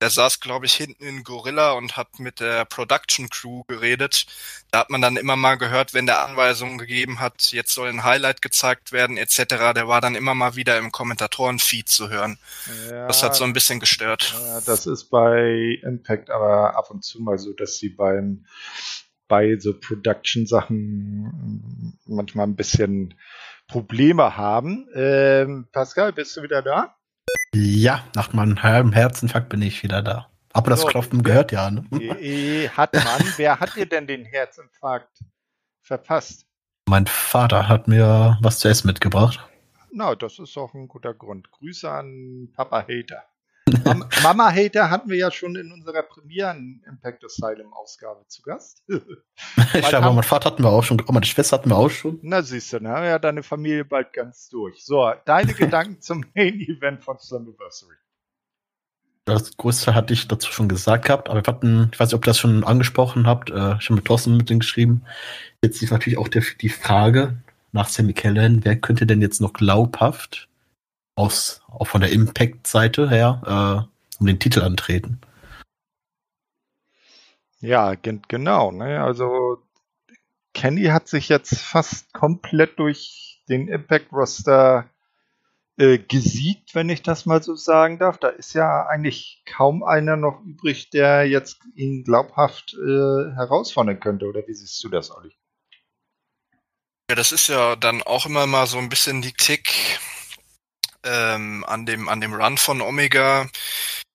[0.00, 4.24] Der saß, glaube ich, hinten in Gorilla und hat mit der Production Crew geredet.
[4.70, 8.02] Da hat man dann immer mal gehört, wenn der Anweisungen gegeben hat, jetzt soll ein
[8.02, 9.74] Highlight gezeigt werden, etc.
[9.74, 12.38] Der war dann immer mal wieder im Kommentatorenfeed zu hören.
[12.88, 14.34] Ja, das hat so ein bisschen gestört.
[14.42, 18.46] Ja, das ist bei Impact aber ab und zu mal so, dass sie beim
[19.32, 23.14] bei so Production-Sachen äh, manchmal ein bisschen
[23.66, 24.86] Probleme haben.
[24.94, 26.94] Ähm, Pascal, bist du wieder da?
[27.54, 30.28] Ja, nach meinem halben Herzinfarkt bin ich wieder da.
[30.52, 31.70] Aber das so, Klopfen gehört ja.
[31.70, 31.86] Ne?
[31.98, 33.04] Äh, hat man,
[33.38, 35.24] wer hat dir denn den Herzinfarkt
[35.80, 36.44] verpasst?
[36.86, 39.40] Mein Vater hat mir was zu essen mitgebracht.
[39.92, 41.50] Na, das ist auch ein guter Grund.
[41.52, 43.24] Grüße an Papa Hater.
[44.22, 48.82] Mama Hater hatten wir ja schon in unserer Premieren Impact Asylum Ausgabe zu Gast.
[49.74, 52.18] ich glaube, mein Vater hatten wir auch schon, oh, meine Schwester hatten wir auch schon.
[52.22, 54.84] Na siehst du, dann haben wir ja deine Familie bald ganz durch.
[54.84, 57.94] So, deine Gedanken zum Main Event von Slammiversary.
[59.24, 62.24] das Größte hatte ich dazu schon gesagt gehabt, aber wir hatten, ich weiß nicht, ob
[62.24, 65.02] ihr das schon angesprochen habt, äh, ich habe mit Thorsten mit denen geschrieben.
[65.62, 67.36] Jetzt ist natürlich auch der, die Frage
[67.70, 70.48] nach Sammy Callahan, wer könnte denn jetzt noch glaubhaft
[71.14, 75.20] aus, auch von der Impact-Seite her, äh, um den Titel antreten?
[77.60, 78.72] Ja, genau.
[78.72, 79.02] Ne?
[79.02, 79.58] Also
[80.52, 84.88] Kenny hat sich jetzt fast komplett durch den Impact-Roster
[85.78, 88.18] äh, gesiegt, wenn ich das mal so sagen darf.
[88.18, 94.26] Da ist ja eigentlich kaum einer noch übrig, der jetzt ihn glaubhaft äh, herausfordern könnte.
[94.26, 95.32] Oder wie siehst du das, Olli?
[97.08, 100.00] Ja, das ist ja dann auch immer mal so ein bisschen die Tick
[101.04, 103.48] ähm, an dem an dem Run von Omega.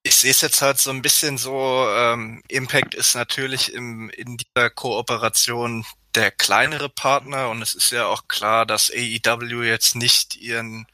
[0.03, 1.87] Ich sehe es jetzt halt so ein bisschen so.
[1.89, 5.85] Ähm, Impact ist natürlich im, in dieser Kooperation
[6.15, 10.87] der kleinere Partner und es ist ja auch klar, dass AEW jetzt nicht ihren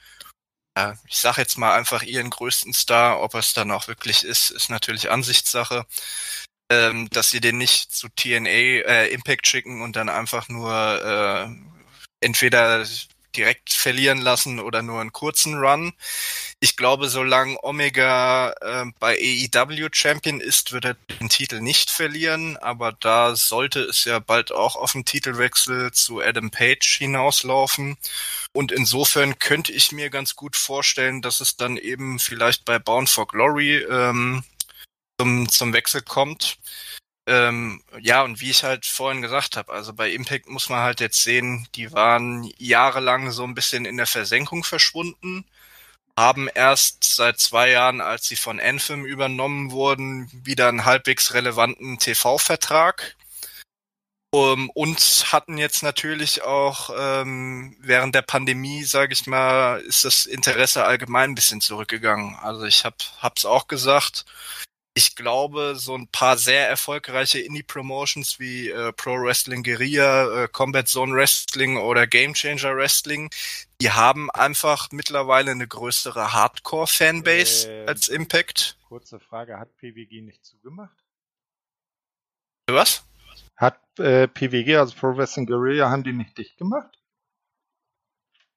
[0.77, 4.49] ja, ich sage jetzt mal einfach ihren größten Star, ob es dann auch wirklich ist,
[4.51, 5.85] ist natürlich Ansichtssache.
[6.71, 10.71] Ähm, dass sie den nicht zu TNA äh, Impact schicken und dann einfach nur
[11.03, 11.47] äh,
[12.21, 12.85] entweder
[13.35, 15.93] direkt verlieren lassen oder nur einen kurzen Run.
[16.59, 22.57] Ich glaube, solange Omega äh, bei AEW Champion ist, wird er den Titel nicht verlieren,
[22.57, 27.97] aber da sollte es ja bald auch auf den Titelwechsel zu Adam Page hinauslaufen.
[28.53, 33.09] Und insofern könnte ich mir ganz gut vorstellen, dass es dann eben vielleicht bei Bound
[33.09, 34.43] for Glory ähm,
[35.19, 36.57] zum, zum Wechsel kommt.
[37.25, 40.99] Ähm, ja, und wie ich halt vorhin gesagt habe, also bei Impact muss man halt
[40.99, 45.45] jetzt sehen, die waren jahrelang so ein bisschen in der Versenkung verschwunden,
[46.17, 51.97] haben erst seit zwei Jahren, als sie von Anthem übernommen wurden, wieder einen halbwegs relevanten
[51.99, 53.15] TV-Vertrag.
[54.33, 54.99] Um, und
[55.31, 61.31] hatten jetzt natürlich auch ähm, während der Pandemie, sage ich mal, ist das Interesse allgemein
[61.31, 62.35] ein bisschen zurückgegangen.
[62.41, 64.25] Also ich habe hab's auch gesagt,
[64.95, 70.87] ich glaube, so ein paar sehr erfolgreiche Indie-Promotions wie äh, Pro Wrestling Guerilla, äh, Combat
[70.87, 73.31] Zone Wrestling oder Game Changer Wrestling,
[73.81, 78.77] die haben einfach mittlerweile eine größere Hardcore-Fanbase äh, als Impact.
[78.87, 80.95] Kurze Frage, hat PWG nicht zugemacht?
[82.69, 83.03] Was?
[83.55, 86.99] Hat äh, PWG, also Pro Wrestling Guerilla, haben die nicht dicht gemacht?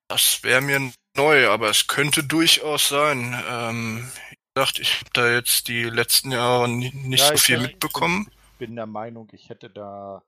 [0.08, 3.42] Das wäre mir neu, aber es könnte durchaus sein.
[3.48, 4.12] Ähm,
[4.56, 8.30] gesagt, ich habe da jetzt die letzten Jahre nicht ja, so viel mitbekommen.
[8.52, 10.22] Ich bin der Meinung, ich hätte da.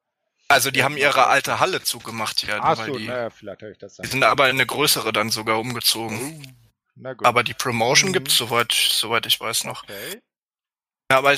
[0.48, 2.58] Also die haben ihre alte Halle zugemacht ja.
[2.62, 3.96] Ach so, die, naja, vielleicht habe ich das.
[3.96, 6.56] Die sind aber in eine größere dann sogar umgezogen.
[7.02, 8.14] Oh, aber die Promotion mhm.
[8.14, 9.84] gibt's soweit, soweit ich weiß noch.
[9.84, 10.20] Okay.
[11.10, 11.34] Ja, aber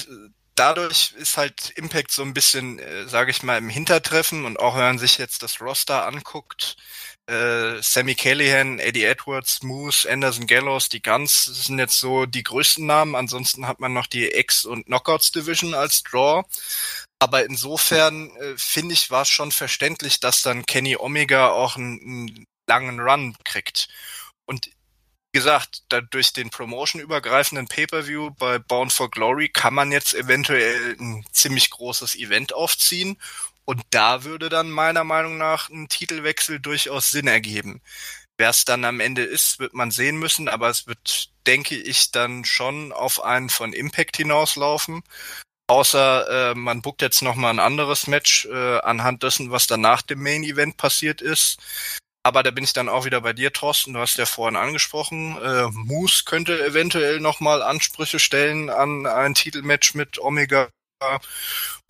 [0.55, 4.75] dadurch ist halt Impact so ein bisschen, äh, sage ich mal, im Hintertreffen und auch
[4.75, 6.77] wenn man sich jetzt das Roster anguckt,
[7.31, 12.85] äh, Sammy Callahan, Eddie Edwards, Moose, Anderson Gallows, die Guns sind jetzt so die größten
[12.85, 13.15] Namen.
[13.15, 16.44] Ansonsten hat man noch die X- und Knockouts Division als Draw.
[17.20, 22.47] Aber insofern äh, finde ich, war es schon verständlich, dass dann Kenny Omega auch einen,
[22.66, 23.89] langen Run kriegt.
[24.47, 24.70] Und
[25.32, 31.24] wie gesagt, durch den Promotion-übergreifenden Pay-Per-View bei Bound for Glory kann man jetzt eventuell ein
[31.32, 33.16] ziemlich großes Event aufziehen
[33.71, 37.81] und da würde dann meiner Meinung nach ein Titelwechsel durchaus Sinn ergeben.
[38.37, 42.11] Wer es dann am Ende ist, wird man sehen müssen, aber es wird, denke ich,
[42.11, 45.05] dann schon auf einen von Impact hinauslaufen.
[45.69, 50.03] Außer äh, man buckt jetzt nochmal ein anderes Match äh, anhand dessen, was dann nach
[50.03, 51.61] dem Main Event passiert ist.
[52.25, 53.93] Aber da bin ich dann auch wieder bei dir, Thorsten.
[53.93, 59.95] Du hast ja vorhin angesprochen, äh, Moose könnte eventuell nochmal Ansprüche stellen an ein Titelmatch
[59.95, 60.71] mit Omega.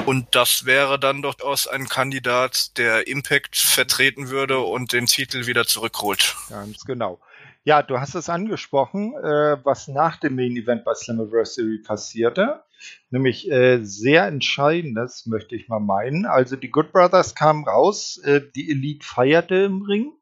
[0.07, 5.67] Und das wäre dann durchaus ein Kandidat, der Impact vertreten würde und den Titel wieder
[5.67, 6.37] zurückholt.
[6.49, 7.21] Ganz genau.
[7.63, 12.63] Ja, du hast es angesprochen, äh, was nach dem Main Event bei Slammiversary passierte.
[13.11, 16.25] Nämlich äh, sehr entscheidendes, möchte ich mal meinen.
[16.25, 20.13] Also die Good Brothers kamen raus, äh, die Elite feierte im Ring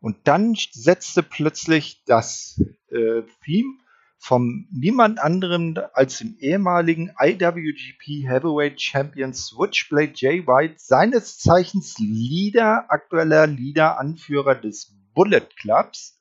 [0.00, 3.78] und dann setzte plötzlich das äh, Theme
[4.22, 12.84] vom niemand anderem als dem ehemaligen IWGP Heavyweight Champion Switchblade Jay White, seines Zeichens Leader,
[12.90, 16.18] aktueller Leader, Anführer des Bullet Clubs,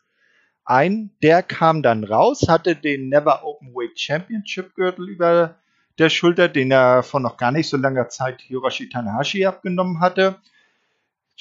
[0.63, 1.11] ein.
[1.21, 5.55] Der kam dann raus, hatte den Never Openweight Championship Gürtel über
[5.97, 10.39] der Schulter, den er vor noch gar nicht so langer Zeit Hiroshi Tanahashi abgenommen hatte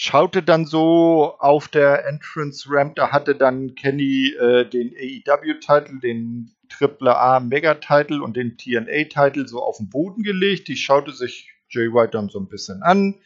[0.00, 6.52] schaute dann so auf der Entrance Ramp, da hatte dann Kenny äh, den AEW-Titel, den
[6.70, 10.68] AAA Mega-Titel und den TNA-Titel so auf den Boden gelegt.
[10.68, 13.16] Die schaute sich Jay White dann so ein bisschen an,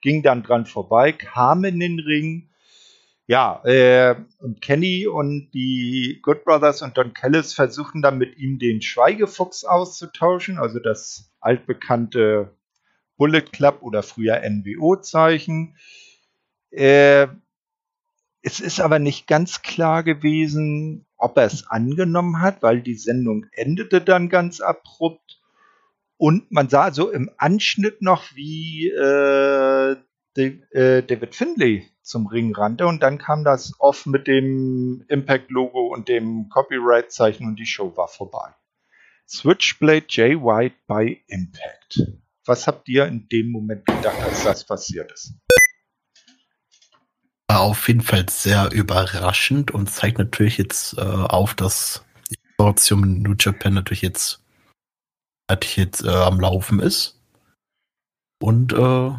[0.00, 2.48] ging dann dran vorbei, kam in den Ring.
[3.26, 8.58] Ja, äh, und Kenny und die Good Brothers und Don Callis versuchen dann mit ihm
[8.58, 12.56] den Schweigefuchs auszutauschen, also das altbekannte
[13.18, 15.76] Bullet Club oder früher NWO-Zeichen.
[16.72, 17.28] Äh,
[18.42, 23.46] es ist aber nicht ganz klar gewesen, ob er es angenommen hat, weil die Sendung
[23.52, 25.40] endete dann ganz abrupt.
[26.16, 29.96] Und man sah so im Anschnitt noch, wie äh,
[30.36, 36.08] äh, David Findlay zum Ring rannte und dann kam das off mit dem Impact-Logo und
[36.08, 38.54] dem Copyright-Zeichen und die Show war vorbei.
[39.28, 42.02] Switchblade Jay White bei Impact.
[42.44, 45.34] Was habt ihr in dem Moment gedacht, als das passiert ist?
[47.52, 53.20] War auf jeden Fall sehr überraschend und zeigt natürlich jetzt äh, auf, dass die Situation
[53.20, 54.40] New Japan natürlich jetzt,
[55.50, 57.20] natürlich jetzt äh, am Laufen ist.
[58.42, 59.10] Und äh,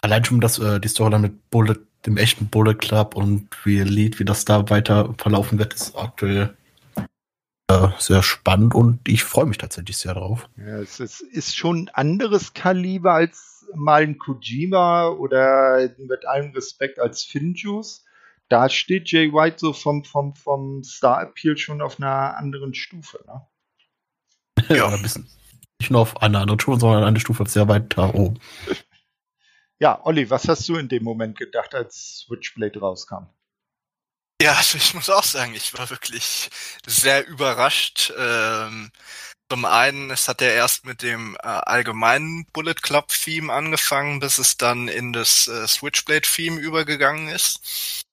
[0.00, 4.18] allein schon das, äh, die Story mit Bullet, dem echten Bullet Club und wie Lied,
[4.18, 6.56] wie das da weiter verlaufen wird, ist aktuell
[7.70, 10.48] äh, sehr spannend und ich freue mich tatsächlich sehr drauf.
[10.56, 16.98] Ja, es ist schon ein anderes Kaliber als mal ein Kojima oder mit allem Respekt
[16.98, 18.04] als Finjuice.
[18.48, 23.22] Da steht Jay White so vom, vom, vom Star Appeal schon auf einer anderen Stufe.
[23.26, 23.46] Ne?
[24.76, 25.28] Ja, ein bisschen.
[25.80, 28.38] Nicht nur auf einer anderen Stufe, sondern eine Stufe sehr weit da oben.
[29.80, 33.28] Ja, Olli, was hast du in dem Moment gedacht, als Switchblade rauskam?
[34.42, 36.50] Ja, also ich muss auch sagen, ich war wirklich
[36.86, 38.12] sehr überrascht.
[38.18, 38.90] Ähm,
[39.50, 44.38] zum einen, es hat ja erst mit dem äh, allgemeinen Bullet Club Theme angefangen, bis
[44.38, 48.04] es dann in das äh, Switchblade Theme übergegangen ist.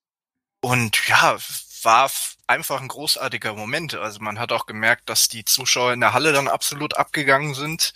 [0.62, 1.38] Und ja,
[1.84, 2.12] war
[2.48, 3.94] einfach ein großartiger Moment.
[3.96, 7.94] Also man hat auch gemerkt, dass die Zuschauer in der Halle dann absolut abgegangen sind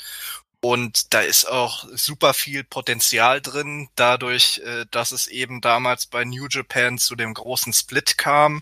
[0.61, 6.25] und da ist auch super viel Potenzial drin, dadurch, äh, dass es eben damals bei
[6.25, 8.61] New Japan zu dem großen Split kam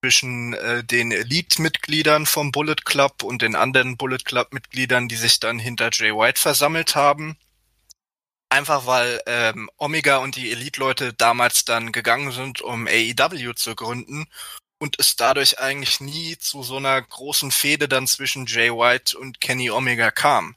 [0.00, 5.58] zwischen äh, den Elite-Mitgliedern vom Bullet Club und den anderen Bullet Club-Mitgliedern, die sich dann
[5.58, 7.36] hinter Jay White versammelt haben.
[8.50, 14.26] Einfach weil ähm, Omega und die Elite-Leute damals dann gegangen sind, um AEW zu gründen
[14.78, 19.40] und es dadurch eigentlich nie zu so einer großen Fehde dann zwischen Jay White und
[19.40, 20.56] Kenny Omega kam.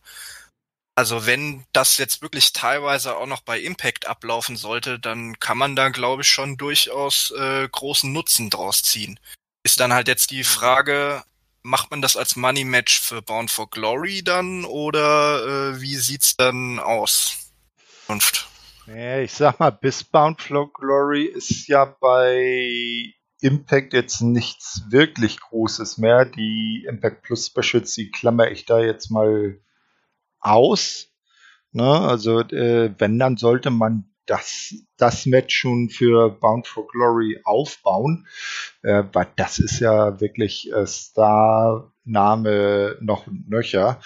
[1.02, 5.76] Also wenn das jetzt wirklich teilweise auch noch bei Impact ablaufen sollte, dann kann man
[5.76, 9.20] da, glaube ich, schon durchaus äh, großen Nutzen draus ziehen.
[9.64, 10.44] Ist dann halt jetzt die mhm.
[10.44, 11.24] Frage,
[11.64, 16.38] macht man das als Money Match für Bound for Glory dann oder äh, wie sieht's
[16.38, 17.52] dann aus?
[19.24, 25.98] Ich sag mal, bis Bound for Glory ist ja bei Impact jetzt nichts wirklich Großes
[25.98, 26.26] mehr.
[26.26, 29.60] Die Impact Plus Specials, die klammer ich da jetzt mal
[30.42, 31.08] aus.
[31.72, 31.84] Ne?
[31.84, 38.28] Also äh, wenn, dann sollte man das, das Match schon für Bound for Glory aufbauen,
[38.84, 41.78] äh, weil das ist ja wirklich äh, Star-Name
[43.02, 44.00] noch nöcher.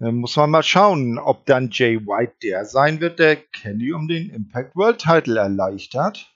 [0.00, 4.08] Äh, muss man mal schauen, ob dann Jay White der sein wird, der Kenny um
[4.08, 6.28] den Impact World Title erleichtert.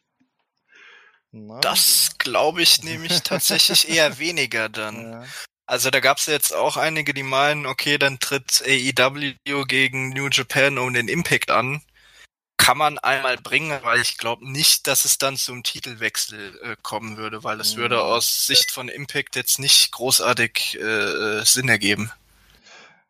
[1.32, 1.60] Na?
[1.60, 5.12] Das glaube ich nämlich tatsächlich eher weniger dann.
[5.12, 5.24] Ja.
[5.66, 10.28] Also da gab es jetzt auch einige, die meinen, okay, dann tritt AEW gegen New
[10.30, 11.82] Japan um den Impact an.
[12.56, 17.16] Kann man einmal bringen, weil ich glaube nicht, dass es dann zum Titelwechsel äh, kommen
[17.16, 17.80] würde, weil es mhm.
[17.80, 22.10] würde aus Sicht von Impact jetzt nicht großartig äh, Sinn ergeben.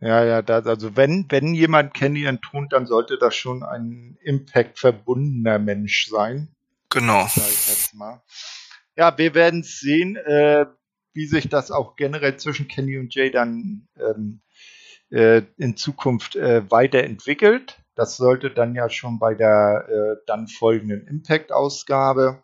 [0.01, 4.79] Ja, ja, das, also wenn, wenn jemand Kenny entthront, dann sollte das schon ein Impact
[4.79, 6.49] verbundener Mensch sein.
[6.91, 7.29] Genau.
[8.97, 10.17] Ja, wir werden es sehen.
[10.17, 10.67] Äh,
[11.17, 14.43] wie sich das auch generell zwischen Kenny und Jay dann ähm,
[15.11, 17.79] äh, in Zukunft äh, weiterentwickelt.
[17.95, 22.43] Das sollte dann ja schon bei der äh, dann folgenden Impact-Ausgabe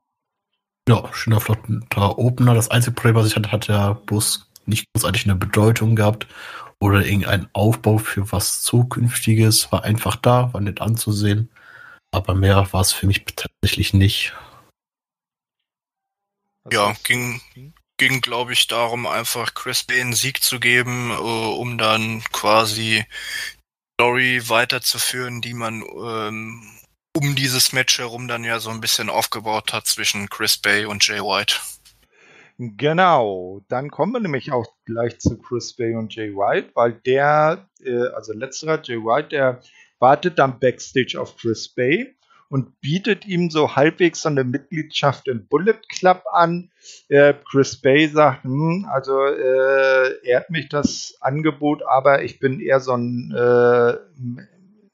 [0.88, 2.54] Ja, schöner, flotter Opener.
[2.54, 6.26] Das einzige Problem, was ich hatte, hat ja bloß nicht großartig eine Bedeutung gehabt
[6.80, 11.50] oder irgendein Aufbau für was Zukünftiges war einfach da, war nett anzusehen.
[12.10, 14.34] Aber mehr war es für mich tatsächlich nicht.
[16.70, 17.40] Ja, ging,
[17.98, 23.04] ging glaube ich, darum, einfach Chris Bay einen Sieg zu geben, uh, um dann quasi
[24.00, 26.80] Story weiterzuführen, die man ähm,
[27.14, 31.06] um dieses Match herum dann ja so ein bisschen aufgebaut hat zwischen Chris Bay und
[31.06, 31.56] Jay White.
[32.62, 37.66] Genau, dann kommen wir nämlich auch gleich zu Chris Bay und Jay White, weil der,
[37.82, 39.62] äh, also letzterer Jay White, der
[39.98, 42.14] wartet dann backstage auf Chris Bay
[42.50, 46.70] und bietet ihm so halbwegs so eine Mitgliedschaft im Bullet Club an.
[47.08, 52.80] Äh, Chris Bay sagt, hm, also äh, ehrt mich das Angebot, aber ich bin eher
[52.80, 53.96] so ein äh,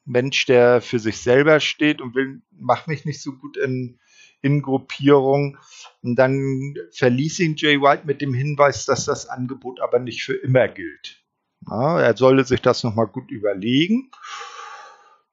[0.05, 3.99] Mensch, der für sich selber steht und will, macht mich nicht so gut in,
[4.47, 5.59] in Gruppierung.
[6.02, 10.35] Und dann verließ ihn Jay White mit dem Hinweis, dass das Angebot aber nicht für
[10.35, 11.23] immer gilt.
[11.68, 14.10] Ja, er solle sich das nochmal gut überlegen.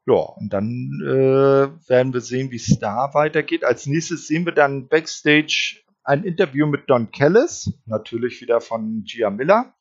[0.05, 3.63] Ja, und dann äh, werden wir sehen, wie es da weitergeht.
[3.63, 9.29] Als nächstes sehen wir dann backstage ein Interview mit Don Kellis, natürlich wieder von Gia
[9.29, 9.73] Miller.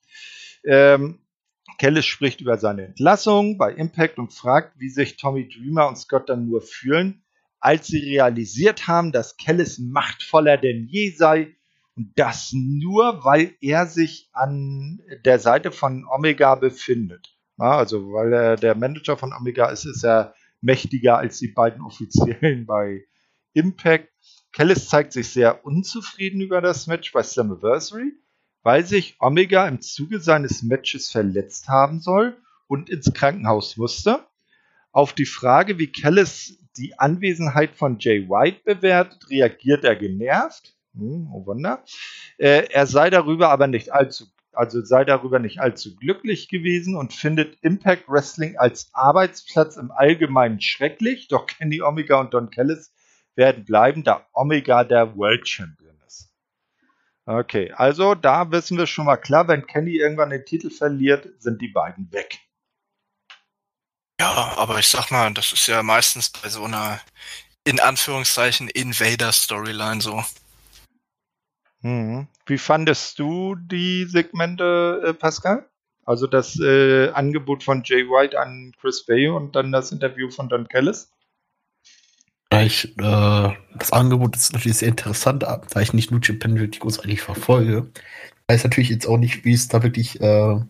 [0.64, 1.18] Ähm,
[1.78, 6.28] Kellis spricht über seine Entlassung bei Impact und fragt, wie sich Tommy Dreamer und Scott
[6.28, 7.21] dann nur fühlen,
[7.62, 11.54] als sie realisiert haben, dass Kellis machtvoller denn je sei
[11.96, 17.38] und das nur, weil er sich an der Seite von Omega befindet.
[17.58, 21.82] Ja, also, weil er der Manager von Omega ist, ist er mächtiger als die beiden
[21.82, 23.04] Offiziellen bei
[23.52, 24.08] Impact.
[24.52, 28.12] Kellis zeigt sich sehr unzufrieden über das Match bei Slammiversary,
[28.62, 32.36] weil sich Omega im Zuge seines Matches verletzt haben soll
[32.66, 34.26] und ins Krankenhaus musste.
[34.92, 40.74] Auf die Frage, wie Kellis die Anwesenheit von Jay White bewertet, reagiert er genervt.
[40.94, 41.82] Hm, oh Wunder.
[42.38, 47.12] Äh, er sei darüber aber nicht allzu also sei darüber nicht allzu glücklich gewesen und
[47.12, 52.92] findet Impact Wrestling als Arbeitsplatz im Allgemeinen schrecklich, doch Kenny Omega und Don Callis
[53.34, 56.30] werden bleiben, da Omega der World Champion ist.
[57.24, 61.62] Okay, also da wissen wir schon mal klar, wenn Kenny irgendwann den Titel verliert, sind
[61.62, 62.38] die beiden weg.
[64.22, 67.00] Ja, aber ich sag mal, das ist ja meistens bei so einer
[67.64, 70.22] in Anführungszeichen Invader-Storyline so.
[71.80, 72.28] Mhm.
[72.46, 75.68] Wie fandest du die Segmente, äh, Pascal?
[76.04, 80.48] Also das äh, Angebot von Jay White an Chris Bay und dann das Interview von
[80.48, 81.10] Don Kellis?
[82.52, 87.22] Ich, äh, das Angebot ist natürlich sehr interessant, da ich nicht nur Japan wirklich großartig
[87.22, 87.90] verfolge.
[87.96, 90.60] Ich weiß natürlich jetzt auch nicht, wie es da wirklich äh,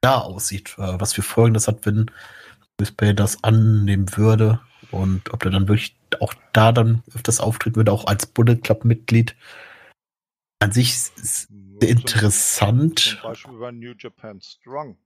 [0.00, 2.10] da aussieht, äh, was für Folgen das hat, wenn
[2.78, 7.76] Chris Bay das annehmen würde und ob er dann wirklich auch da dann öfters auftreten
[7.76, 9.34] würde, auch als Bullet Club Mitglied
[10.58, 13.00] an sich ist ja, interessant.
[13.00, 14.96] Zum, Beispiel über New Japan Strong.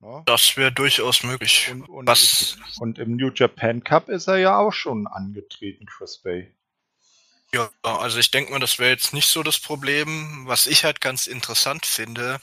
[0.00, 0.22] Ne?
[0.26, 1.70] Das wäre durchaus möglich.
[1.70, 2.58] Und, und, Was?
[2.80, 6.52] und im New Japan Cup ist er ja auch schon angetreten, Chris Bay.
[7.54, 10.46] Ja, also ich denke mal, das wäre jetzt nicht so das Problem.
[10.46, 12.40] Was ich halt ganz interessant finde,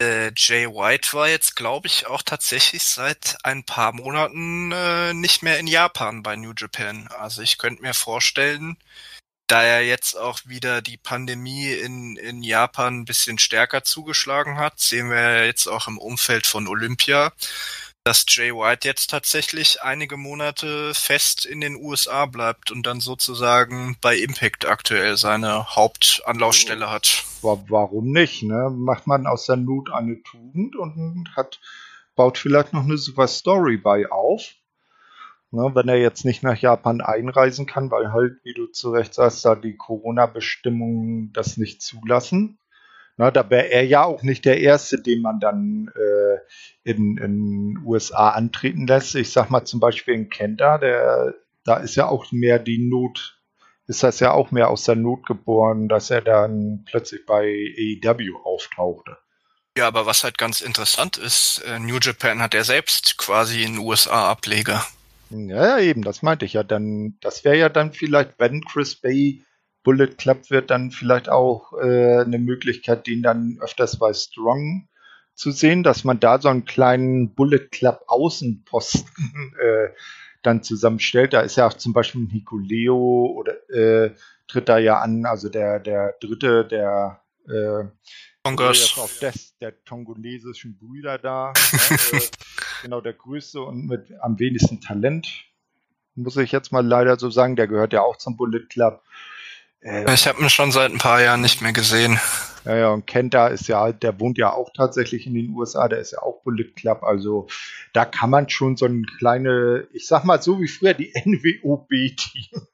[0.00, 5.42] äh, Jay White war jetzt, glaube ich, auch tatsächlich seit ein paar Monaten äh, nicht
[5.42, 7.08] mehr in Japan bei New Japan.
[7.18, 8.76] Also ich könnte mir vorstellen,
[9.46, 14.80] da ja jetzt auch wieder die Pandemie in, in Japan ein bisschen stärker zugeschlagen hat,
[14.80, 17.32] sehen wir jetzt auch im Umfeld von Olympia,
[18.04, 23.96] dass Jay White jetzt tatsächlich einige Monate fest in den USA bleibt und dann sozusagen
[24.00, 27.24] bei Impact aktuell seine Hauptanlaufstelle hat.
[27.42, 28.42] Warum nicht?
[28.42, 28.70] Ne?
[28.70, 31.60] Macht man aus der Not eine Tugend und hat,
[32.16, 34.54] baut vielleicht noch eine super Story bei auf.
[35.52, 39.14] Ne, wenn er jetzt nicht nach Japan einreisen kann, weil halt, wie du zu Recht
[39.14, 42.59] sagst, da die Corona-Bestimmungen das nicht zulassen.
[43.20, 47.78] Ne, da wäre er ja auch nicht der Erste, den man dann äh, in den
[47.84, 49.14] USA antreten lässt.
[49.14, 51.34] Ich sag mal zum Beispiel in Kenta, der,
[51.64, 53.38] da ist ja auch mehr die Not,
[53.86, 57.42] ist das ja auch mehr aus der Not geboren, dass er dann plötzlich bei
[58.02, 59.18] AEW auftauchte.
[59.76, 63.80] Ja, aber was halt ganz interessant ist, äh, New Japan hat ja selbst quasi einen
[63.80, 64.82] USA-Ableger.
[65.28, 66.62] Ja, eben, das meinte ich ja.
[66.62, 69.44] Dann, das wäre ja dann vielleicht, wenn Chris Bay
[69.82, 74.88] Bullet Club wird, dann vielleicht auch äh, eine Möglichkeit, den dann öfters bei Strong
[75.34, 79.88] zu sehen, dass man da so einen kleinen Bullet Club Außenposten äh,
[80.42, 81.32] dann zusammenstellt.
[81.32, 84.14] Da ist ja auch zum Beispiel Nicoleo oder äh,
[84.48, 87.84] tritt da ja an, also der, der dritte, der äh,
[88.42, 88.98] Tongas.
[88.98, 91.52] auf des, der tongolesischen Brüder da.
[91.54, 92.22] ja, äh,
[92.82, 95.28] genau, der größte und mit am wenigsten Talent,
[96.14, 97.56] muss ich jetzt mal leider so sagen.
[97.56, 99.02] Der gehört ja auch zum Bullet Club.
[99.82, 102.18] Äh, ich habe ihn schon seit ein paar Jahren nicht mehr gesehen.
[102.64, 106.00] Ja, ja, und Kenta ist ja, der wohnt ja auch tatsächlich in den USA, der
[106.00, 107.48] ist ja auch Bullet Club, also
[107.94, 112.66] da kann man schon so ein kleine, ich sag mal so wie früher die NWOB-Team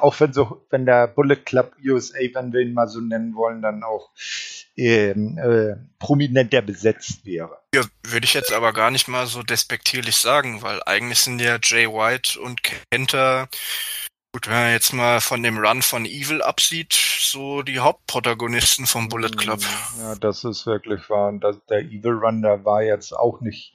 [0.00, 3.62] auch wenn so, wenn der Bullet Club USA, wenn wir ihn mal so nennen wollen,
[3.62, 4.10] dann auch
[4.76, 7.58] ähm, äh, prominenter besetzt wäre.
[7.74, 11.58] Ja, würde ich jetzt aber gar nicht mal so despektierlich sagen, weil eigentlich sind ja
[11.62, 12.60] Jay White und
[12.90, 13.48] Kenter,
[14.32, 19.08] gut, wenn man jetzt mal von dem Run von Evil absieht, so die Hauptprotagonisten vom
[19.08, 19.60] Bullet Club.
[19.60, 21.28] Mm, ja, das ist wirklich wahr.
[21.28, 23.74] Und das, der Evil Run, der war jetzt auch nicht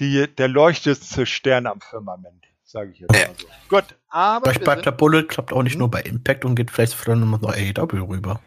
[0.00, 3.46] die, der leuchtendste Stern am Firmament, sage ich jetzt mal so.
[3.68, 4.46] Gut, aber.
[4.46, 5.80] Vielleicht bleibt der Bullet Club auch nicht hm?
[5.80, 8.40] nur bei Impact und geht vielleicht vielleicht nochmal nach AEW rüber.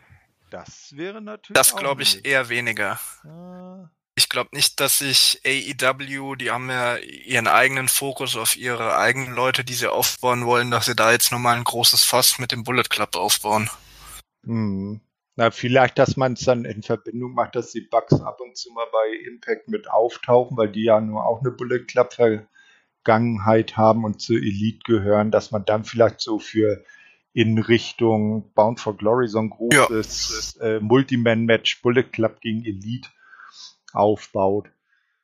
[0.49, 1.55] Das wäre natürlich.
[1.55, 2.99] Das glaube ich eher weniger.
[3.23, 3.89] Ah.
[4.33, 9.35] Ich glaube nicht, dass sich AEW, die haben ja ihren eigenen Fokus auf ihre eigenen
[9.35, 12.63] Leute, die sie aufbauen wollen, dass sie da jetzt nochmal ein großes Fass mit dem
[12.63, 13.69] Bullet Club aufbauen.
[14.43, 15.01] Hm.
[15.35, 18.71] Na, vielleicht, dass man es dann in Verbindung macht, dass die Bugs ab und zu
[18.71, 24.03] mal bei Impact mit auftauchen, weil die ja nur auch eine Bullet Club Vergangenheit haben
[24.03, 26.83] und zu Elite gehören, dass man dann vielleicht so für
[27.33, 30.65] in Richtung Bound for Glory so ein großes ja.
[30.65, 33.09] äh, Multiman-Match Bullet Club gegen Elite
[33.93, 34.69] aufbaut.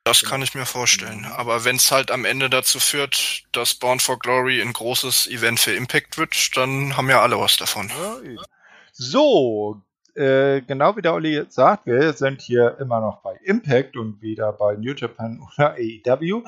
[0.04, 1.26] Das kann ich mir vorstellen.
[1.26, 5.60] Aber wenn es halt am Ende dazu führt, dass Bound for Glory ein großes Event
[5.60, 7.90] für Impact wird, dann haben ja alle was davon.
[8.92, 9.82] So,
[10.14, 14.52] äh, genau wie der Olli sagt, wir sind hier immer noch bei Impact und wieder
[14.52, 16.42] bei New Japan oder AEW.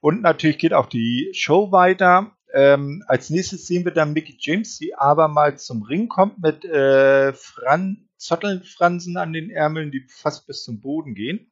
[0.00, 2.30] Und natürlich geht auch die Show weiter.
[2.52, 7.32] Ähm, als nächstes sehen wir dann Mickey James, die abermals zum Ring kommt mit äh,
[7.32, 11.50] Fran Zottelfransen an den Ärmeln, die fast bis zum Boden gehen.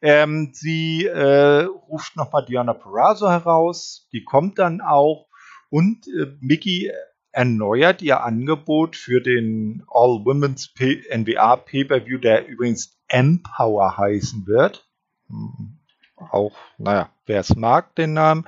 [0.00, 5.26] Ähm, sie äh, ruft nochmal Diana Perazzo heraus, die kommt dann auch
[5.70, 6.92] und äh, Mickey
[7.32, 14.88] erneuert ihr Angebot für den All-Women's NWA Pay-Per-View, der übrigens Empower heißen wird.
[15.28, 15.78] Hm,
[16.16, 18.46] auch, naja, wer es mag, den Namen.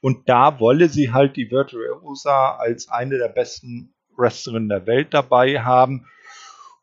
[0.00, 5.60] Und da wolle sie halt die Virtuosa als eine der besten Wrestlerinnen der Welt dabei
[5.60, 6.06] haben.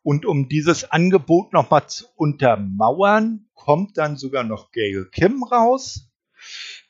[0.06, 6.08] Und um dieses Angebot nochmal zu untermauern, kommt dann sogar noch Gail Kim raus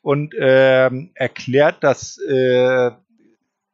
[0.02, 2.90] und äh, erklärt, dass äh,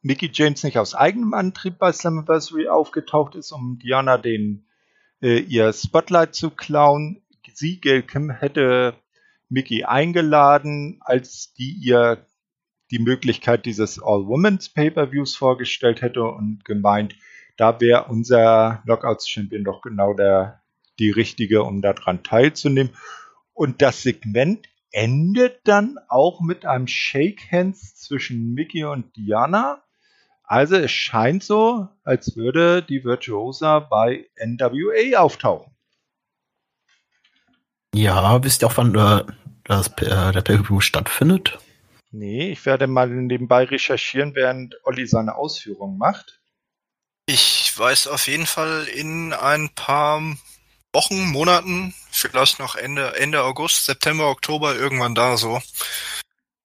[0.01, 4.65] Mickey James nicht aus eigenem Antrieb bei Slammiversary aufgetaucht ist, um Diana den
[5.21, 7.21] äh, ihr Spotlight zu klauen.
[7.53, 8.95] Sie, Gail Kim, hätte
[9.49, 12.25] Mickey eingeladen, als die ihr
[12.93, 17.17] die Möglichkeit dieses All-Women's Pay-Per-Views vorgestellt hätte und gemeint,
[17.57, 20.63] da wäre unser Knockouts-Champion doch genau der,
[20.99, 22.93] die richtige, um daran teilzunehmen.
[23.53, 29.83] Und das Segment endet dann auch mit einem Shake Hands zwischen Mickey und Diana.
[30.45, 35.73] Also es scheint so, als würde die Virtuosa bei NWA auftauchen.
[37.95, 39.25] Ja, wisst ihr auch, wann äh,
[39.65, 41.59] das, äh, der pay stattfindet?
[42.11, 46.42] Nee, ich werde mal nebenbei recherchieren, während Olli seine Ausführungen macht.
[47.27, 50.21] Ich weiß auf jeden Fall in ein paar
[50.93, 55.63] Wochen, Monaten, vielleicht noch Ende, Ende August, September, Oktober, irgendwann da so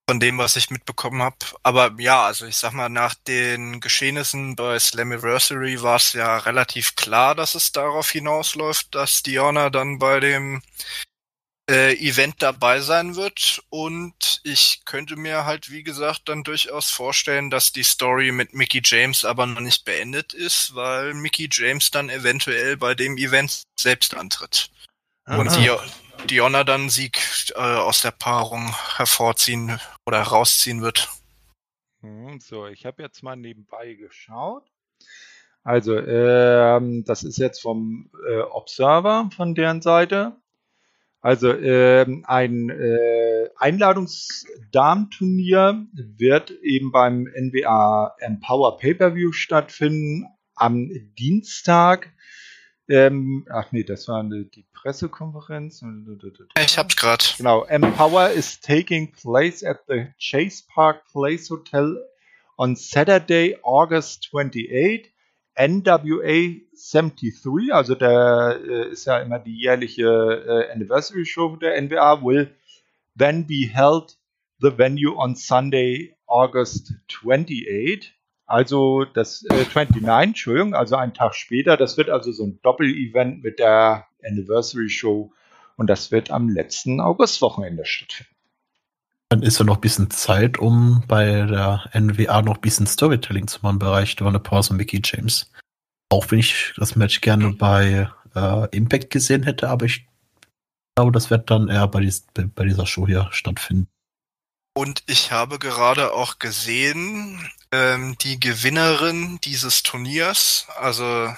[0.08, 1.36] von dem, was ich mitbekommen habe.
[1.62, 6.96] Aber ja, also ich sag mal, nach den Geschehnissen bei Slammiversary war es ja relativ
[6.96, 10.62] klar, dass es darauf hinausläuft, dass Diana dann bei dem
[11.68, 13.62] äh, Event dabei sein wird.
[13.70, 18.80] Und ich könnte mir halt, wie gesagt, dann durchaus vorstellen, dass die Story mit Mickey
[18.82, 24.16] James aber noch nicht beendet ist, weil Mickey James dann eventuell bei dem Event selbst
[24.16, 24.70] antritt.
[25.26, 25.70] Und die,
[26.26, 27.20] Diona dann Sieg
[27.54, 31.08] äh, aus der Paarung hervorziehen oder herausziehen wird.
[32.00, 34.64] Hm, so, ich habe jetzt mal nebenbei geschaut.
[35.64, 40.36] Also, ähm, das ist jetzt vom äh, Observer von deren Seite.
[41.28, 50.24] Also ähm, ein äh, Einladungsdarmturnier wird eben beim NWA Empower Pay-per-View stattfinden
[50.54, 50.88] am
[51.18, 52.14] Dienstag.
[52.88, 55.84] Ähm, ach nee, das war die Pressekonferenz.
[56.58, 57.24] Ich hab's gerade.
[57.36, 57.64] Genau.
[57.64, 61.98] Empower is taking place at the Chase Park Place Hotel
[62.56, 65.12] on Saturday, August 28.
[65.58, 72.22] NWA 73, also der äh, ist ja immer die jährliche äh, Anniversary Show der NWA,
[72.22, 72.54] will
[73.18, 74.16] then be held
[74.60, 78.14] the venue on Sunday, August 28.
[78.46, 81.76] Also das äh, 29, Entschuldigung, also einen Tag später.
[81.76, 85.32] Das wird also so ein Doppel-Event mit der Anniversary Show
[85.76, 88.37] und das wird am letzten Augustwochenende stattfinden.
[89.30, 93.46] Dann ist ja noch ein bisschen Zeit, um bei der NWA noch ein bisschen Storytelling
[93.46, 95.50] zu machen im Bereich Donna Pause und Mickey James.
[96.10, 100.06] Auch wenn ich das Match gerne bei äh, Impact gesehen hätte, aber ich
[100.96, 103.88] glaube, das wird dann eher bei, dies, bei dieser Show hier stattfinden.
[104.74, 111.34] Und ich habe gerade auch gesehen, ähm, die Gewinnerin dieses Turniers, also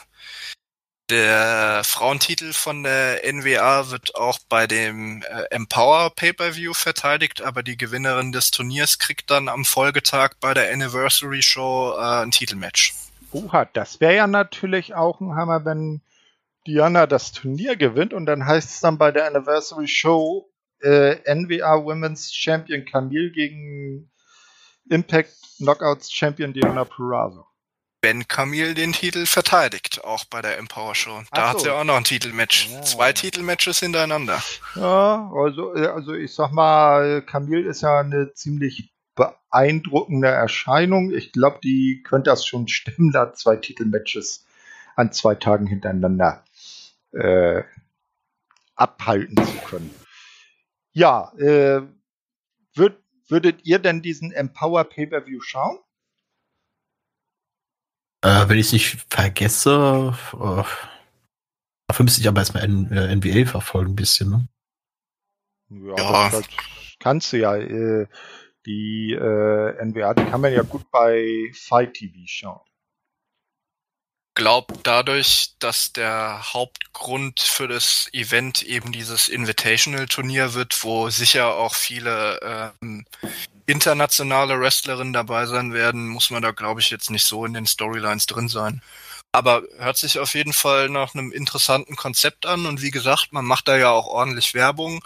[1.11, 7.77] der Frauentitel von der NWA wird auch bei dem äh, Empower Pay-per-View verteidigt, aber die
[7.77, 12.95] Gewinnerin des Turniers kriegt dann am Folgetag bei der Anniversary Show äh, ein Titelmatch.
[13.33, 16.01] Oha, das wäre ja natürlich auch ein Hammer, wenn
[16.67, 20.49] Diana das Turnier gewinnt und dann heißt es dann bei der Anniversary Show
[20.81, 24.11] äh, NWA Women's Champion Camille gegen
[24.89, 27.50] Impact Knockouts Champion Diana Purrazzo
[28.03, 31.23] wenn Camille den Titel verteidigt, auch bei der Empower Show.
[31.33, 31.49] Da so.
[31.49, 32.69] hat sie auch noch ein Titelmatch.
[32.71, 32.83] Ja.
[32.83, 34.43] Zwei Titelmatches hintereinander.
[34.75, 41.13] Ja, also, äh, also ich sag mal, Camille ist ja eine ziemlich beeindruckende Erscheinung.
[41.13, 44.47] Ich glaube, die könnte das schon stimmen, da zwei Titelmatches
[44.97, 46.45] an zwei Tagen hintereinander
[47.13, 47.63] äh,
[48.75, 49.95] abhalten zu können.
[50.93, 51.83] Ja, äh,
[52.75, 52.99] würd,
[53.29, 55.79] würdet ihr denn diesen Empower Pay-Per-View schauen?
[58.23, 60.65] Äh, wenn ich es nicht vergesse, äh,
[61.89, 64.49] dafür müsste ich aber erstmal N äh, NBA verfolgen, ein bisschen, ne?
[65.71, 66.31] Ja, ja.
[66.31, 66.49] Das, das
[66.99, 67.57] kannst du ja.
[67.57, 68.07] Äh,
[68.67, 72.61] die äh, NBA, die kann man ja gut bei Fight TV schauen.
[74.35, 81.75] Glaub dadurch, dass der Hauptgrund für das Event eben dieses Invitational-Turnier wird, wo sicher auch
[81.75, 82.39] viele
[82.81, 83.05] ähm,
[83.71, 87.67] internationale Wrestlerinnen dabei sein werden, muss man da, glaube ich, jetzt nicht so in den
[87.67, 88.83] Storylines drin sein.
[89.33, 93.45] Aber hört sich auf jeden Fall nach einem interessanten Konzept an und wie gesagt, man
[93.45, 95.05] macht da ja auch ordentlich Werbung,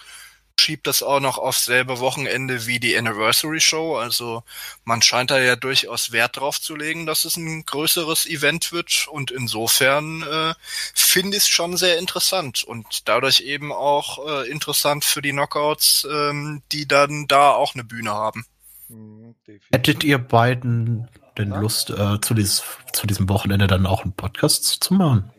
[0.58, 3.96] schiebt das auch noch auf selbe Wochenende wie die Anniversary Show.
[3.96, 4.42] Also
[4.84, 9.08] man scheint da ja durchaus Wert drauf zu legen, dass es ein größeres Event wird
[9.08, 10.54] und insofern äh,
[10.94, 16.06] finde ich es schon sehr interessant und dadurch eben auch äh, interessant für die Knockouts,
[16.10, 18.46] ähm, die dann da auch eine Bühne haben.
[18.89, 19.35] Mhm,
[19.73, 21.09] Hättet ihr beiden
[21.39, 21.61] denn ja?
[21.61, 22.62] Lust, äh, zu, dieses,
[22.93, 25.31] zu diesem Wochenende dann auch einen Podcast zu machen?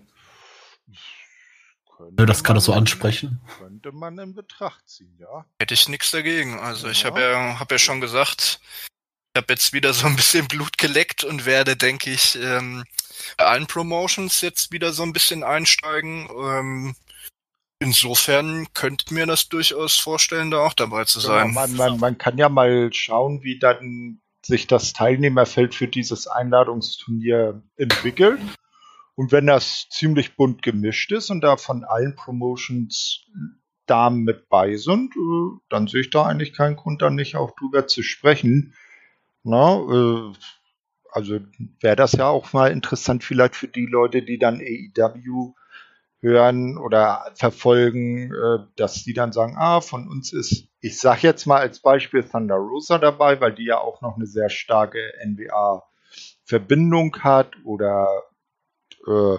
[1.98, 3.42] Könnte das kann er so ansprechen.
[3.58, 5.46] Könnte man in Betracht ziehen, ja.
[5.60, 6.60] Hätte ich nichts dagegen.
[6.60, 6.92] Also ja.
[6.92, 8.60] ich habe ja, hab ja schon gesagt,
[9.34, 12.84] ich habe jetzt wieder so ein bisschen Blut geleckt und werde, denke ich, ähm,
[13.38, 16.30] bei allen Promotions jetzt wieder so ein bisschen einsteigen.
[16.30, 16.96] Ähm,
[17.80, 21.47] Insofern könnte mir das durchaus vorstellen, da auch dabei zu sein.
[21.47, 26.27] Ja, man, man, man kann ja mal schauen, wie dann sich das Teilnehmerfeld für dieses
[26.27, 28.39] Einladungsturnier entwickelt.
[29.15, 33.26] Und wenn das ziemlich bunt gemischt ist und da von allen Promotions
[33.85, 37.56] Damen mit bei sind, äh, dann sehe ich da eigentlich keinen Grund, da nicht auch
[37.56, 38.73] drüber zu sprechen.
[39.43, 40.34] Na, äh,
[41.11, 41.39] also
[41.81, 45.53] wäre das ja auch mal interessant, vielleicht für die Leute, die dann AEW
[46.26, 51.45] hören oder verfolgen, äh, dass die dann sagen, ah, von uns ist, ich sage jetzt
[51.45, 57.18] mal als Beispiel Thunder Rosa dabei, weil die ja auch noch eine sehr starke NBA-Verbindung
[57.19, 58.07] hat oder
[59.06, 59.38] äh,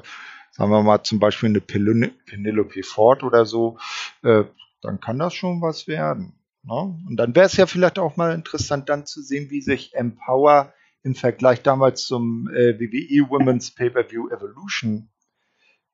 [0.53, 3.79] sagen wir mal zum Beispiel eine Penelope Ford oder so,
[4.23, 4.45] äh,
[4.81, 6.39] dann kann das schon was werden.
[6.63, 6.99] Ne?
[7.09, 10.73] Und dann wäre es ja vielleicht auch mal interessant, dann zu sehen, wie sich Empower
[11.03, 15.09] im Vergleich damals zum äh, WWE Women's Pay-Per-View Evolution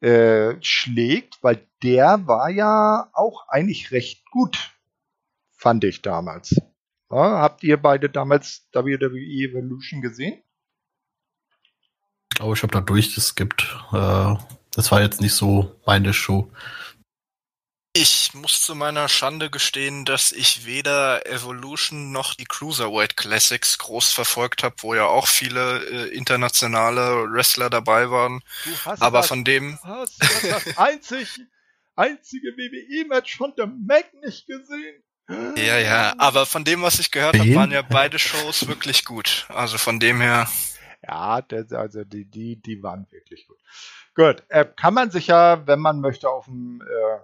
[0.03, 4.73] äh, schlägt, weil der war ja auch eigentlich recht gut,
[5.53, 6.57] fand ich damals.
[7.11, 10.43] Ja, habt ihr beide damals WWE Evolution gesehen?
[12.41, 13.77] Oh, ich habe da durchgeskippt.
[13.93, 14.35] Äh,
[14.75, 16.51] das war jetzt nicht so meine Show.
[17.95, 24.13] Ich muss zu meiner Schande gestehen, dass ich weder Evolution noch die Cruiserweight Classics groß
[24.13, 28.41] verfolgt habe, wo ja auch viele äh, internationale Wrestler dabei waren.
[28.99, 29.79] Aber das, von dem.
[29.83, 31.43] Du hast, das einzig,
[31.95, 35.03] einzige WWE-Match von The Mac nicht gesehen.
[35.57, 39.47] Ja, ja, aber von dem, was ich gehört habe, waren ja beide Shows wirklich gut.
[39.49, 40.49] Also von dem her.
[41.07, 43.59] Ja, das, also die, die, die waren wirklich gut.
[44.15, 47.19] Gut, äh, kann man sich ja, wenn man möchte, auf dem äh,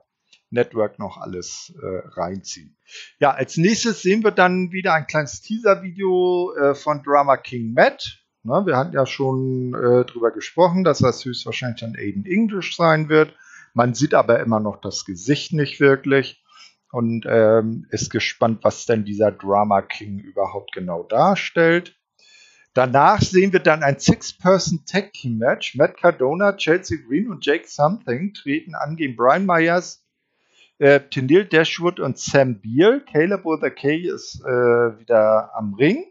[0.50, 2.76] Network noch alles äh, reinziehen.
[3.18, 8.18] Ja, als nächstes sehen wir dann wieder ein kleines Teaser-Video äh, von Drama King Matt.
[8.42, 13.08] Na, wir hatten ja schon äh, drüber gesprochen, dass das höchstwahrscheinlich dann Aiden English sein
[13.08, 13.34] wird.
[13.74, 16.42] Man sieht aber immer noch das Gesicht nicht wirklich
[16.90, 21.94] und ähm, ist gespannt, was denn dieser Drama King überhaupt genau darstellt.
[22.74, 25.74] Danach sehen wir dann ein Six-Person Tag Team Match.
[25.74, 30.04] Matt Cardona, Chelsea Green und Jake Something treten an gegen Brian Myers,
[30.78, 33.00] äh, Tindil Dashwood und Sam Beal.
[33.04, 36.04] Caleb with K ist äh, wieder am Ring.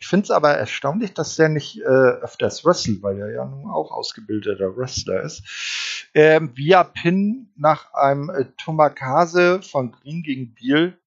[0.00, 3.68] Ich finde es aber erstaunlich, dass der nicht äh, öfters wrestelt, weil er ja nun
[3.70, 6.06] auch ausgebildeter Wrestler ist.
[6.14, 10.98] Ähm, via Pin nach einem äh, Tomakase von Green gegen Beal.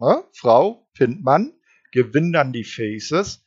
[0.00, 1.52] Ja, Frau, pinnt Mann.
[1.92, 3.44] gewinnen dann die Faces.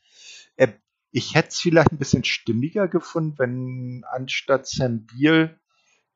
[0.56, 0.68] Äh,
[1.10, 5.58] ich hätte es vielleicht ein bisschen stimmiger gefunden, wenn anstatt Sam Beal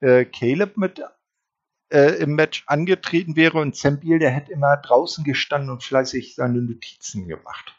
[0.01, 1.03] äh, Caleb mit
[1.91, 6.35] äh, im Match angetreten wäre und Sam Beal, der hätte immer draußen gestanden und fleißig
[6.35, 7.75] seine Notizen gemacht.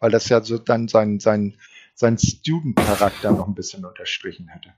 [0.00, 1.58] Weil das ja so dann sein, sein,
[1.94, 4.72] sein Student-Charakter noch ein bisschen unterstrichen hätte.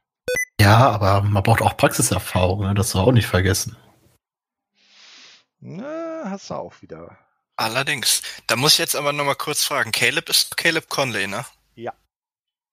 [0.60, 2.74] Ja, aber man braucht auch Praxiserfahrung, ne?
[2.74, 3.76] das soll auch nicht vergessen.
[5.60, 7.18] Na, hast du auch wieder.
[7.56, 8.22] Allerdings.
[8.46, 9.92] Da muss ich jetzt aber nochmal kurz fragen.
[9.92, 11.44] Caleb ist Caleb Conley, ne?
[11.74, 11.92] Ja.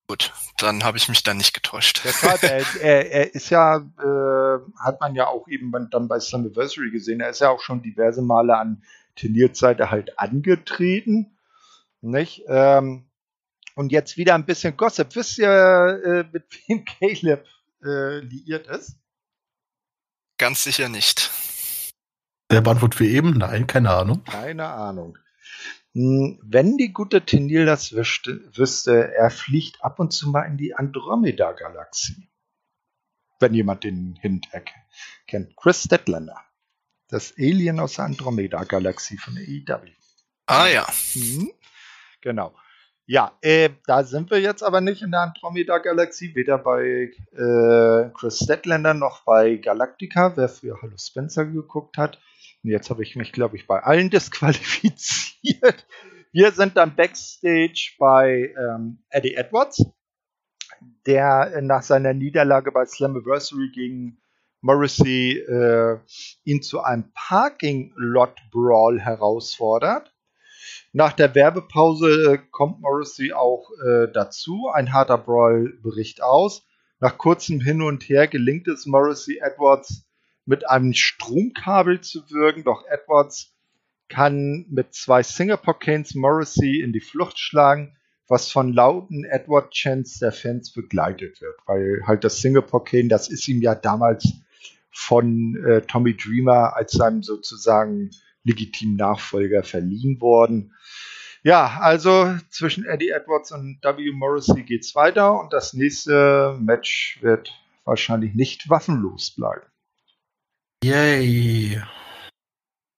[0.08, 2.02] Gut, dann habe ich mich da nicht getäuscht.
[2.06, 6.92] Deshalb, er, er, er ist ja, äh, hat man ja auch eben dann bei Slammiversary
[6.92, 8.84] gesehen, er ist ja auch schon diverse Male an
[9.16, 11.38] Turnierzeiten halt angetreten.
[12.02, 12.44] Nicht?
[12.48, 13.10] Ähm,
[13.76, 15.16] und jetzt wieder ein bisschen Gossip.
[15.16, 17.46] Wisst ihr, äh, mit wem Caleb
[17.84, 18.98] äh, liiert ist?
[20.38, 21.32] Ganz sicher nicht.
[22.50, 23.32] Der Antwort wie eben?
[23.32, 24.24] Nein, keine Ahnung.
[24.24, 25.18] Keine Ahnung.
[25.98, 30.56] Hm, Wenn die gute Tenil das wüsste, wüsste, er fliegt ab und zu mal in
[30.56, 32.30] die Andromeda-Galaxie.
[33.40, 34.48] Wenn jemand den Hint
[35.26, 35.57] kennt.
[35.57, 36.40] Chris Statlander.
[37.07, 39.90] Das Alien aus der Andromeda-Galaxie von der EW.
[40.45, 40.86] Ah ja.
[41.15, 41.52] Mhm.
[42.22, 42.53] Genau.
[43.07, 48.38] Ja, äh, da sind wir jetzt aber nicht in der Andromeda-Galaxie, weder bei äh, Chris
[48.44, 52.19] Statlander noch bei Galactica, wer für Hallo Spencer geguckt hat.
[52.69, 55.85] Jetzt habe ich mich, glaube ich, bei allen disqualifiziert.
[56.31, 59.85] Wir sind dann backstage bei ähm, Eddie Edwards,
[61.06, 64.19] der nach seiner Niederlage bei Slammiversary gegen
[64.61, 65.99] Morrissey äh,
[66.44, 70.14] ihn zu einem Parking-Lot-Brawl herausfordert.
[70.94, 74.69] Nach der Werbepause äh, kommt Morrissey auch äh, dazu.
[74.73, 76.65] Ein harter Brawl bricht aus.
[76.99, 80.07] Nach kurzem Hin und Her gelingt es Morrissey Edwards
[80.48, 83.53] mit einem Stromkabel zu wirken, doch Edwards
[84.10, 87.98] kann mit zwei Singapore Canes Morrissey in die Flucht schlagen,
[88.30, 93.30] was von lauten Edward Chants der Fans begleitet wird, weil halt das Singapore Cane, das
[93.30, 94.34] ist ihm ja damals
[94.91, 98.10] von äh, Tommy Dreamer als seinem sozusagen
[98.44, 100.74] legitimen Nachfolger verliehen worden.
[101.44, 104.11] Ja, also zwischen Eddie Edwards und W.
[104.11, 107.52] Morrissey geht's weiter und das nächste Match wird
[107.84, 109.65] wahrscheinlich nicht waffenlos bleiben.
[110.84, 111.82] Yay.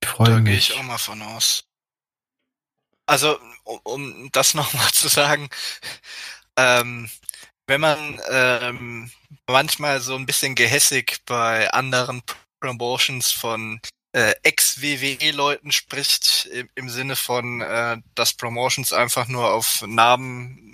[0.01, 0.69] Ich freue Da gehe mich.
[0.69, 1.64] ich auch mal von aus.
[3.06, 5.49] Also, um, um das nochmal zu sagen,
[6.57, 7.10] ähm,
[7.68, 9.11] wenn man ähm,
[9.47, 12.22] manchmal so ein bisschen gehässig bei anderen
[12.60, 13.80] Promotions von
[14.11, 20.68] äh, Ex-WWE-Leuten spricht, im, im Sinne von, äh, dass Promotions einfach nur auf Namen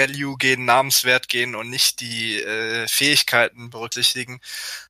[0.00, 4.40] Value gehen, Namenswert gehen und nicht die äh, Fähigkeiten berücksichtigen.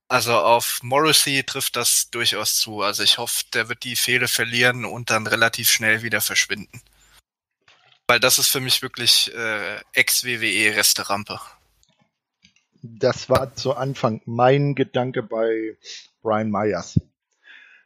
[0.09, 2.83] Also auf Morrissey trifft das durchaus zu.
[2.83, 6.81] Also ich hoffe, der wird die Fehde verlieren und dann relativ schnell wieder verschwinden.
[8.07, 11.41] Weil das ist für mich wirklich äh, Ex-WWE-Resterampe.
[12.83, 15.77] Das war zu Anfang mein Gedanke bei
[16.23, 17.01] Brian Myers.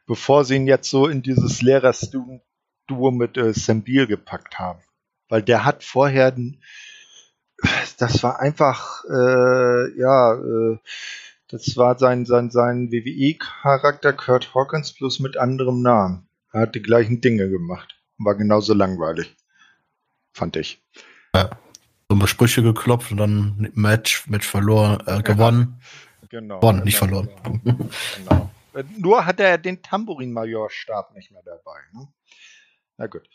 [0.07, 4.81] Bevor sie ihn jetzt so in dieses Lehrer-Duo mit äh, Sam Beal gepackt haben.
[5.29, 6.35] Weil der hat vorher,
[7.97, 10.77] das war einfach, äh, ja, äh,
[11.49, 16.27] das war sein, sein, sein WWE-Charakter Kurt Hawkins bloß mit anderem Namen.
[16.51, 17.95] Er hat die gleichen Dinge gemacht.
[18.17, 19.35] War genauso langweilig.
[20.33, 20.81] Fand ich.
[22.07, 25.81] Dumme Sprüche geklopft und dann Match, Match verloren, äh, gewonnen.
[26.29, 26.59] Genau.
[26.59, 27.29] Gewonnen, nicht verloren.
[28.17, 28.51] Genau.
[28.73, 31.79] Äh, Nur hat er den Tambourin-Major-Stab nicht mehr dabei.
[31.93, 32.07] Ne?
[32.97, 33.27] Na gut.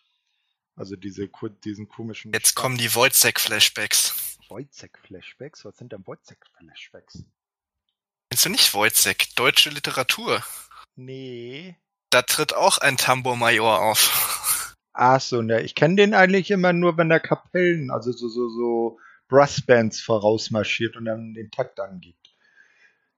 [0.76, 1.28] Also diese,
[1.64, 2.32] diesen komischen.
[2.32, 4.38] Jetzt kommen die Wojcek-Flashbacks.
[4.48, 5.64] Wojcek-Flashbacks.
[5.64, 7.24] Was sind denn Wojcek-Flashbacks?
[8.30, 9.34] Kennst du nicht Wojcek?
[9.36, 10.42] Deutsche Literatur.
[10.96, 11.76] Nee.
[12.10, 14.76] Da tritt auch ein Tambour-Major auf.
[14.92, 15.62] Ach so, ne.
[15.62, 18.98] Ich kenne den eigentlich immer nur, wenn er Kapellen, also so, so, so
[19.28, 22.19] Brassbands vorausmarschiert und dann den Takt angibt.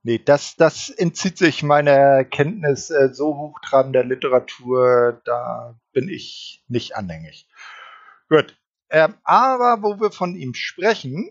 [0.05, 6.97] Nee, das, das entzieht sich meiner Kenntnis äh, so hochtrabender Literatur, da bin ich nicht
[6.97, 7.47] anhängig.
[8.29, 8.59] Gut.
[8.91, 11.31] Ähm, aber wo wir von ihm sprechen,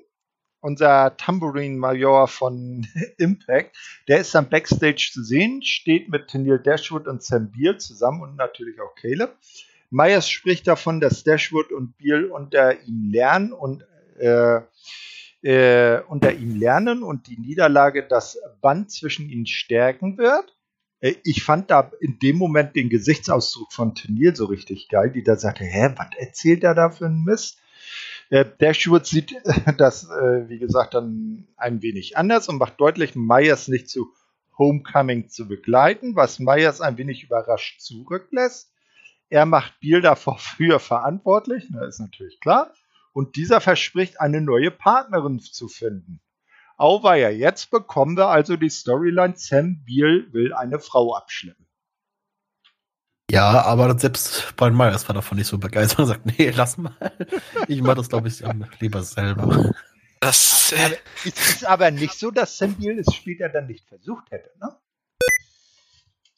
[0.61, 2.88] unser Tambourine Major von
[3.18, 3.76] Impact,
[4.07, 8.35] der ist am Backstage zu sehen, steht mit Neil Dashwood und Sam Beal zusammen und
[8.38, 9.35] natürlich auch Caleb.
[9.89, 13.84] Myers spricht davon, dass Dashwood und Beal unter ihm lernen und
[14.18, 14.61] äh,
[15.43, 20.55] äh, unter ihm lernen und die Niederlage das Band zwischen ihnen stärken wird.
[20.99, 25.23] Äh, ich fand da in dem Moment den Gesichtsausdruck von Tennille so richtig geil, die
[25.23, 27.57] da sagte, hä, was erzählt er da für einen Mist?
[28.30, 33.15] Äh, Dashwood sieht äh, das, äh, wie gesagt, dann ein wenig anders und macht deutlich,
[33.15, 34.13] Myers nicht zu
[34.57, 38.72] Homecoming zu begleiten, was Myers ein wenig überrascht zurücklässt.
[39.30, 42.72] er macht Biel dafür verantwortlich, das ist natürlich klar.
[43.13, 46.21] Und dieser verspricht, eine neue Partnerin zu finden.
[46.77, 51.67] Auweia, jetzt bekommen wir also die Storyline, Sam Beal will eine Frau abschleppen.
[53.29, 56.95] Ja, aber selbst Brian Myers war davon nicht so begeistert und sagt, nee, lass mal.
[57.67, 58.43] Ich mach das, glaube ich,
[58.79, 59.71] lieber selber.
[60.19, 64.31] Das äh, ist, ist, aber nicht so, dass Sam Beal es später dann nicht versucht
[64.31, 64.75] hätte, ne?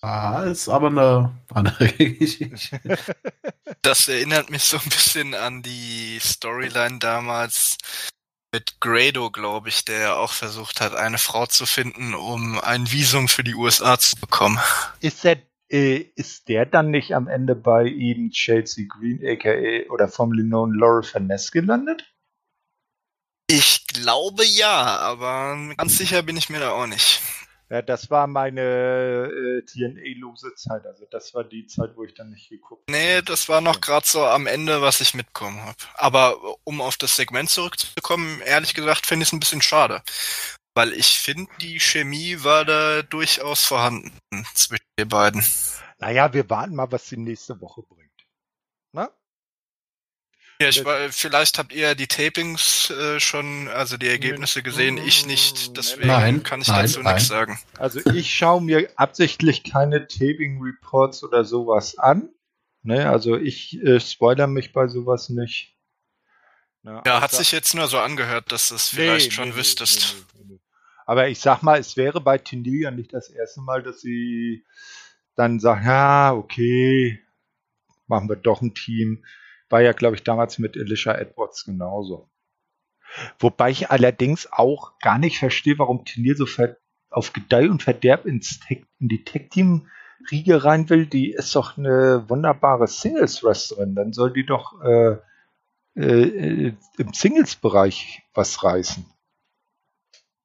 [0.04, 2.78] Ah, ist aber eine andere Geschichte.
[3.84, 7.78] Das erinnert mich so ein bisschen an die Storyline damals
[8.52, 13.30] mit Grado, glaube ich, der auch versucht hat, eine Frau zu finden, um ein Visum
[13.30, 14.60] für die USA zu bekommen.
[15.00, 15.38] Ist der,
[15.72, 20.74] äh, ist der dann nicht am Ende bei ihm Chelsea Green, aka oder formerly known
[20.74, 22.14] Laurel Finesse gelandet?
[23.48, 27.22] Ich glaube ja, aber ganz sicher bin ich mir da auch nicht.
[27.74, 30.86] Ja, das war meine äh, TNA-lose Zeit.
[30.86, 32.96] Also das war die Zeit, wo ich dann nicht geguckt habe.
[32.96, 35.76] Nee, das war noch gerade so am Ende, was ich mitbekommen habe.
[35.96, 40.04] Aber um auf das Segment zurückzukommen, ehrlich gesagt, finde ich es ein bisschen schade.
[40.76, 44.12] Weil ich finde, die Chemie war da durchaus vorhanden
[44.54, 45.44] zwischen den beiden.
[45.98, 48.03] Naja, wir warten mal, was die nächste Woche bringt.
[50.62, 55.76] Ja, ich, vielleicht habt ihr die Tapings äh, schon, also die Ergebnisse gesehen, ich nicht,
[55.76, 57.60] deswegen nein, kann ich nein, dazu nichts sagen.
[57.78, 62.30] Also ich schaue mir absichtlich keine Taping Reports oder sowas an.
[62.84, 65.74] Ne, also ich äh, spoiler mich bei sowas nicht.
[66.82, 69.56] Na, ja, hat sich jetzt nur so angehört, dass du es vielleicht nee, schon nee,
[69.56, 70.16] wüsstest.
[70.46, 70.60] Nee,
[71.06, 74.66] Aber ich sag mal, es wäre bei Tindil ja nicht das erste Mal, dass sie
[75.36, 77.22] dann sagen, ja, okay,
[78.08, 79.24] machen wir doch ein Team.
[79.74, 82.30] War ja, glaube ich, damals mit Alicia Edwards genauso.
[83.40, 86.46] Wobei ich allerdings auch gar nicht verstehe, warum Tenier so
[87.10, 91.08] auf Gedeih und Verderb ins Tech, in die Tech-Team-Riege rein will.
[91.08, 93.96] Die ist doch eine wunderbare Singles-Wrestlerin.
[93.96, 95.18] Dann soll die doch äh,
[95.96, 99.04] äh, im Singles-Bereich was reißen.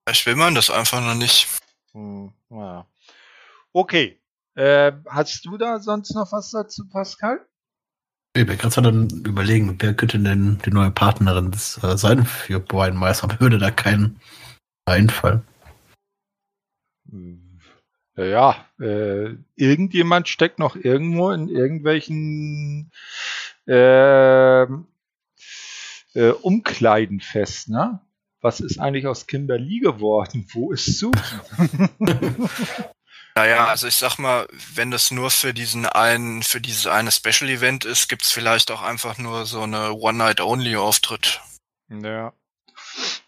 [0.06, 1.48] Vielleicht will man das einfach noch nicht.
[1.92, 2.86] Hm, ja.
[3.74, 4.18] Okay.
[4.54, 7.46] Äh, hast du da sonst noch was dazu, Pascal?
[8.34, 12.60] Ich bin gerade dann überlegen, wer könnte denn die neue Partnerin des, äh, sein für
[12.60, 14.20] Brian Myers, aber würde da keinen
[14.84, 15.42] einfallen.
[18.16, 22.90] Ja, äh, irgendjemand steckt noch irgendwo in irgendwelchen
[23.66, 28.00] äh, äh, Umkleiden fest, ne?
[28.40, 30.46] Was ist eigentlich aus Kimberly geworden?
[30.52, 31.40] Wo ist Susan?
[33.38, 37.48] Naja, also ich sag mal, wenn das nur für diesen einen, für dieses eine Special
[37.48, 41.40] Event ist, gibt's vielleicht auch einfach nur so eine One-Night-Only-Auftritt.
[41.88, 42.32] Ja.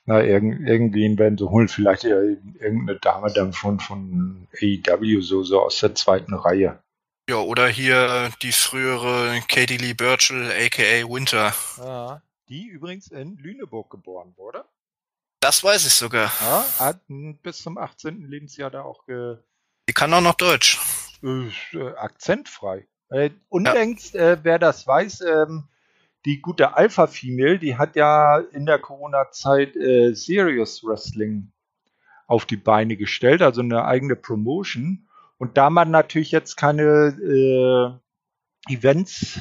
[0.07, 5.45] Na, irg irgendwie werden sie holen, vielleicht ja irgendeine Dame dann von, von AEW, so,
[5.45, 6.83] so aus der zweiten Reihe.
[7.29, 11.55] Ja, oder hier die frühere Katie Lee Burchell, aka Winter.
[11.79, 14.65] Ja, die übrigens in Lüneburg geboren wurde.
[15.39, 16.33] Das weiß ich sogar.
[16.41, 18.29] Ja, hat bis zum 18.
[18.29, 19.39] Lebensjahr da auch ge
[19.91, 20.79] die kann auch noch Deutsch.
[21.21, 21.51] Äh,
[21.97, 22.87] akzentfrei.
[23.09, 24.35] Äh, unlängst, ja.
[24.35, 25.65] äh, wer das weiß, ähm,
[26.25, 31.51] die gute Alpha Female, die hat ja in der Corona-Zeit äh, Serious Wrestling
[32.29, 35.09] auf die Beine gestellt, also eine eigene Promotion.
[35.39, 38.01] Und da man natürlich jetzt keine
[38.69, 39.41] äh, Events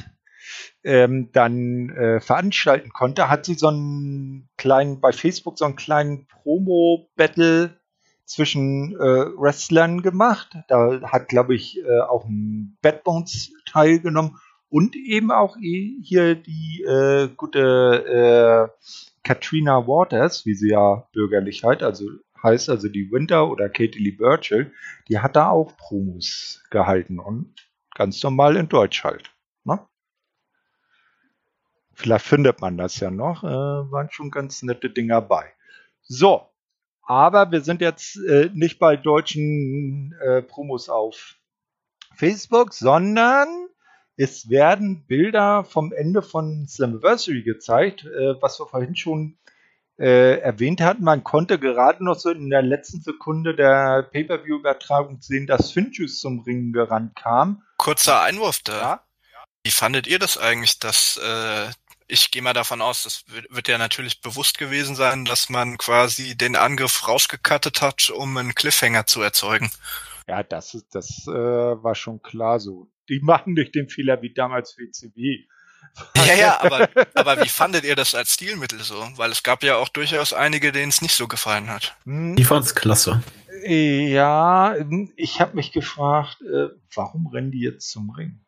[0.82, 6.26] ähm, dann äh, veranstalten konnte, hat sie so einen kleinen, bei Facebook so einen kleinen
[6.26, 7.79] Promo-Battle
[8.30, 10.56] zwischen äh, Wrestlern gemacht.
[10.68, 14.38] Da hat, glaube ich, äh, auch ein Bad Bones teilgenommen
[14.68, 18.86] und eben auch hier die äh, gute äh,
[19.24, 22.08] Katrina Waters, wie sie ja bürgerlich halt, also
[22.40, 24.72] heißt also die Winter oder Katie Lee Burchill,
[25.08, 27.52] die hat da auch Promos gehalten und
[27.96, 29.32] ganz normal in Deutsch halt.
[29.64, 29.80] Ne?
[31.94, 33.42] Vielleicht findet man das ja noch.
[33.42, 35.52] Äh, waren schon ganz nette Dinger bei.
[36.02, 36.49] So,
[37.10, 41.34] aber wir sind jetzt äh, nicht bei deutschen äh, Promos auf
[42.14, 43.48] Facebook, sondern
[44.16, 49.40] es werden Bilder vom Ende von Slammiversary gezeigt, äh, was wir vorhin schon
[49.98, 51.02] äh, erwähnt hatten.
[51.02, 56.38] Man konnte gerade noch so in der letzten Sekunde der Pay-Per-View-Übertragung sehen, dass Finchus zum
[56.38, 57.64] Ringen gerannt kam.
[57.76, 58.80] Kurzer Einwurf da.
[58.80, 59.04] Ja?
[59.64, 61.72] Wie fandet ihr das eigentlich, dass äh,
[62.10, 66.36] ich gehe mal davon aus, das wird ja natürlich bewusst gewesen sein, dass man quasi
[66.36, 69.70] den Angriff rausgekattet hat, um einen Cliffhanger zu erzeugen.
[70.28, 72.90] Ja, das ist, das äh, war schon klar so.
[73.08, 75.44] Die machen nicht den Fehler wie damals WCW.
[76.14, 78.94] Ja, ja, aber, aber wie fandet ihr das als Stilmittel so?
[79.16, 81.96] Weil es gab ja auch durchaus einige, denen es nicht so gefallen hat.
[82.04, 82.36] Hm.
[82.38, 83.22] Ich fand's klasse.
[83.64, 84.76] Ja,
[85.16, 88.40] ich habe mich gefragt, äh, warum rennen die jetzt zum Ring?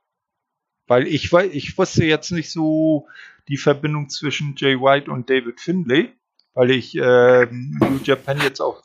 [0.86, 3.09] Weil ich, ich wusste jetzt nicht so
[3.52, 6.08] die Verbindung zwischen Jay White und David Findlay,
[6.54, 8.82] weil ich äh, New Japan jetzt auch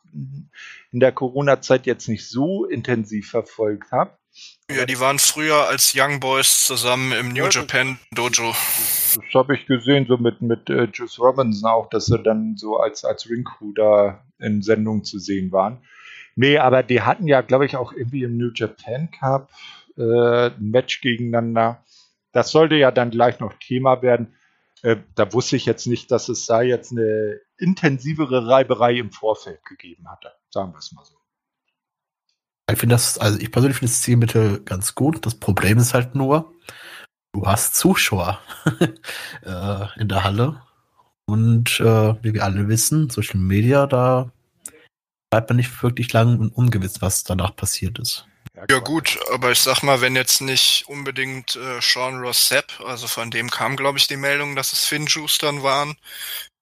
[0.92, 4.18] in der Corona-Zeit jetzt nicht so intensiv verfolgt habe.
[4.70, 8.50] Ja, die waren früher als Young Boys zusammen im New ja, Japan Dojo.
[8.50, 12.58] Das, das habe ich gesehen, so mit, mit äh, Juice Robinson auch, dass sie dann
[12.58, 15.78] so als, als Ringcrew da in Sendungen zu sehen waren.
[16.36, 19.50] Nee, aber die hatten ja, glaube ich, auch irgendwie im New Japan Cup
[19.98, 21.86] äh, ein Match gegeneinander.
[22.34, 24.34] Das sollte ja dann gleich noch Thema werden.
[24.88, 29.66] Äh, da wusste ich jetzt nicht, dass es da jetzt eine intensivere Reiberei im Vorfeld
[29.66, 30.32] gegeben hatte.
[30.50, 31.16] Sagen wir es mal so.
[32.72, 35.26] Ich finde das, also ich persönlich finde das Zielmittel ganz gut.
[35.26, 36.54] Das Problem ist halt nur,
[37.34, 38.40] du hast Zuschauer
[39.44, 40.62] äh, in der Halle.
[41.26, 44.32] Und äh, wie wir alle wissen, Social Media, da
[45.30, 48.26] bleibt man nicht wirklich lang ungewiss, was danach passiert ist.
[48.70, 53.08] Ja gut, aber ich sag mal, wenn jetzt nicht unbedingt äh, Sean Ross Sepp, also
[53.08, 55.98] von dem kam glaube ich die Meldung, dass es Finn Schustern waren,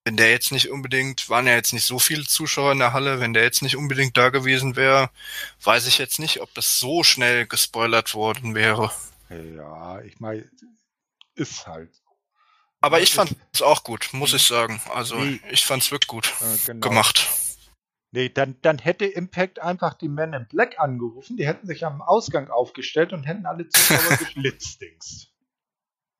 [0.05, 3.19] wenn der jetzt nicht unbedingt, waren ja jetzt nicht so viele Zuschauer in der Halle,
[3.19, 5.09] wenn der jetzt nicht unbedingt da gewesen wäre,
[5.63, 8.91] weiß ich jetzt nicht, ob das so schnell gespoilert worden wäre.
[9.29, 10.47] Ja, ich meine,
[11.33, 11.89] ist halt.
[12.81, 14.79] Aber ich fand es auch gut, muss ich sagen.
[14.93, 15.39] Also nee.
[15.49, 16.87] ich fand es wirklich gut äh, genau.
[16.87, 17.27] gemacht.
[18.15, 22.01] Nee, dann, dann hätte Impact einfach die Men in Black angerufen, die hätten sich am
[22.01, 24.17] Ausgang aufgestellt und hätten alle Zuschauer
[24.81, 25.33] Dings.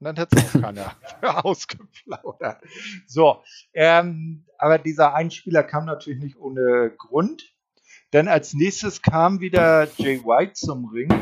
[0.02, 0.94] Und dann hätte es auch keiner
[1.46, 2.62] ausgeplaudert.
[3.08, 3.42] So,
[3.74, 7.54] ähm, aber dieser Einspieler kam natürlich nicht ohne Grund.
[8.12, 11.14] Denn als nächstes kam wieder Jay White zum Ring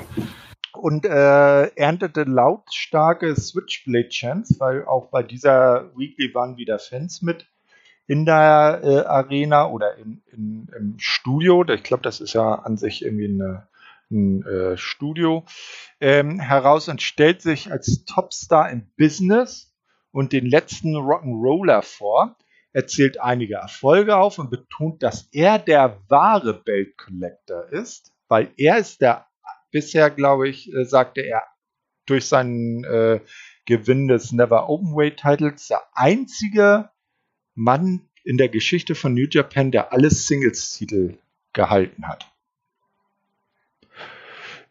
[0.73, 7.47] und äh, erntete lautstarke Switchblade-Chants, weil auch bei dieser Weekly waren wieder Fans mit
[8.07, 11.63] in der äh, Arena oder in, in, im Studio.
[11.67, 13.67] Ich glaube, das ist ja an sich irgendwie eine
[14.13, 15.45] ein äh, Studio
[15.99, 19.73] ähm, heraus und stellt sich als Topstar im Business
[20.11, 22.37] und den letzten Rock'n'Roller vor,
[22.71, 28.77] erzählt einige Erfolge auf und betont, dass er der wahre Belt Collector ist, weil er
[28.77, 29.27] ist der
[29.71, 31.43] bisher, glaube ich, äh, sagte er
[32.05, 33.21] durch seinen äh,
[33.65, 36.89] Gewinn des Never Openweight Titles der einzige
[37.55, 41.17] Mann in der Geschichte von New Japan, der alle Singles-Titel
[41.53, 42.33] gehalten hat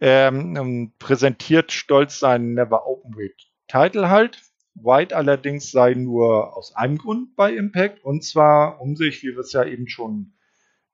[0.03, 4.43] ähm, präsentiert stolz seinen Never Openweight Title halt.
[4.75, 9.39] White allerdings sei nur aus einem Grund bei Impact und zwar um sich, wie wir
[9.39, 10.33] es ja eben schon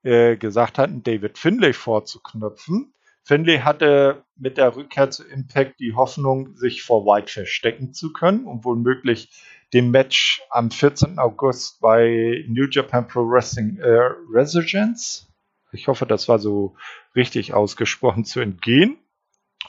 [0.03, 2.93] äh, gesagt hatten, David Finlay vorzuknöpfen.
[3.23, 8.45] Finlay hatte mit der Rückkehr zu Impact die Hoffnung, sich vor White verstecken zu können
[8.45, 9.29] und womöglich
[9.73, 11.19] dem Match am 14.
[11.19, 15.29] August bei New Japan Pro Wrestling äh, Resurgence
[15.71, 16.75] ich hoffe, das war so
[17.15, 18.97] richtig ausgesprochen zu entgehen.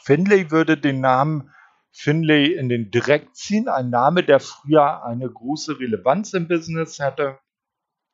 [0.00, 1.50] Finlay würde den Namen
[1.92, 7.38] Finlay in den Dreck ziehen, ein Name, der früher eine große Relevanz im Business hatte,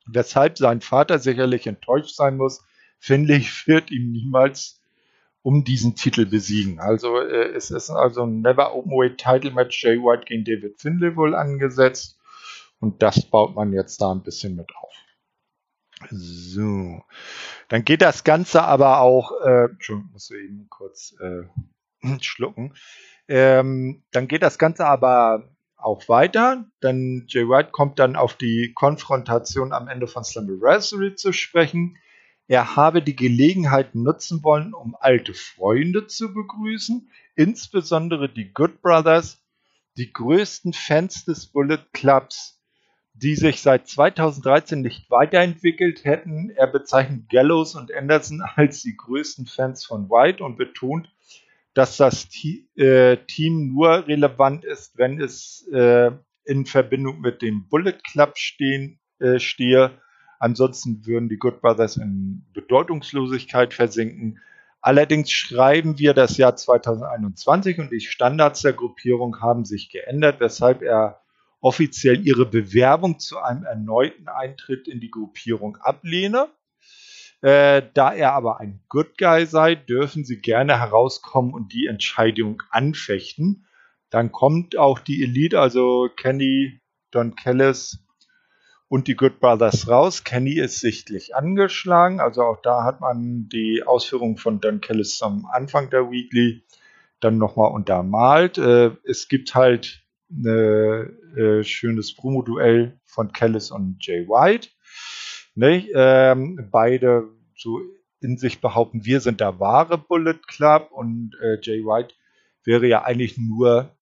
[0.07, 2.65] weshalb sein Vater sicherlich enttäuscht sein muss.
[2.99, 4.81] Finlay wird ihm niemals
[5.47, 6.81] um diesen Titel besiegen.
[6.81, 11.15] Also äh, es ist also ein Never Openweight Title Match Jay White gegen David Finlay
[11.15, 12.19] wohl angesetzt
[12.81, 14.93] und das baut man jetzt da ein bisschen mit auf.
[16.11, 17.01] So,
[17.69, 21.43] dann geht das Ganze aber auch, äh, Entschuldigung, muss ich eben kurz äh,
[22.21, 22.73] schlucken.
[23.29, 28.73] Ähm, dann geht das Ganze aber auch weiter, denn Jay White kommt dann auf die
[28.75, 31.97] Konfrontation am Ende von Slammiversary zu sprechen.
[32.47, 39.41] Er habe die Gelegenheit nutzen wollen, um alte Freunde zu begrüßen, insbesondere die Good Brothers,
[39.97, 42.57] die größten Fans des Bullet Clubs
[43.21, 46.51] die sich seit 2013 nicht weiterentwickelt hätten.
[46.51, 51.11] Er bezeichnet Gallows und Anderson als die größten Fans von White und betont,
[51.73, 52.27] dass das
[52.75, 56.11] äh, Team nur relevant ist, wenn es äh,
[56.45, 59.99] in Verbindung mit dem Bullet Club stehen, äh, stehe.
[60.39, 64.39] Ansonsten würden die Good Brothers in Bedeutungslosigkeit versinken.
[64.81, 70.81] Allerdings schreiben wir das Jahr 2021 und die Standards der Gruppierung haben sich geändert, weshalb
[70.81, 71.21] er
[71.59, 76.47] offiziell ihre Bewerbung zu einem erneuten Eintritt in die Gruppierung ablehne.
[77.41, 82.63] Äh, da er aber ein Good Guy sei, dürfen sie gerne herauskommen und die Entscheidung
[82.71, 83.67] anfechten.
[84.09, 86.79] Dann kommt auch die Elite, also Kenny,
[87.11, 88.06] Don Kellis
[88.89, 90.23] und die Good Brothers raus.
[90.23, 95.45] Kenny ist sichtlich angeschlagen, also auch da hat man die Ausführungen von Don Kellis am
[95.51, 96.63] Anfang der Weekly
[97.19, 98.57] dann nochmal untermalt.
[98.57, 104.69] Äh, es gibt halt eine äh, schönes Promo-Duell von Kellis und Jay White.
[105.55, 105.87] Ne?
[105.93, 107.79] Ähm, beide so
[108.19, 112.15] in sich behaupten, wir sind der wahre Bullet Club und äh, Jay White
[112.63, 113.96] wäre ja eigentlich nur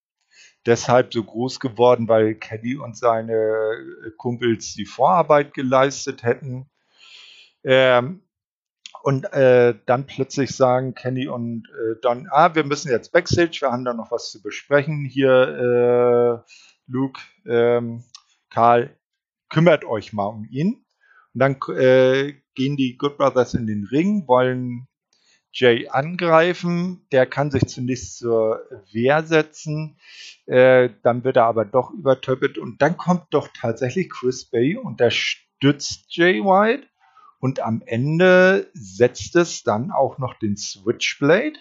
[0.66, 6.70] deshalb so groß geworden, weil Kenny und seine Kumpels die Vorarbeit geleistet hätten.
[7.64, 8.22] Ähm,
[9.04, 13.72] und äh, dann plötzlich sagen Kenny und äh, Don, ah, wir müssen jetzt Backstage, wir
[13.72, 15.06] haben da noch was zu besprechen.
[15.06, 16.52] Hier, äh,
[16.88, 18.04] Luke, ähm,
[18.50, 18.98] Karl,
[19.50, 20.86] kümmert euch mal um ihn.
[21.34, 24.88] Und dann äh, gehen die Good Brothers in den Ring, wollen
[25.56, 27.06] Jay angreifen.
[27.12, 28.62] Der kann sich zunächst zur
[28.92, 29.98] Wehr setzen.
[30.46, 32.58] Äh, dann wird er aber doch übertöppelt.
[32.58, 36.88] Und dann kommt doch tatsächlich Chris Bay und der stützt Jay White.
[37.40, 41.60] Und am Ende setzt es dann auch noch den Switchblade,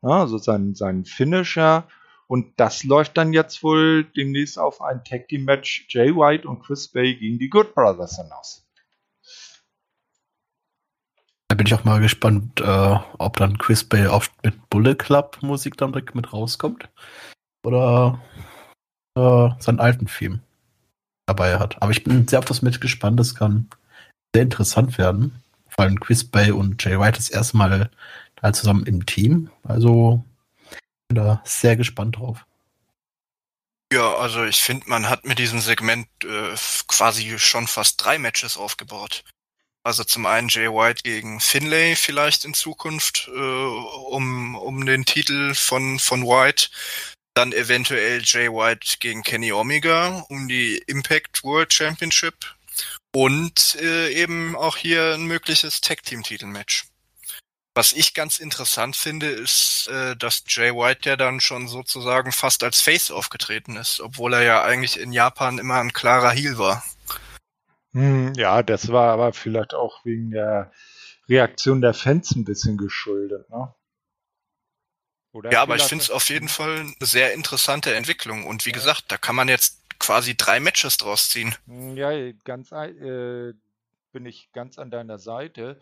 [0.00, 1.86] also seinen, seinen Finisher.
[2.26, 6.62] Und das läuft dann jetzt wohl demnächst auf ein Tag Team Match Jay White und
[6.62, 8.69] Chris Bay gegen die Good Brothers hinaus.
[11.50, 15.38] Da bin ich auch mal gespannt, äh, ob dann Chris Bay oft mit Bullet Club
[15.40, 16.88] Musik dann direkt mit rauskommt.
[17.66, 18.20] Oder
[19.16, 20.38] äh, seinen alten Theme
[21.26, 21.82] dabei hat.
[21.82, 23.18] Aber ich bin sehr auf das mitgespannt.
[23.18, 23.68] Das kann
[24.32, 25.42] sehr interessant werden.
[25.66, 27.90] Vor allem Chris Bay und Jay White das erste Mal
[28.36, 29.50] da zusammen im Team.
[29.64, 30.24] Also
[31.08, 32.46] bin da sehr gespannt drauf.
[33.92, 36.54] Ja, also ich finde, man hat mit diesem Segment äh,
[36.86, 39.24] quasi schon fast drei Matches aufgebaut.
[39.82, 45.54] Also zum einen Jay White gegen Finlay vielleicht in Zukunft äh, um, um den Titel
[45.54, 46.68] von, von White.
[47.34, 52.34] Dann eventuell Jay White gegen Kenny Omega um die Impact World Championship
[53.12, 56.84] und äh, eben auch hier ein mögliches Tag-Team-Titelmatch.
[57.74, 62.62] Was ich ganz interessant finde, ist, äh, dass Jay White ja dann schon sozusagen fast
[62.64, 66.84] als Face aufgetreten ist, obwohl er ja eigentlich in Japan immer ein klarer Heel war.
[67.92, 70.72] Hm, ja, das war aber vielleicht auch wegen der
[71.28, 73.74] Reaktion der Fans ein bisschen geschuldet, ne?
[75.32, 78.46] Oder ja, aber ich finde es auf jeden Fall eine sehr interessante Entwicklung.
[78.46, 78.74] Und wie ja.
[78.74, 81.54] gesagt, da kann man jetzt quasi drei Matches draus ziehen.
[81.66, 83.52] Hm, ja, ganz äh,
[84.12, 85.78] bin ich ganz an deiner Seite.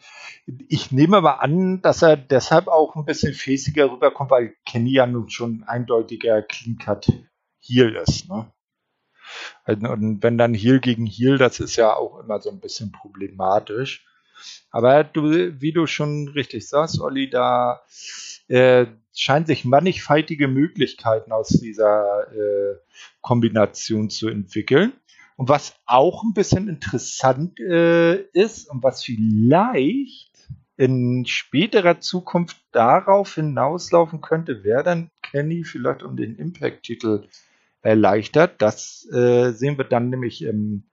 [0.68, 5.06] Ich nehme aber an, dass er deshalb auch ein bisschen fäßiger rüberkommt, weil Kenny ja
[5.06, 7.10] nun schon ein eindeutiger Clean Cut
[7.60, 8.28] Heel ist.
[8.28, 8.52] Ne?
[9.64, 12.92] Also, und wenn dann Heel gegen Heel, das ist ja auch immer so ein bisschen
[12.92, 14.06] problematisch.
[14.70, 17.80] Aber du, wie du schon richtig sagst, Olli, da
[18.48, 22.76] äh, scheinen sich mannigfaltige Möglichkeiten aus dieser äh,
[23.20, 24.92] Kombination zu entwickeln.
[25.36, 30.28] Und was auch ein bisschen interessant äh, ist und was vielleicht
[30.76, 37.28] in späterer Zukunft darauf hinauslaufen könnte, wäre dann Kenny vielleicht um den Impact-Titel
[37.82, 38.60] erleichtert.
[38.60, 40.88] Das äh, sehen wir dann nämlich im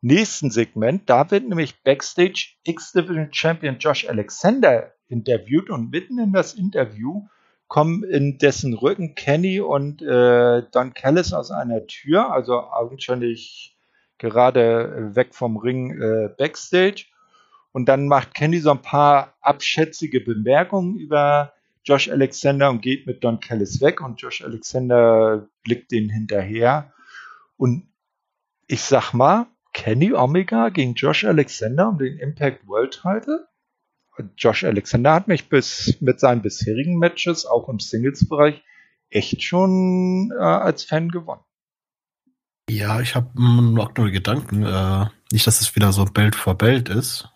[0.00, 1.08] nächsten Segment.
[1.08, 7.26] Da wird nämlich Backstage X-Division Champion Josh Alexander interviewt und mitten in das Interview
[7.68, 13.78] kommen in dessen Rücken Kenny und äh, Don Callis aus einer Tür, also augenscheinlich
[14.18, 17.06] gerade weg vom Ring äh, Backstage.
[17.72, 21.52] Und dann macht Kenny so ein paar abschätzige Bemerkungen über
[21.84, 26.92] Josh Alexander und geht mit Don Callis weg und Josh Alexander blickt den hinterher.
[27.56, 27.88] Und
[28.66, 33.48] ich sag mal, Kenny Omega gegen Josh Alexander um den Impact World Title?
[34.36, 38.62] Josh Alexander hat mich bis mit seinen bisherigen Matches, auch im Singles-Bereich,
[39.08, 41.42] echt schon äh, als Fan gewonnen.
[42.68, 44.62] Ja, ich habe noch nur Gedanken.
[44.62, 47.28] Äh, nicht, dass es wieder so Belt vor Belt ist.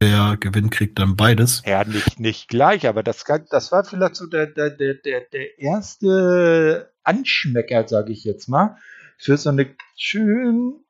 [0.00, 1.62] Wer gewinnt, kriegt dann beides.
[1.64, 6.92] Ja, nicht, nicht gleich, aber das, das war vielleicht so der, der, der, der, erste
[7.04, 8.76] Anschmecker, sage ich jetzt mal,
[9.16, 10.84] für so eine schön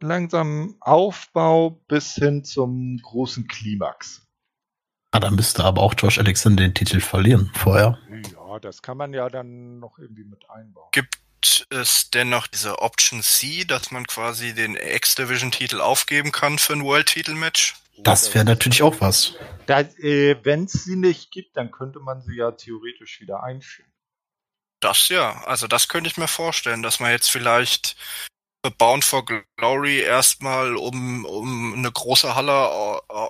[0.00, 4.26] langsamen Aufbau bis hin zum großen Klimax.
[5.12, 7.98] Ah, dann müsste aber auch Josh Alexander den Titel verlieren vorher.
[8.32, 10.88] Ja, das kann man ja dann noch irgendwie mit einbauen.
[10.92, 11.21] Gibt
[11.70, 16.84] es denn noch diese Option C, dass man quasi den X-Division-Titel aufgeben kann für ein
[16.84, 17.74] World-Titel-Match?
[17.98, 19.34] Das wäre natürlich auch was.
[19.68, 23.90] Äh, Wenn es sie nicht gibt, dann könnte man sie ja theoretisch wieder einführen.
[24.80, 27.96] Das ja, also das könnte ich mir vorstellen, dass man jetzt vielleicht
[28.70, 29.24] Bound for
[29.56, 32.52] Glory erstmal, um, um eine große Halle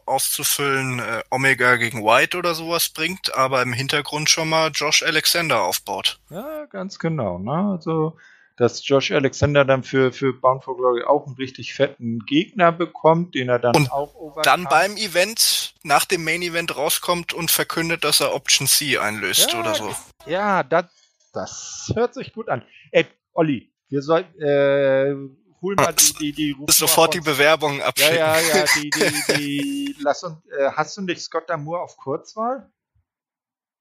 [0.06, 5.62] auszufüllen, äh, Omega gegen White oder sowas bringt, aber im Hintergrund schon mal Josh Alexander
[5.62, 6.20] aufbaut.
[6.30, 7.38] Ja, ganz genau.
[7.38, 7.72] Ne?
[7.72, 8.16] Also,
[8.56, 13.34] dass Josh Alexander dann für, für Bound for Glory auch einen richtig fetten Gegner bekommt,
[13.34, 14.44] den er dann und auch overcome.
[14.44, 19.52] dann beim Event, nach dem Main Event rauskommt und verkündet, dass er Option C einlöst
[19.52, 19.94] ja, oder so.
[20.26, 20.86] Ja, das,
[21.32, 22.62] das hört sich gut an.
[22.90, 25.14] Ey, Olli, wir sollten, äh,
[25.60, 28.16] hol mal die, die, die Ruf Sofort die Bewerbung abschicken.
[28.16, 31.96] Ja, ja, ja, die, die, die, lass uns, äh, hast du nicht Scott Damour auf
[31.98, 32.70] Kurzwahl?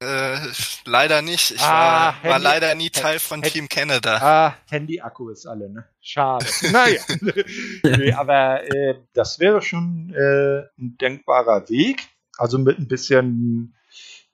[0.04, 0.38] Äh,
[0.86, 1.52] leider nicht.
[1.52, 4.18] Ich Ah, war, war leider nie Teil von Handy- Team Canada.
[4.18, 5.88] Ah, Handy-Akku ist alle, ne?
[6.02, 6.46] Schade.
[6.72, 7.02] naja.
[7.84, 12.02] nee, aber äh, das wäre schon äh, ein denkbarer Weg.
[12.38, 13.76] Also mit ein bisschen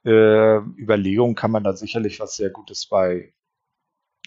[0.06, 3.34] äh, Überlegung kann man da sicherlich was sehr Gutes bei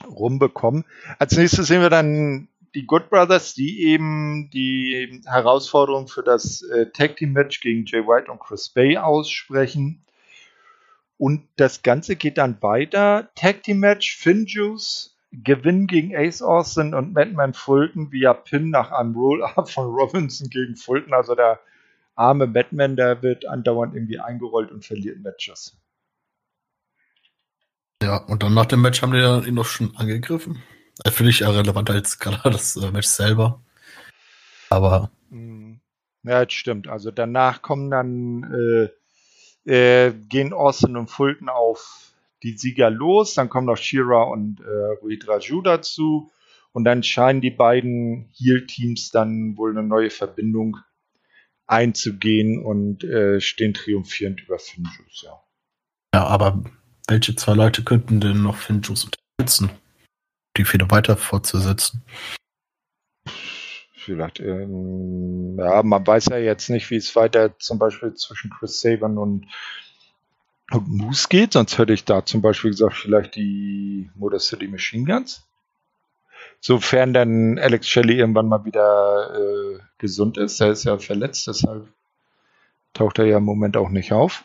[0.06, 0.84] rumbekommen.
[1.18, 6.86] Als nächstes sehen wir dann die Good Brothers, die eben die Herausforderung für das äh,
[6.90, 10.04] Tag Team Match gegen Jay White und Chris Bay aussprechen.
[11.18, 13.28] Und das Ganze geht dann weiter.
[13.34, 18.90] Tag Team Match, Finn Juice, Gewinn gegen Ace Austin und Madman Fulton via Pin nach
[18.92, 21.12] einem Roll-Up von Robinson gegen Fulton.
[21.12, 21.60] Also der
[22.14, 25.76] arme Madman, der wird andauernd irgendwie eingerollt und verliert Matches.
[28.02, 30.62] Ja, und dann nach dem Match haben die ja ihn noch schon angegriffen.
[31.04, 33.62] Äh, Finde ich ja relevanter als gerade das äh, Match selber.
[34.70, 35.74] Aber Mm.
[36.22, 36.88] Ja, das stimmt.
[36.88, 38.90] Also danach kommen dann,
[39.64, 42.12] äh, äh, gehen Austin und Fulton auf
[42.42, 43.34] die Sieger los.
[43.34, 46.30] Dann kommen noch Shira und äh, Ruid Raju dazu.
[46.72, 50.76] Und dann scheinen die beiden Heel-Teams dann wohl eine neue Verbindung
[51.66, 55.40] einzugehen und äh, stehen triumphierend über Finjuice, ja.
[56.14, 56.64] ja, aber
[57.10, 59.70] welche zwei Leute könnten denn noch Finn Juice unterstützen?
[60.56, 62.02] Die Fehler weiter fortzusetzen.
[63.92, 68.80] Vielleicht, ähm, ja, man weiß ja jetzt nicht, wie es weiter zum Beispiel zwischen Chris
[68.80, 69.46] Sabin und,
[70.70, 75.04] und Moose geht, sonst hätte ich da zum Beispiel gesagt, vielleicht die Motor City Machine
[75.04, 75.46] Guns.
[76.60, 81.88] Sofern dann Alex Shelley irgendwann mal wieder äh, gesund ist, er ist ja verletzt, deshalb
[82.94, 84.44] taucht er ja im Moment auch nicht auf.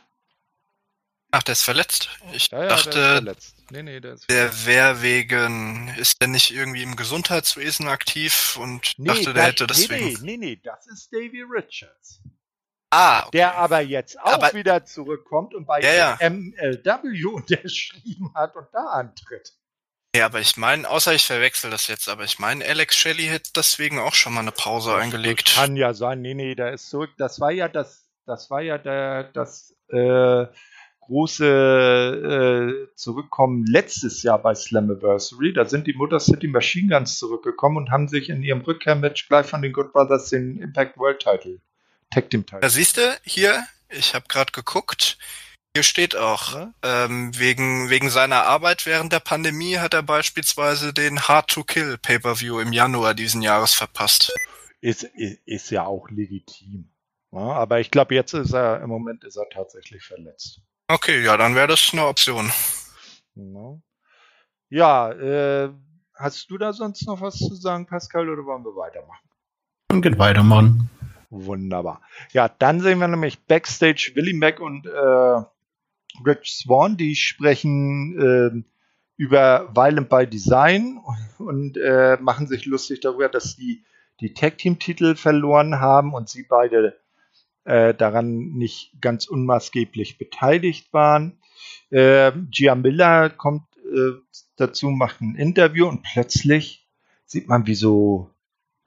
[1.38, 2.10] Ach, der ist verletzt.
[2.32, 3.56] Ich Ja, ja, der dachte, verletzt.
[3.72, 9.08] Nee, nee, der der wäre wegen, ist der nicht irgendwie im Gesundheitswesen aktiv und Nee,
[9.10, 10.26] dachte, der das- hätte nee, deswegen.
[10.26, 12.22] nee, nee, nee, das ist Davy Richards.
[12.92, 13.30] Ah, okay.
[13.34, 16.18] der aber jetzt auch Aber- wieder zurückkommt und bei Ja, ja.
[16.30, 19.52] MLW unterschrieben hat und da antritt.
[20.16, 23.50] Ja, aber ich meine, außer ich verwechsel das jetzt, aber ich meine, Alex Shelley hätte
[23.54, 25.48] deswegen auch schon mal eine Pause eingelegt.
[25.50, 26.22] Das kann ja sein.
[26.22, 27.12] Nee, nee, der ist zurück.
[27.18, 30.46] Das war ja das, das war ja der, das äh,
[31.06, 35.54] große äh, Zurückkommen letztes Jahr bei Slammiversary.
[35.54, 39.46] Da sind die Motor City Machine Guns zurückgekommen und haben sich in ihrem Rückkehrmatch gleich
[39.46, 41.60] von den Good Brothers den Impact World Title,
[42.12, 42.62] Tag Team Title.
[42.62, 45.18] Da siehst du, hier, ich habe gerade geguckt,
[45.76, 46.74] hier steht auch, Ja?
[46.84, 51.98] ähm, wegen, wegen seiner Arbeit während der Pandemie hat er beispielsweise den Hard to Kill
[51.98, 54.34] Pay-Per-View im Januar diesen Jahres verpasst.
[54.80, 56.90] ist, ist, ist ja auch legitim.
[57.34, 60.62] Ja, aber ich glaube, jetzt ist er, im Moment ist er tatsächlich verletzt.
[60.88, 62.52] Okay, ja, dann wäre das eine Option.
[63.36, 63.80] Ja,
[64.70, 65.74] ja äh,
[66.14, 69.28] hast du da sonst noch was zu sagen, Pascal, oder wollen wir weitermachen?
[69.88, 70.90] Dann geht weiter, Mann.
[71.30, 72.02] Wunderbar.
[72.32, 75.42] Ja, dann sehen wir nämlich Backstage Willie Mack und äh,
[76.26, 78.66] Rich Swan, die sprechen ähm,
[79.18, 81.00] über Violent by Design
[81.40, 83.84] und äh, machen sich lustig darüber, dass die
[84.22, 86.98] die Tag Team Titel verloren haben und sie beide
[87.66, 91.40] äh, daran nicht ganz unmaßgeblich beteiligt waren.
[91.90, 94.12] Äh, Gia Miller kommt äh,
[94.56, 96.88] dazu, macht ein Interview und plötzlich
[97.26, 98.32] sieht man, wie so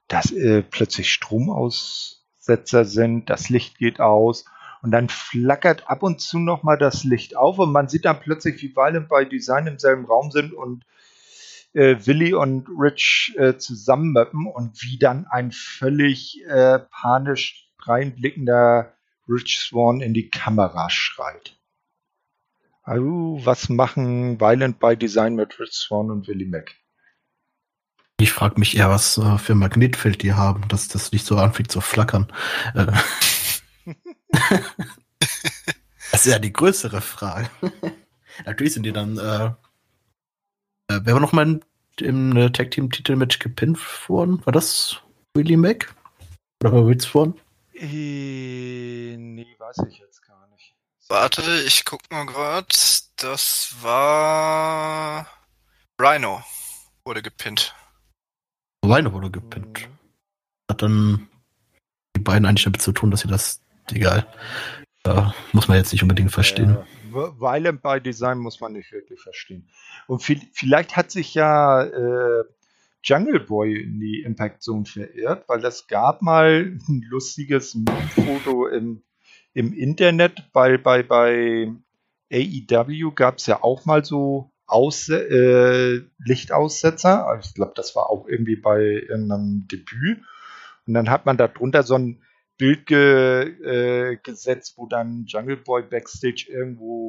[0.09, 4.46] dass äh, plötzlich Stromaussetzer sind, das Licht geht aus
[4.82, 8.20] und dann flackert ab und zu noch mal das Licht auf und man sieht dann
[8.20, 10.84] plötzlich, wie Violent by Design im selben Raum sind und
[11.74, 18.94] äh, Willy und Rich äh, zusammenmappen und wie dann ein völlig äh, panisch reinblickender
[19.28, 21.59] Rich Swan in die Kamera schreit.
[22.82, 26.74] Also, was machen Violent by Design mit Rich Swan und Willy Mack?
[28.20, 31.36] Ich frage mich eher, was äh, für ein Magnetfeld die haben, dass das nicht so
[31.36, 32.32] anfängt zu flackern.
[32.74, 32.86] Äh.
[36.10, 37.51] das ist ja die größere Frage.
[38.47, 39.19] Natürlich sind die dann.
[39.19, 39.47] Äh,
[40.90, 41.60] äh, wer war noch mal im,
[42.01, 43.78] im äh, Tag Team Titelmatch gepinnt
[44.09, 44.44] worden?
[44.47, 45.01] War das
[45.35, 45.94] Willie Mack?
[46.62, 47.35] Oder war Rich Swan?
[47.80, 50.74] Äh, nee, weiß ich jetzt gar nicht.
[51.09, 53.02] Warte, ich guck mal grad.
[53.16, 55.26] Das war
[56.00, 56.42] Rhino
[57.05, 57.74] wurde gepinnt.
[58.84, 59.88] Rhino wurde gepinnt.
[60.70, 61.28] Hat dann
[62.16, 63.62] die beiden eigentlich damit zu tun, dass sie das.
[63.90, 64.26] Egal.
[65.05, 65.22] Äh,
[65.52, 66.76] muss man jetzt nicht unbedingt verstehen.
[67.14, 69.68] Ja, Violent by Design muss man nicht wirklich verstehen.
[70.06, 72.44] Und viel, vielleicht hat sich ja äh,
[73.03, 77.77] Jungle Boy in die Impact Zone verirrt, weil es gab mal ein lustiges
[78.15, 79.03] Foto im,
[79.55, 81.73] im Internet, weil bei, bei
[82.33, 87.27] AEW gab es ja auch mal so Aus, äh, Lichtaussetzer.
[87.27, 90.20] Also Ich glaube, das war auch irgendwie bei einem Debüt.
[90.87, 92.23] Und dann hat man darunter so ein
[92.59, 97.07] Bild ge, äh, gesetzt, wo dann Jungle Boy backstage irgendwo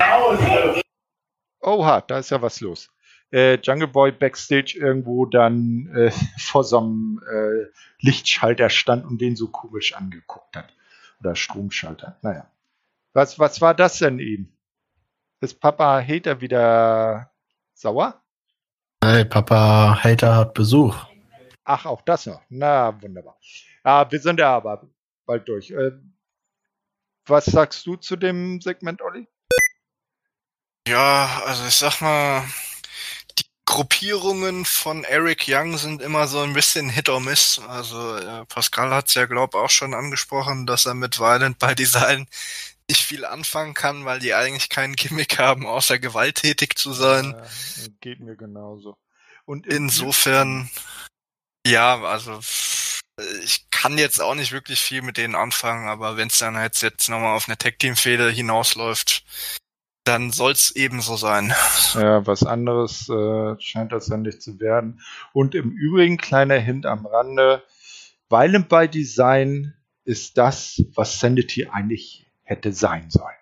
[1.62, 2.90] Oha, da ist ja was los.
[3.32, 7.68] Äh, Jungle Boy backstage irgendwo dann äh, vor so einem äh,
[8.00, 10.74] Lichtschalter stand und den so komisch angeguckt hat.
[11.20, 12.18] Oder Stromschalter.
[12.22, 12.50] Naja.
[13.14, 14.56] Was, was war das denn eben?
[15.42, 17.32] Ist Papa Hater wieder
[17.74, 18.22] sauer?
[19.04, 20.96] Hey, Papa Hater hat Besuch.
[21.64, 22.42] Ach, auch das noch.
[22.50, 23.38] Na, wunderbar.
[23.86, 24.88] Ja, wir sind ja aber
[25.26, 25.72] bald durch.
[25.72, 25.92] Äh,
[27.26, 29.28] was sagst du zu dem Segment, Olli?
[30.88, 32.44] Ja, also ich sag mal,
[33.70, 37.62] Gruppierungen von Eric Young sind immer so ein bisschen Hit or Miss.
[37.68, 42.28] Also äh, Pascal hat's ja, glaub auch schon angesprochen, dass er mit Violent by Design
[42.90, 47.36] nicht viel anfangen kann, weil die eigentlich keinen Gimmick haben, außer gewalttätig zu sein.
[47.38, 48.98] Ja, geht mir genauso.
[49.46, 50.72] Und insofern,
[51.64, 52.40] ja, also
[53.44, 56.82] ich kann jetzt auch nicht wirklich viel mit denen anfangen, aber wenn es dann jetzt,
[56.82, 59.24] jetzt nochmal auf eine Tag-Team-Fehde hinausläuft,
[60.10, 61.54] dann soll's eben so sein.
[61.94, 65.02] Ja, was anderes äh, scheint das dann nicht zu werden.
[65.34, 67.64] Und im Übrigen, kleiner Hint am Rande,
[68.28, 69.76] Violent by Design
[70.06, 73.36] ist das, was Sanity eigentlich hätte sein sollen.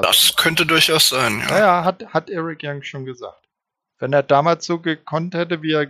[0.00, 1.46] Das könnte durchaus sein, ja.
[1.46, 3.48] Naja, hat, hat Eric Young schon gesagt.
[3.98, 5.88] Wenn er damals so gekonnt hätte, wie er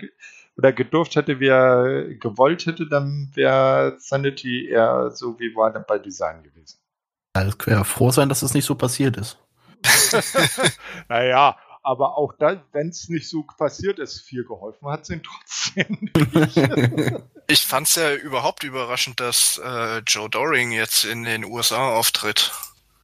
[0.56, 6.00] oder gedurft hätte, wie er gewollt hätte, dann wäre Sanity eher so wie Violent by
[6.00, 6.78] Design gewesen.
[7.36, 9.38] Ja, das wäre froh sein, dass es das nicht so passiert ist.
[11.08, 12.34] naja, aber auch
[12.72, 16.10] wenn es nicht so passiert ist, viel geholfen hat es ihm trotzdem.
[17.46, 22.52] ich fand es ja überhaupt überraschend, dass äh, Joe Doring jetzt in den USA auftritt.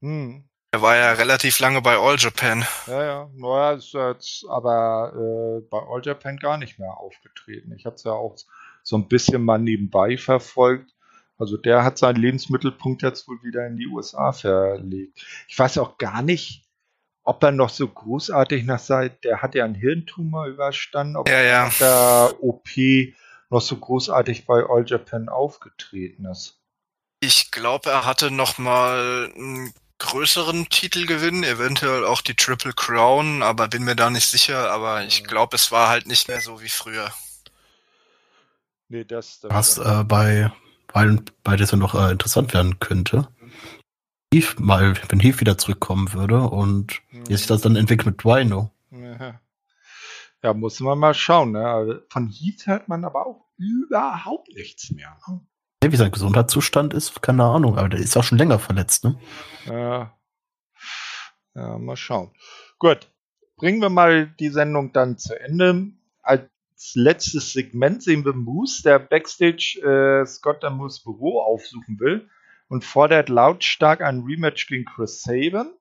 [0.00, 0.44] Hm.
[0.72, 2.64] Er war ja relativ lange bei All Japan.
[2.86, 3.30] Ja, ja.
[3.34, 7.74] Naja, ist jetzt aber äh, bei All Japan gar nicht mehr aufgetreten.
[7.76, 8.36] Ich habe es ja auch
[8.82, 10.94] so ein bisschen mal nebenbei verfolgt.
[11.40, 15.24] Also der hat seinen Lebensmittelpunkt jetzt wohl wieder in die USA verlegt.
[15.48, 16.64] Ich weiß auch gar nicht,
[17.22, 21.40] ob er noch so großartig nach seit, der hat ja einen Hirntumor überstanden, ob ja,
[21.40, 21.64] ja.
[21.64, 22.68] nach der OP
[23.48, 26.60] noch so großartig bei All Japan aufgetreten ist.
[27.20, 33.68] Ich glaube, er hatte noch mal einen größeren Titelgewinn, eventuell auch die Triple Crown, aber
[33.68, 34.70] bin mir da nicht sicher.
[34.70, 37.12] Aber ich glaube, es war halt nicht mehr so wie früher.
[38.88, 39.40] Nee, das.
[39.40, 40.50] das Was äh, bei,
[40.92, 43.28] bei, bei das noch äh, interessant werden könnte,
[44.32, 47.28] Heath mal, wenn Heath wieder zurückkommen würde und mhm.
[47.28, 48.70] wie sich das dann entwickelt mit Rhino.
[48.90, 49.40] Ja.
[50.42, 51.52] ja, muss man mal schauen.
[51.52, 51.68] Ne?
[51.68, 55.16] Also von Heath hört man aber auch überhaupt nichts mehr.
[55.26, 55.40] Ne?
[55.82, 59.18] Ja, wie sein Gesundheitszustand ist, keine Ahnung, aber der ist auch schon länger verletzt, ne?
[59.66, 60.14] Ja.
[61.54, 62.30] Ja, mal schauen.
[62.78, 63.10] Gut,
[63.56, 65.92] bringen wir mal die Sendung dann zu Ende.
[66.94, 72.28] Letztes Segment sehen wir Moose, der Backstage äh, Scott Moose Büro aufsuchen will
[72.68, 75.72] und fordert lautstark ein Rematch gegen Chris Sabin.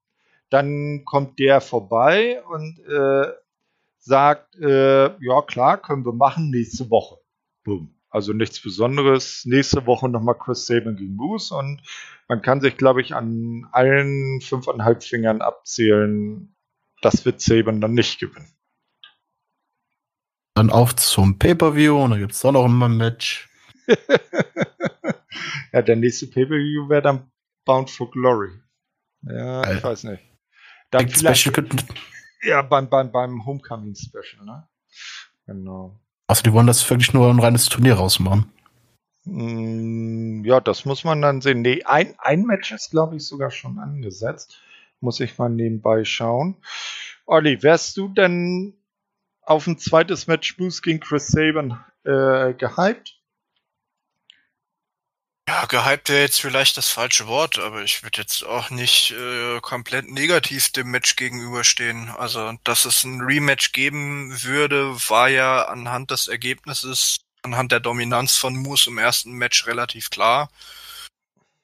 [0.49, 3.31] Dann kommt der vorbei und äh,
[3.99, 7.17] sagt, äh, ja klar, können wir machen, nächste Woche.
[7.63, 7.95] Boom.
[8.09, 9.45] Also nichts Besonderes.
[9.45, 11.81] Nächste Woche nochmal Chris Sabin gegen Moose und
[12.27, 16.55] man kann sich, glaube ich, an allen fünfeinhalb Fingern abzählen,
[17.01, 18.53] das wird Sabin dann nicht gewinnen.
[20.59, 23.49] Dann auf zum Pay-Per-View und dann gibt es doch noch ein Match.
[25.71, 27.31] ja, der nächste Pay-Per-View wäre dann
[27.63, 28.51] Bound for Glory.
[29.21, 29.77] Ja, Alter.
[29.77, 30.21] ich weiß nicht.
[30.91, 31.65] Dann Big Special
[32.43, 34.67] ja, beim, beim, beim Homecoming Special, ne?
[35.45, 35.97] Genau.
[36.27, 38.51] Also die wollen das wirklich nur ein reines Turnier rausmachen.
[39.23, 41.61] Mm, ja, das muss man dann sehen.
[41.61, 44.59] Nee, ein, ein Match ist, glaube ich, sogar schon angesetzt.
[44.99, 46.57] Muss ich mal nebenbei schauen.
[47.25, 48.73] Olli, wärst du denn
[49.49, 53.15] auf ein zweites Match Boost gegen Chris Sabin äh, gehypt?
[55.47, 59.59] Ja, gehypt wäre jetzt vielleicht das falsche Wort, aber ich würde jetzt auch nicht äh,
[59.61, 62.09] komplett negativ dem Match gegenüberstehen.
[62.09, 68.37] Also, dass es ein Rematch geben würde, war ja anhand des Ergebnisses, anhand der Dominanz
[68.37, 70.51] von Moose im ersten Match relativ klar.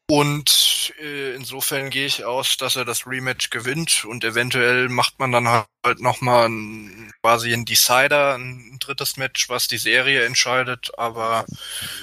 [0.08, 5.32] Und äh, insofern gehe ich aus, dass er das Rematch gewinnt und eventuell macht man
[5.32, 6.50] dann halt nochmal
[7.22, 11.46] quasi ein Decider, ein drittes Match, was die Serie entscheidet, aber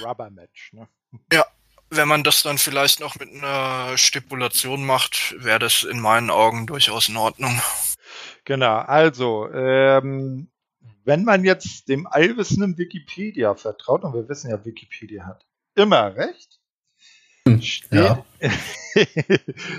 [0.02, 0.88] Rubber Match, ne?
[1.32, 1.46] Ja,
[1.90, 6.66] wenn man das dann vielleicht noch mit einer Stipulation macht, wäre das in meinen Augen
[6.66, 7.60] durchaus in Ordnung.
[8.44, 10.50] Genau, also, ähm,
[11.04, 15.46] wenn man jetzt dem allwissenden Wikipedia vertraut, und wir wissen ja, Wikipedia hat
[15.76, 16.61] immer recht,
[17.62, 18.24] steht, ja.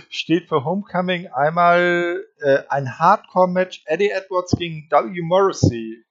[0.09, 5.21] steht für Homecoming einmal äh, ein Hardcore-Match Eddie Edwards gegen W.
[5.21, 6.03] Morrissey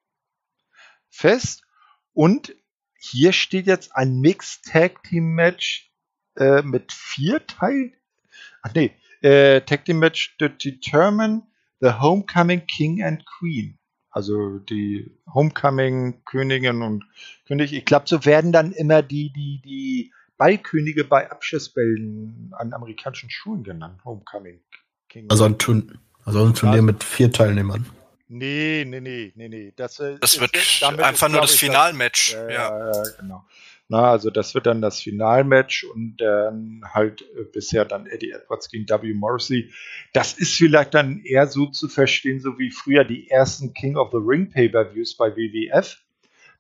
[1.11, 1.63] fest
[2.13, 2.55] und
[2.99, 5.93] hier steht jetzt ein Mixed Tag Team Match
[6.37, 7.95] äh, mit vier Teilen.
[8.63, 8.93] Ach nee,
[9.23, 11.43] äh, Tag Team Match to determine
[11.81, 13.79] The Homecoming King and Queen.
[14.11, 17.05] Also die Homecoming Königin und
[17.47, 17.73] König.
[17.73, 23.63] Ich glaube, so werden dann immer die, die, die Ballkönige bei Abschlussbällen an amerikanischen Schulen
[23.63, 24.05] genannt.
[24.05, 24.61] Homecoming
[25.09, 25.31] King.
[25.31, 26.83] Also ein, Turn also ein Turnier ja.
[26.83, 27.87] mit vier Teilnehmern.
[28.29, 29.73] Nee, nee, nee, nee, nee.
[29.77, 32.33] Das, äh, das wird einfach ist, nur das Finalmatch.
[32.33, 32.93] Das, ja.
[32.93, 33.45] ja, genau.
[33.89, 38.71] Na, also das wird dann das Finalmatch und dann halt äh, bisher dann Eddie Edwards
[38.71, 39.13] gegen W.
[39.13, 39.71] Morrissey.
[40.15, 44.11] Das ist vielleicht dann eher so zu verstehen, so wie früher die ersten King of
[44.11, 45.99] the Ring Pay-Per-Views bei WWF.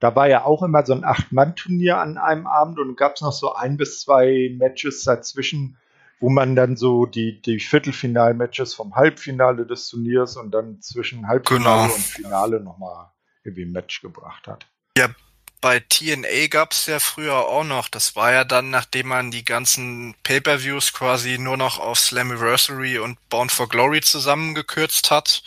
[0.02, 3.32] Da war ja auch immer so ein Acht-Mann-Turnier an einem Abend und gab es noch
[3.32, 5.78] so ein bis zwei Matches dazwischen,
[6.18, 11.82] wo man dann so die, die Viertelfinal-Matches vom Halbfinale des Turniers und dann zwischen Halbfinale
[11.82, 11.94] genau.
[11.94, 13.12] und Finale nochmal
[13.44, 14.66] irgendwie ein Match gebracht hat.
[14.98, 15.08] Ja,
[15.60, 17.88] bei TNA gab's ja früher auch noch.
[17.88, 23.20] Das war ja dann, nachdem man die ganzen Pay-per-Views quasi nur noch auf Slammiversary und
[23.28, 25.44] Bound for Glory zusammengekürzt hat.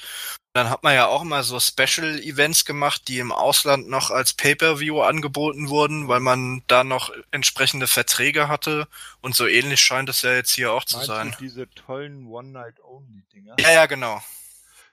[0.55, 4.31] Dann hat man ja auch immer so Special Events gemacht, die im Ausland noch als
[4.31, 8.87] Pay-per-View angeboten wurden, weil man da noch entsprechende Verträge hatte.
[9.19, 11.31] Und so ähnlich scheint es ja jetzt hier auch zu Meinst sein.
[11.31, 13.57] Du diese tollen One-Night-Only-Dinger?
[13.59, 14.21] Ja, ja, genau.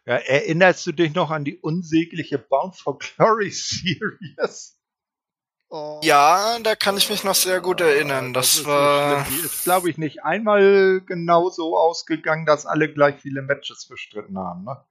[0.04, 4.76] Ja, erinnerst du dich noch an die unsägliche Bound for Glory Series?
[5.68, 6.00] Oh.
[6.02, 8.32] Ja, da kann ich mich noch sehr gut erinnern.
[8.32, 9.24] Das, das war.
[9.30, 14.36] Die ist, glaube ich, nicht einmal genau so ausgegangen, dass alle gleich viele Matches bestritten
[14.36, 14.84] haben, ne?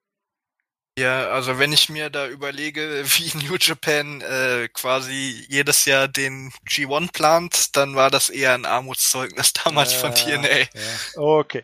[0.99, 6.51] Ja, also wenn ich mir da überlege, wie New Japan äh, quasi jedes Jahr den
[6.67, 10.59] G1 plant, dann war das eher ein Armutszeugnis damals äh, von TNA.
[10.59, 10.67] Ja.
[11.15, 11.63] Okay,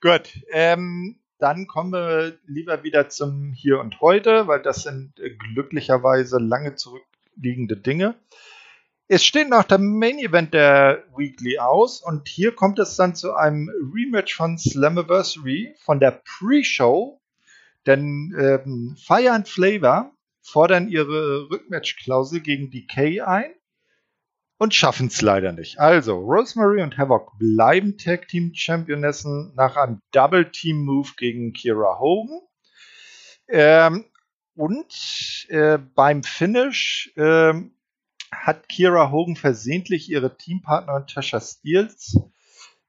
[0.00, 0.30] gut.
[0.50, 6.38] Ähm, dann kommen wir lieber wieder zum Hier und Heute, weil das sind äh, glücklicherweise
[6.38, 8.16] lange zurückliegende Dinge.
[9.10, 13.34] Es steht noch der Main Event der Weekly aus und hier kommt es dann zu
[13.34, 17.18] einem Rematch von Slammiversary von der Pre-Show,
[17.88, 20.12] denn ähm, Fire and Flavor
[20.42, 23.50] fordern ihre Rückmatch-Klausel gegen Decay ein
[24.58, 25.78] und schaffen es leider nicht.
[25.78, 31.98] Also, Rosemary und Havoc bleiben Tag Team Championessen nach einem Double Team Move gegen Kira
[31.98, 32.40] Hogan.
[33.48, 34.04] Ähm,
[34.54, 37.72] und äh, beim Finish ähm,
[38.30, 42.18] hat Kira Hogan versehentlich ihre Teampartnerin Tasha Steels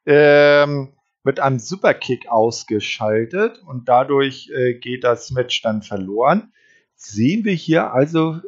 [0.06, 0.94] ähm,
[1.24, 6.54] mit einem Superkick ausgeschaltet und dadurch äh, geht das Match dann verloren.
[6.96, 8.40] Sehen wir hier also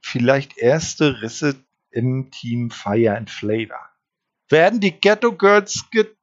[0.00, 1.56] vielleicht erste Risse
[1.90, 3.80] im Team Fire and Flavor.
[4.48, 6.16] Werden die Ghetto Girls get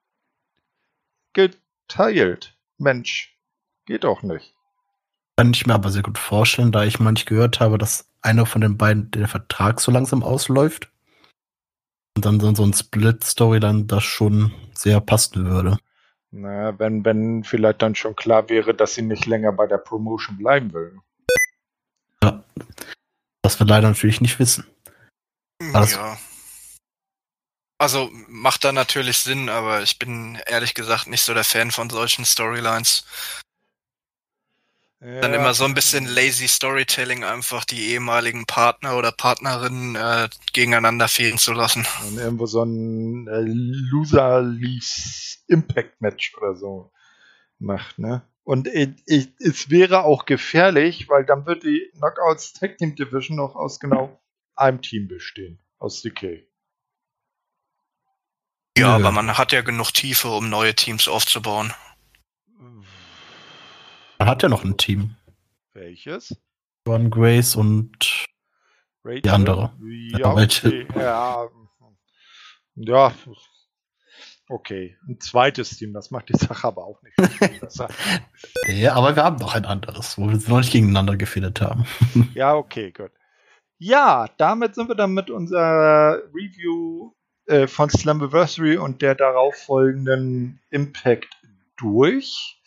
[1.34, 2.58] geteilt?
[2.78, 3.38] Mensch,
[3.86, 4.56] geht doch nicht.
[5.38, 8.62] Kann ich mir aber sehr gut vorstellen, da ich manch gehört habe, dass einer von
[8.62, 10.90] den beiden der Vertrag so langsam ausläuft.
[12.16, 15.78] Und dann so ein Split-Storyline das schon sehr passen würde.
[16.32, 20.38] Naja, wenn, wenn vielleicht dann schon klar wäre, dass sie nicht länger bei der Promotion
[20.38, 21.00] bleiben will.
[22.24, 22.44] Ja.
[23.44, 24.66] Was wir leider natürlich nicht wissen.
[25.74, 26.18] Also, ja.
[27.78, 31.90] Also macht da natürlich Sinn, aber ich bin ehrlich gesagt nicht so der Fan von
[31.90, 33.06] solchen Storylines.
[35.06, 35.22] Ja.
[35.22, 41.08] Dann immer so ein bisschen lazy Storytelling, einfach die ehemaligen Partner oder Partnerinnen äh, gegeneinander
[41.08, 41.86] fehlen zu lassen.
[42.08, 46.92] Und irgendwo so ein äh, Loser-Lease-Impact-Match oder so
[47.60, 48.24] macht, ne?
[48.44, 53.38] Und ich, ich, es wäre auch gefährlich, weil dann wird die Knockouts Tag Team Division
[53.38, 54.20] noch aus genau
[54.56, 56.48] einem Team bestehen, aus DK.
[58.76, 61.76] Ja, ja, aber man hat ja genug Tiefe, um neue Teams aufzubauen.
[64.18, 65.16] Man hat ja noch ein Team.
[65.74, 66.36] Welches?
[66.88, 68.28] Ron Grace und
[69.04, 69.22] Rachel?
[69.22, 69.74] die andere.
[70.18, 70.88] Ja, okay.
[70.96, 71.48] ja,
[72.76, 73.14] ja,
[74.48, 74.98] okay.
[75.08, 77.16] Ein zweites Team, das macht die Sache aber auch nicht
[77.62, 77.90] besser.
[78.68, 81.86] ja, aber wir haben noch ein anderes, wo wir noch nicht gegeneinander gefehlt haben.
[82.34, 83.12] ja, okay, gut.
[83.78, 87.12] Ja, damit sind wir dann mit unserer Review
[87.48, 91.28] äh, von Slammiversary und der darauf folgenden Impact
[91.76, 92.62] durch.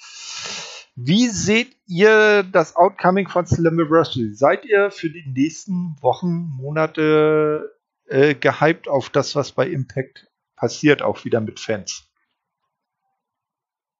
[1.01, 4.35] Wie seht ihr das Outcoming von Slammiversary?
[4.35, 10.27] Seid ihr für die nächsten Wochen, Monate äh, gehypt auf das, was bei Impact
[10.57, 12.03] passiert, auch wieder mit Fans?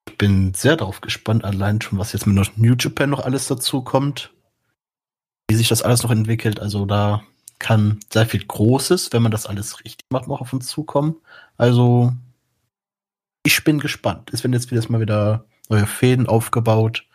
[0.09, 3.83] Ich bin sehr darauf gespannt, allein schon, was jetzt mit New Japan noch alles dazu
[3.83, 4.35] kommt.
[5.49, 6.59] Wie sich das alles noch entwickelt.
[6.59, 7.23] Also da
[7.61, 11.15] kann sehr viel Großes, wenn man das alles richtig macht, noch auf uns zukommen.
[11.57, 12.13] Also
[13.45, 14.33] ich bin gespannt.
[14.33, 17.07] Es werden jetzt wieder mal wieder neue Fäden aufgebaut.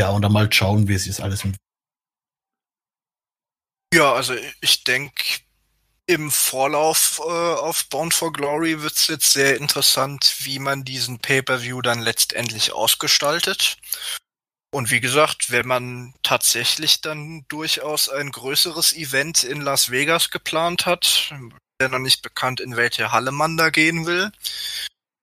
[0.00, 1.44] Ja, und dann mal schauen, wie sich das alles.
[3.94, 5.40] Ja, also ich denke,
[6.06, 11.18] im Vorlauf äh, auf Bound for Glory wird es jetzt sehr interessant, wie man diesen
[11.18, 13.76] Pay-per-View dann letztendlich ausgestaltet.
[14.74, 20.86] Und wie gesagt, wenn man tatsächlich dann durchaus ein größeres Event in Las Vegas geplant
[20.86, 21.32] hat,
[21.80, 24.32] der noch nicht bekannt, in welche Halle man da gehen will.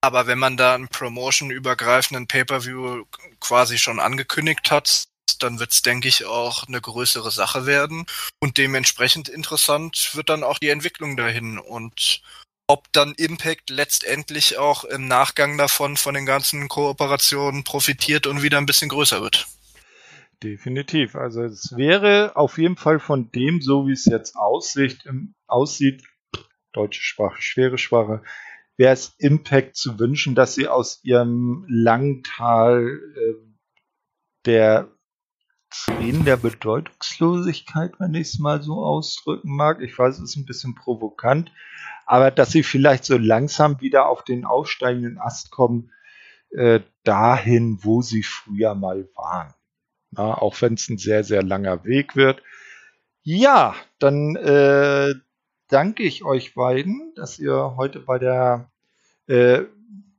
[0.02, 3.06] Aber wenn man da einen Promotion-übergreifenden Pay-per-View
[3.40, 5.06] quasi schon angekündigt hat,
[5.40, 8.06] dann wird es, denke ich, auch eine größere Sache werden.
[8.40, 11.58] Und dementsprechend interessant wird dann auch die Entwicklung dahin.
[11.58, 12.22] Und
[12.68, 18.58] ob dann Impact letztendlich auch im Nachgang davon von den ganzen Kooperationen profitiert und wieder
[18.58, 19.48] ein bisschen größer wird.
[20.44, 21.16] Definitiv.
[21.16, 25.04] Also es wäre auf jeden Fall von dem, so wie es jetzt aussieht,
[25.48, 26.04] aussieht
[26.72, 28.22] deutsche Sprache, schwere Sprache,
[28.80, 33.34] wäre es Impact zu wünschen, dass sie aus ihrem langen Tal äh,
[34.46, 34.88] der
[35.70, 39.82] Tränen der Bedeutungslosigkeit, wenn ich es mal so ausdrücken mag.
[39.82, 41.52] Ich weiß, es ist ein bisschen provokant,
[42.06, 45.92] aber dass sie vielleicht so langsam wieder auf den aufsteigenden Ast kommen,
[46.52, 49.54] äh, dahin, wo sie früher mal waren.
[50.12, 52.42] Na, auch wenn es ein sehr, sehr langer Weg wird.
[53.24, 55.16] Ja, dann äh,
[55.70, 58.70] danke ich euch beiden, dass ihr heute bei der
[59.28, 59.64] äh,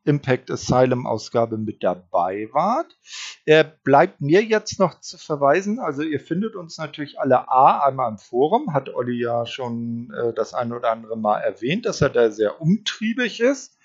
[0.05, 2.97] Impact Asylum Ausgabe mit dabei wart.
[3.45, 8.11] Er bleibt mir jetzt noch zu verweisen, also ihr findet uns natürlich alle A einmal
[8.11, 12.09] im Forum, hat Olli ja schon äh, das ein oder andere Mal erwähnt, dass er
[12.09, 13.77] da sehr umtriebig ist.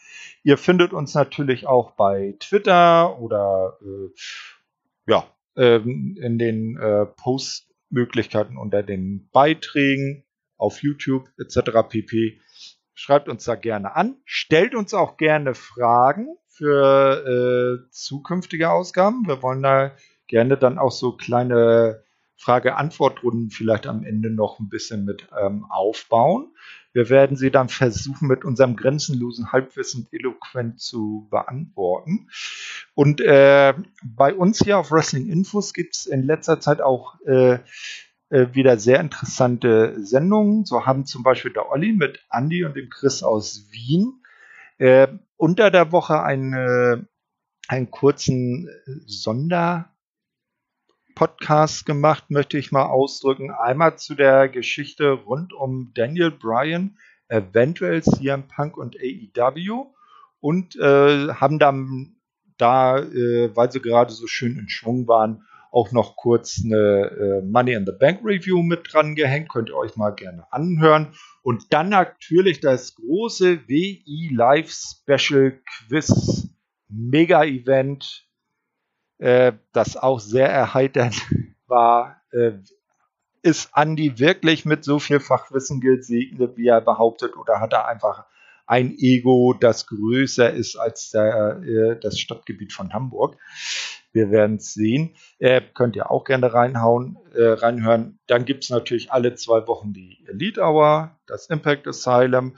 [0.44, 4.10] Ihr findet uns natürlich auch bei Twitter oder äh,
[5.08, 5.26] ja,
[5.58, 10.25] ähm, in den äh, Postmöglichkeiten unter den Beiträgen
[10.58, 11.88] auf YouTube etc.
[11.90, 12.40] pp.
[12.94, 14.18] Schreibt uns da gerne an.
[14.26, 19.28] Stellt uns auch gerne Fragen für äh, zukünftige Ausgaben.
[19.28, 19.92] Wir wollen da
[20.28, 22.04] gerne dann auch so kleine
[22.38, 26.54] Frage-Antwort-Runden vielleicht am Ende noch ein bisschen mit ähm, aufbauen.
[26.94, 32.30] Wir werden sie dann versuchen, mit unserem grenzenlosen Halbwissen eloquent zu beantworten.
[32.94, 33.74] Und äh,
[34.04, 37.60] bei uns hier auf Wrestling Infos gibt es in letzter Zeit auch äh,
[38.30, 40.66] äh, wieder sehr interessante Sendungen.
[40.66, 44.22] So haben zum Beispiel der Olli mit Andy und dem Chris aus Wien
[44.78, 45.08] äh,
[45.38, 47.08] unter der Woche eine,
[47.68, 48.70] einen kurzen
[49.06, 53.52] Sonderpodcast gemacht, möchte ich mal ausdrücken.
[53.52, 56.98] Einmal zu der Geschichte rund um Daniel Bryan,
[57.28, 59.88] eventuell CM Punk und AEW
[60.40, 62.16] und äh, haben dann
[62.58, 65.46] da, äh, weil sie gerade so schön in Schwung waren,
[65.76, 69.50] auch noch kurz eine äh, Money in the Bank Review mit dran gehängt.
[69.50, 71.14] Könnt ihr euch mal gerne anhören.
[71.44, 76.50] Und dann natürlich das große WI Live Special Quiz
[76.88, 78.26] Mega Event,
[79.18, 81.22] äh, das auch sehr erheiternd
[81.68, 82.22] war.
[82.32, 82.54] Äh,
[83.42, 88.26] ist Andy wirklich mit so viel Fachwissen gesegnet, wie er behauptet, oder hat er einfach
[88.66, 93.38] ein Ego, das größer ist als der, das Stadtgebiet von Hamburg?
[94.16, 95.14] Wir werden es sehen.
[95.40, 98.18] Äh, könnt ihr auch gerne reinhauen, äh, reinhören.
[98.28, 102.56] Dann gibt es natürlich alle zwei Wochen die Elite Hour, das Impact Asylum.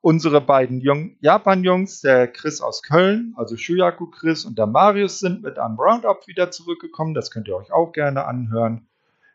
[0.00, 0.80] Unsere beiden
[1.20, 6.28] Japan-Jungs, der Chris aus Köln, also Shuyaku Chris und der Marius sind mit einem Roundup
[6.28, 7.14] wieder zurückgekommen.
[7.14, 8.86] Das könnt ihr euch auch gerne anhören.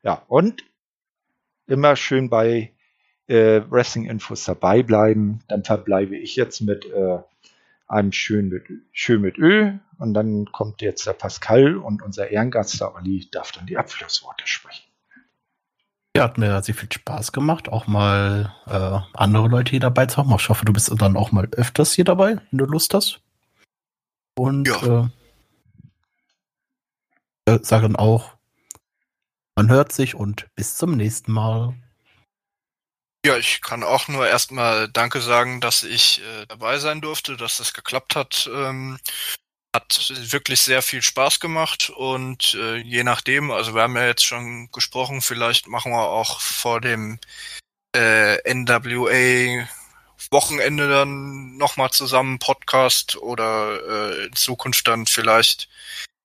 [0.03, 0.63] Ja, und
[1.67, 2.71] immer schön bei
[3.27, 5.39] äh, Wrestling-Infos dabei bleiben.
[5.49, 7.19] Dann verbleibe ich jetzt mit äh,
[7.87, 9.73] einem schön mit, schön mit Ö.
[9.97, 14.45] Und dann kommt jetzt der Pascal und unser Ehrengast, der Olli, darf dann die Abschlussworte
[14.45, 14.83] sprechen.
[16.15, 20.17] Ja, hat mir sehr viel Spaß gemacht, auch mal äh, andere Leute hier dabei zu
[20.17, 20.33] haben.
[20.35, 23.21] Ich hoffe, du bist dann auch mal öfters hier dabei, wenn du Lust hast.
[24.35, 25.11] Und ja.
[27.45, 28.35] äh, äh sage dann auch,
[29.55, 31.75] man hört sich und bis zum nächsten Mal.
[33.27, 37.57] Ja, ich kann auch nur erstmal Danke sagen, dass ich äh, dabei sein durfte, dass
[37.57, 38.49] das geklappt hat.
[38.49, 38.99] Ähm,
[39.75, 44.23] hat wirklich sehr viel Spaß gemacht und äh, je nachdem, also wir haben ja jetzt
[44.25, 47.19] schon gesprochen, vielleicht machen wir auch vor dem
[47.93, 49.67] äh, NWA
[50.31, 55.67] Wochenende dann nochmal zusammen Podcast oder äh, in Zukunft dann vielleicht,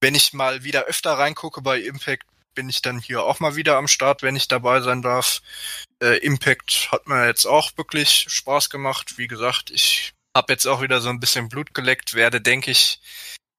[0.01, 3.77] wenn ich mal wieder öfter reingucke bei Impact, bin ich dann hier auch mal wieder
[3.77, 5.43] am Start, wenn ich dabei sein darf.
[6.03, 9.19] Äh, Impact hat mir jetzt auch wirklich Spaß gemacht.
[9.19, 13.01] Wie gesagt, ich habe jetzt auch wieder so ein bisschen Blut geleckt, werde, denke ich,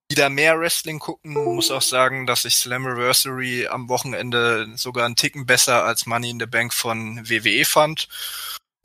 [0.10, 1.34] wieder mehr Wrestling gucken.
[1.34, 6.40] Muss auch sagen, dass ich Slammiversary am Wochenende sogar einen Ticken besser als Money in
[6.40, 8.08] the Bank von WWE fand.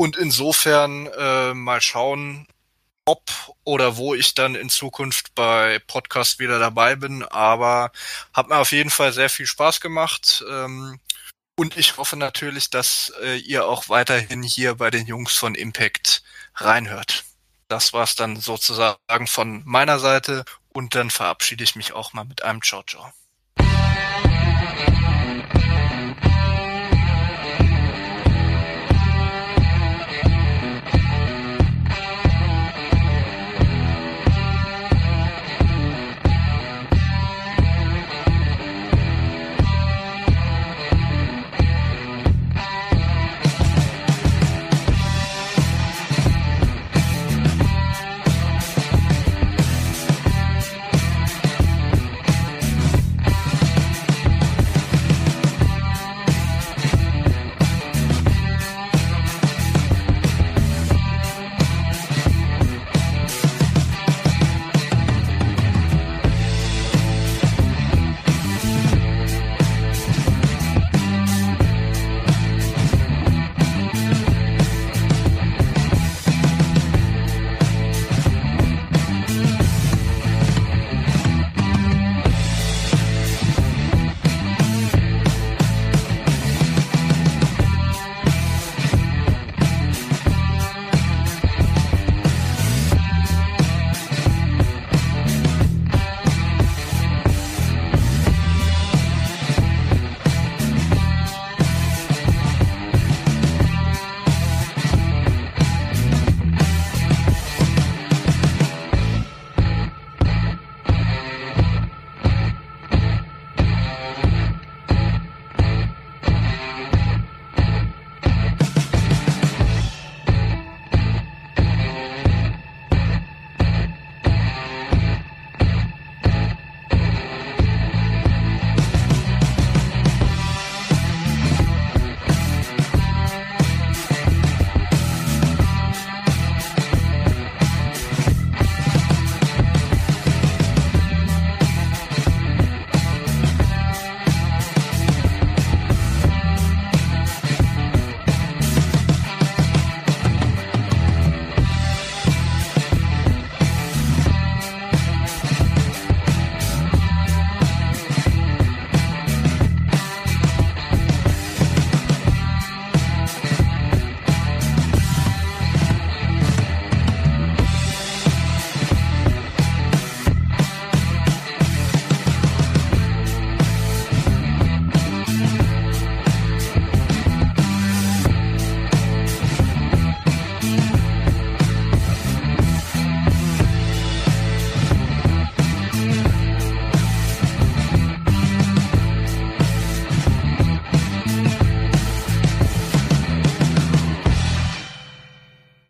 [0.01, 2.47] Und insofern äh, mal schauen,
[3.09, 3.23] ob
[3.65, 7.23] oder wo ich dann in Zukunft bei Podcast wieder dabei bin.
[7.23, 7.91] Aber
[8.35, 10.45] hat mir auf jeden Fall sehr viel Spaß gemacht.
[10.49, 11.01] Ähm,
[11.57, 16.23] und ich hoffe natürlich, dass äh, ihr auch weiterhin hier bei den Jungs von Impact
[16.57, 17.25] reinhört.
[17.69, 22.43] Das war's dann sozusagen von meiner Seite und dann verabschiede ich mich auch mal mit
[22.43, 23.11] einem Ciao Ciao.